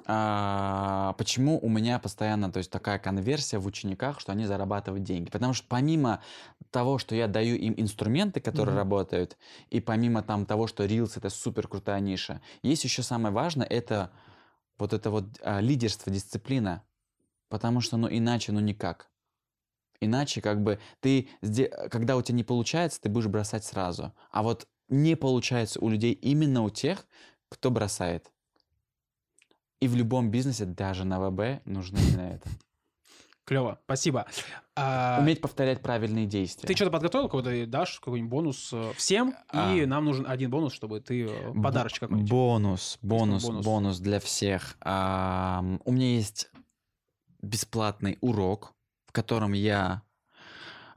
почему 0.05 1.59
у 1.61 1.69
меня 1.69 1.99
постоянно, 1.99 2.51
то 2.51 2.57
есть 2.57 2.71
такая 2.71 2.99
конверсия 2.99 3.59
в 3.59 3.65
учениках, 3.67 4.19
что 4.19 4.31
они 4.31 4.45
зарабатывают 4.45 5.03
деньги? 5.03 5.29
Потому 5.29 5.53
что 5.53 5.67
помимо 5.67 6.21
того, 6.71 6.97
что 6.97 7.15
я 7.15 7.27
даю 7.27 7.55
им 7.55 7.73
инструменты, 7.77 8.39
которые 8.41 8.73
Мгм. 8.73 8.75
работают, 8.75 9.37
и 9.69 9.79
помимо 9.79 10.23
там 10.23 10.45
того, 10.45 10.67
что 10.67 10.85
Reels 10.85 11.13
это 11.17 11.29
супер 11.29 11.67
крутая 11.67 11.99
ниша, 11.99 12.41
есть 12.63 12.83
еще 12.83 13.03
самое 13.03 13.33
важное, 13.33 13.67
это 13.67 14.11
вот 14.79 14.93
это 14.93 15.11
вот 15.11 15.25
а, 15.41 15.59
лидерство, 15.61 16.11
дисциплина. 16.11 16.83
Потому 17.49 17.81
что, 17.81 17.97
ну, 17.97 18.07
иначе, 18.09 18.51
ну, 18.51 18.59
никак. 18.59 19.11
Иначе, 20.01 20.41
как 20.41 20.63
бы, 20.63 20.79
ты, 21.01 21.29
когда 21.91 22.15
у 22.15 22.21
тебя 22.21 22.37
не 22.37 22.43
получается, 22.45 23.01
ты 23.01 23.09
будешь 23.09 23.27
бросать 23.27 23.65
сразу. 23.65 24.13
А 24.31 24.43
вот 24.43 24.67
не 24.89 25.15
получается 25.15 25.79
у 25.79 25.89
людей 25.89 26.13
именно 26.13 26.63
у 26.63 26.69
тех, 26.69 27.05
кто 27.49 27.71
бросает. 27.71 28.31
И 29.79 29.87
в 29.87 29.95
любом 29.95 30.29
бизнесе, 30.29 30.65
даже 30.65 31.05
на 31.05 31.19
ВБ, 31.19 31.65
нужно 31.65 31.97
именно 31.97 32.21
это. 32.33 32.49
Клево, 33.45 33.79
спасибо. 33.85 34.27
А, 34.75 35.17
Уметь 35.21 35.41
повторять 35.41 35.81
правильные 35.81 36.27
действия. 36.27 36.67
Ты 36.67 36.75
что-то 36.75 36.91
подготовил, 36.91 37.25
какой-то 37.25 37.65
дашь 37.65 37.99
какой-нибудь 37.99 38.29
бонус 38.29 38.69
э, 38.71 38.91
всем, 38.95 39.31
и 39.31 39.35
А. 39.81 39.87
нам 39.87 40.05
нужен 40.05 40.27
один 40.27 40.51
бонус, 40.51 40.71
чтобы 40.71 41.01
ты 41.01 41.25
э, 41.25 41.53
подарочек 41.53 42.01
какой-нибудь. 42.01 42.29
Бонус, 42.29 42.99
бонус, 43.01 43.43
бонус? 43.43 43.65
бонус, 43.65 43.99
для 43.99 44.19
всех. 44.19 44.77
Ам, 44.81 45.81
у 45.83 45.91
меня 45.91 46.13
есть 46.13 46.51
бесплатный 47.41 48.19
урок, 48.21 48.75
в 49.07 49.13
котором 49.13 49.53
я 49.53 50.03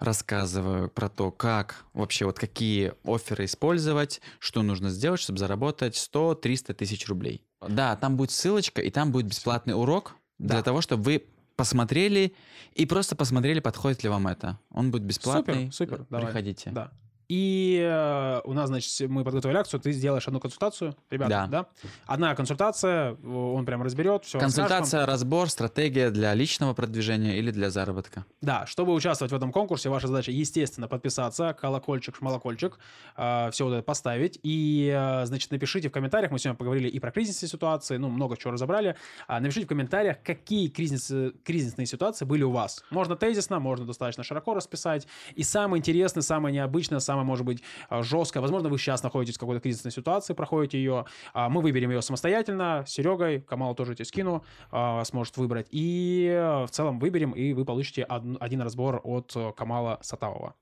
рассказываю 0.02 0.88
про 0.88 1.08
то, 1.08 1.30
как 1.30 1.84
вообще 1.94 2.24
вот 2.24 2.38
какие 2.38 2.92
оферы 3.04 3.44
использовать, 3.44 4.20
что 4.38 4.62
нужно 4.62 4.90
сделать, 4.90 5.20
чтобы 5.20 5.38
заработать 5.38 5.94
100-300 5.96 6.74
тысяч 6.74 7.08
рублей. 7.08 7.44
Да, 7.66 7.96
там 7.96 8.16
будет 8.16 8.30
ссылочка, 8.32 8.82
и 8.82 8.90
там 8.90 9.12
будет 9.12 9.26
бесплатный 9.26 9.74
урок 9.74 10.14
для 10.38 10.56
Да. 10.58 10.62
того, 10.62 10.80
чтобы 10.80 11.02
вы 11.04 11.24
посмотрели 11.56 12.34
и 12.74 12.86
просто 12.86 13.14
посмотрели, 13.14 13.60
подходит 13.60 14.02
ли 14.02 14.08
вам 14.08 14.26
это. 14.26 14.58
Он 14.70 14.90
будет 14.90 15.02
бесплатный. 15.04 15.70
Супер, 15.70 15.96
супер, 15.96 16.06
давай. 16.10 16.26
Приходите. 16.26 16.70
Да. 16.70 16.90
И 17.32 17.80
э, 17.82 18.40
у 18.44 18.52
нас, 18.52 18.68
значит, 18.68 19.08
мы 19.08 19.24
подготовили 19.24 19.56
акцию, 19.56 19.80
ты 19.80 19.92
сделаешь 19.92 20.28
одну 20.28 20.38
консультацию, 20.38 20.94
ребята, 21.08 21.30
да? 21.30 21.46
Да. 21.46 21.66
Одна 22.04 22.34
консультация, 22.34 23.14
он 23.24 23.64
прям 23.64 23.82
разберет, 23.82 24.26
все. 24.26 24.38
Консультация, 24.38 25.06
разбор, 25.06 25.48
стратегия 25.48 26.10
для 26.10 26.34
личного 26.34 26.74
продвижения 26.74 27.38
или 27.38 27.50
для 27.50 27.70
заработка. 27.70 28.26
Да, 28.42 28.66
чтобы 28.66 28.92
участвовать 28.92 29.32
в 29.32 29.34
этом 29.34 29.50
конкурсе, 29.50 29.88
ваша 29.88 30.08
задача, 30.08 30.30
естественно, 30.30 30.88
подписаться, 30.88 31.56
колокольчик, 31.58 32.16
шмалокольчик, 32.16 32.78
все 33.14 33.64
вот 33.64 33.72
это 33.72 33.82
поставить. 33.82 34.38
И, 34.42 34.92
э, 34.94 35.24
значит, 35.24 35.50
напишите 35.52 35.88
в 35.88 35.92
комментариях, 35.92 36.32
мы 36.32 36.38
сегодня 36.38 36.58
поговорили 36.58 36.88
и 36.88 37.00
про 37.00 37.12
кризисные 37.12 37.48
ситуации, 37.48 37.96
ну, 37.96 38.10
много 38.10 38.36
чего 38.36 38.52
разобрали. 38.52 38.94
А, 39.26 39.40
напишите 39.40 39.64
в 39.64 39.68
комментариях, 39.70 40.18
какие 40.22 40.68
кризисы, 40.68 41.32
кризисные 41.44 41.86
ситуации 41.86 42.26
были 42.26 42.42
у 42.42 42.50
вас. 42.50 42.84
Можно 42.90 43.16
тезисно, 43.16 43.58
можно 43.58 43.86
достаточно 43.86 44.22
широко 44.22 44.52
расписать. 44.52 45.06
И 45.34 45.42
самое 45.42 45.78
интересное, 45.80 46.20
самое 46.20 46.54
необычное, 46.54 46.98
самое, 46.98 47.21
может 47.22 47.44
быть, 47.44 47.62
э, 47.90 48.02
жесткое, 48.02 48.40
возможно, 48.40 48.68
вы 48.68 48.78
сейчас 48.78 49.02
находитесь 49.02 49.36
в 49.36 49.40
какой-то 49.40 49.60
кризисной 49.60 49.92
ситуации, 49.92 50.34
проходите 50.34 50.78
ее, 50.78 51.06
А, 51.34 51.48
мы 51.48 51.60
выберем 51.62 51.90
ее 51.90 52.02
самостоятельно, 52.02 52.84
Серегой, 52.86 53.40
Камалу 53.40 53.74
тоже 53.74 53.94
тебе 53.94 54.04
скину, 54.04 54.44
а, 54.70 55.04
сможет 55.04 55.36
выбрать. 55.36 55.68
И 55.70 56.28
э, 56.32 56.64
в 56.64 56.70
целом 56.70 56.98
выберем, 56.98 57.32
и 57.32 57.52
вы 57.52 57.64
получите 57.64 58.04
од- 58.04 58.36
один 58.40 58.60
разбор 58.62 59.00
от 59.04 59.32
э, 59.36 59.52
Камала 59.56 59.98
Сатавова. 60.02 60.54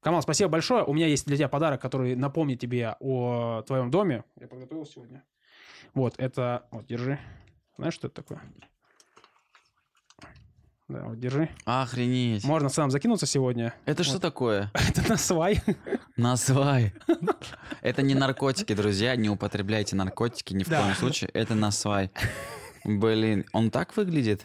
Камал, 0.00 0.22
спасибо 0.22 0.50
большое. 0.50 0.84
У 0.84 0.92
меня 0.92 1.06
есть 1.06 1.26
для 1.26 1.36
тебя 1.36 1.48
подарок, 1.48 1.80
который 1.80 2.14
напомнит 2.14 2.60
тебе 2.60 2.96
о 3.00 3.62
твоем 3.62 3.90
доме. 3.90 4.24
Я 4.40 4.46
подготовил 4.46 4.86
сегодня. 4.86 5.24
Вот, 5.94 6.14
это... 6.18 6.66
Вот, 6.70 6.86
держи. 6.86 7.18
Знаешь, 7.76 7.94
что 7.94 8.06
это 8.06 8.22
такое? 8.22 8.40
Да, 10.88 11.02
вот, 11.02 11.18
держи. 11.18 11.48
Охренеть. 11.64 12.44
Можно 12.44 12.68
сам 12.68 12.90
закинуться 12.92 13.26
сегодня. 13.26 13.74
Это 13.86 14.04
что 14.04 14.14
Вот. 14.14 14.22
такое? 14.22 14.70
Это 14.88 15.08
на 15.08 15.16
свай. 15.16 15.60
Насвай. 16.16 16.94
Это 17.82 18.02
не 18.02 18.14
наркотики, 18.14 18.72
друзья. 18.72 19.16
Не 19.16 19.28
употребляйте 19.28 19.96
наркотики 19.96 20.54
ни 20.54 20.62
в 20.62 20.68
коем 20.68 20.94
случае. 20.94 21.30
Это 21.34 21.54
насвай. 21.56 22.10
Блин, 22.84 23.44
он 23.52 23.70
так 23.72 23.96
выглядит? 23.96 24.44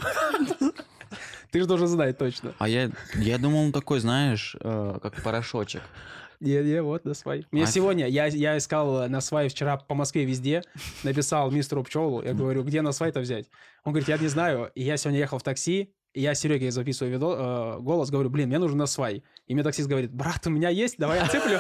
Ты 1.52 1.60
же 1.60 1.68
должен 1.68 1.88
знать 1.88 2.18
точно. 2.18 2.54
А 2.60 2.68
я, 2.68 2.90
я 3.16 3.38
думал, 3.38 3.60
он 3.66 3.72
такой, 3.72 4.00
знаешь, 4.00 4.56
э, 4.60 5.00
как 5.02 5.22
порошочек. 5.22 5.82
Не, 6.40 6.64
не, 6.64 6.82
вот 6.82 7.06
на 7.06 7.14
свай. 7.14 7.46
Мне 7.52 7.66
А- 7.66 7.68
сегодня, 7.68 8.08
я, 8.08 8.26
я 8.26 8.58
искал 8.58 9.08
на 9.10 9.22
свай 9.22 9.48
вчера 9.50 9.78
по 9.78 9.94
Москве 9.94 10.26
везде, 10.26 10.64
написал 11.04 11.52
мистеру 11.52 11.84
Пчелу, 11.84 12.24
я 12.24 12.34
говорю, 12.34 12.64
где 12.64 12.82
на 12.82 12.94
свай-то 12.94 13.20
взять? 13.20 13.48
Он 13.84 13.92
говорит, 13.92 14.08
я 14.10 14.18
не 14.18 14.28
знаю. 14.28 14.72
И 14.74 14.82
я 14.82 14.98
сегодня 14.98 15.20
ехал 15.20 15.38
в 15.40 15.44
такси, 15.44 15.94
я 16.14 16.36
Сереге 16.36 16.72
записываю 16.72 17.14
видо, 17.14 17.26
э, 17.28 17.80
голос, 17.80 18.10
говорю, 18.10 18.30
блин, 18.30 18.50
мне 18.50 18.60
нужен 18.60 18.78
на 18.78 18.86
свай. 18.86 19.24
И 19.48 19.54
мне 19.54 19.64
таксист 19.64 19.88
говорит, 19.88 20.12
брат, 20.12 20.46
у 20.48 20.50
меня 20.50 20.70
есть, 20.70 20.98
давай 20.98 21.20
я 21.20 21.28
цеплю. 21.28 21.60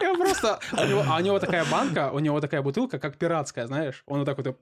Я 0.00 0.14
просто... 0.14 0.58
А 0.72 1.16
у 1.18 1.20
него 1.20 1.38
такая 1.38 1.64
банка, 1.64 2.10
у 2.12 2.18
него 2.18 2.40
такая 2.40 2.62
бутылка, 2.62 2.98
как 2.98 3.16
пиратская, 3.16 3.66
знаешь. 3.66 4.02
Он 4.06 4.20
вот 4.20 4.24
так 4.24 4.36
вот 4.38 4.58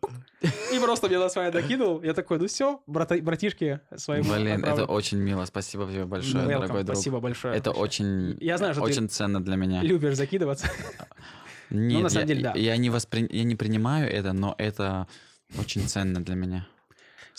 и 0.72 0.78
просто 0.78 1.09
мне 1.09 1.18
на 1.18 1.28
свай 1.28 1.51
докинул. 1.51 2.03
Я 2.03 2.14
такой, 2.14 2.38
ну 2.38 2.47
все, 2.47 2.80
братишки 2.86 3.80
своему 3.97 4.32
Блин, 4.32 4.61
это 4.61 4.70
отправлю». 4.72 4.84
очень 4.86 5.18
мило. 5.18 5.45
Спасибо 5.45 5.86
тебе 5.86 6.05
большое, 6.05 6.47
дорогой 6.47 6.84
друг. 6.84 6.97
Спасибо 6.97 7.20
большое. 7.20 7.57
Это 7.57 7.70
очень, 7.70 8.36
Я 8.41 8.59
знаю, 8.59 8.74
что 8.74 8.82
очень 8.82 9.09
ценно 9.09 9.43
для 9.43 9.57
меня. 9.57 9.82
Любишь 9.82 10.16
закидываться. 10.16 10.66
Нет, 11.70 12.03
на 12.03 12.09
самом 12.09 12.22
я, 12.22 12.34
деле, 12.34 12.43
да. 12.43 12.53
я, 12.57 12.76
не 12.76 12.91
воспри... 12.91 13.28
я 13.30 13.45
не 13.45 13.55
принимаю 13.55 14.11
это, 14.11 14.32
но 14.32 14.57
это 14.59 15.07
очень 15.57 15.86
ценно 15.86 16.22
для 16.22 16.34
меня. 16.34 16.66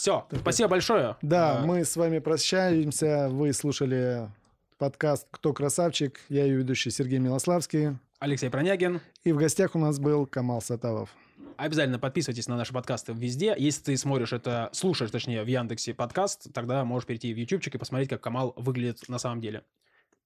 Все, 0.01 0.25
спасибо 0.35 0.67
большое. 0.69 1.15
Да, 1.21 1.59
А, 1.59 1.61
мы 1.63 1.85
с 1.85 1.95
вами 1.95 2.17
прощаемся. 2.17 3.29
Вы 3.29 3.53
слушали 3.53 4.31
подкаст 4.79 5.27
«Кто 5.29 5.53
красавчик?». 5.53 6.19
Я 6.27 6.45
ее 6.45 6.55
ведущий 6.55 6.89
Сергей 6.89 7.19
Милославский. 7.19 7.99
Алексей 8.17 8.49
Пронягин. 8.49 8.99
И 9.23 9.31
в 9.31 9.37
гостях 9.37 9.75
у 9.75 9.77
нас 9.77 9.99
был 9.99 10.25
Камал 10.25 10.59
Сатавов. 10.59 11.11
Обязательно 11.55 11.99
подписывайтесь 11.99 12.47
на 12.47 12.57
наши 12.57 12.73
подкасты 12.73 13.13
везде. 13.13 13.53
Если 13.55 13.83
ты 13.83 13.95
смотришь 13.97 14.33
это, 14.33 14.71
слушаешь, 14.73 15.11
точнее, 15.11 15.43
в 15.43 15.47
Яндексе 15.47 15.93
подкаст, 15.93 16.51
тогда 16.51 16.83
можешь 16.83 17.05
перейти 17.05 17.31
в 17.31 17.37
Ютубчик 17.37 17.75
и 17.75 17.77
посмотреть, 17.77 18.09
как 18.09 18.21
Камал 18.21 18.55
выглядит 18.57 19.07
на 19.07 19.19
самом 19.19 19.39
деле. 19.39 19.61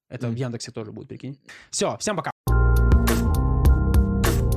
Это 0.07 0.28
в 0.28 0.30
Мгм. 0.30 0.38
Яндексе 0.39 0.71
тоже 0.71 0.93
будет, 0.93 1.09
прикинь. 1.09 1.38
Все, 1.69 1.97
всем 1.97 2.15
пока. 2.15 2.32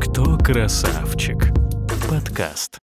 Кто 0.01 0.39
красавчик? 0.39 1.49
Подкаст. 2.09 2.79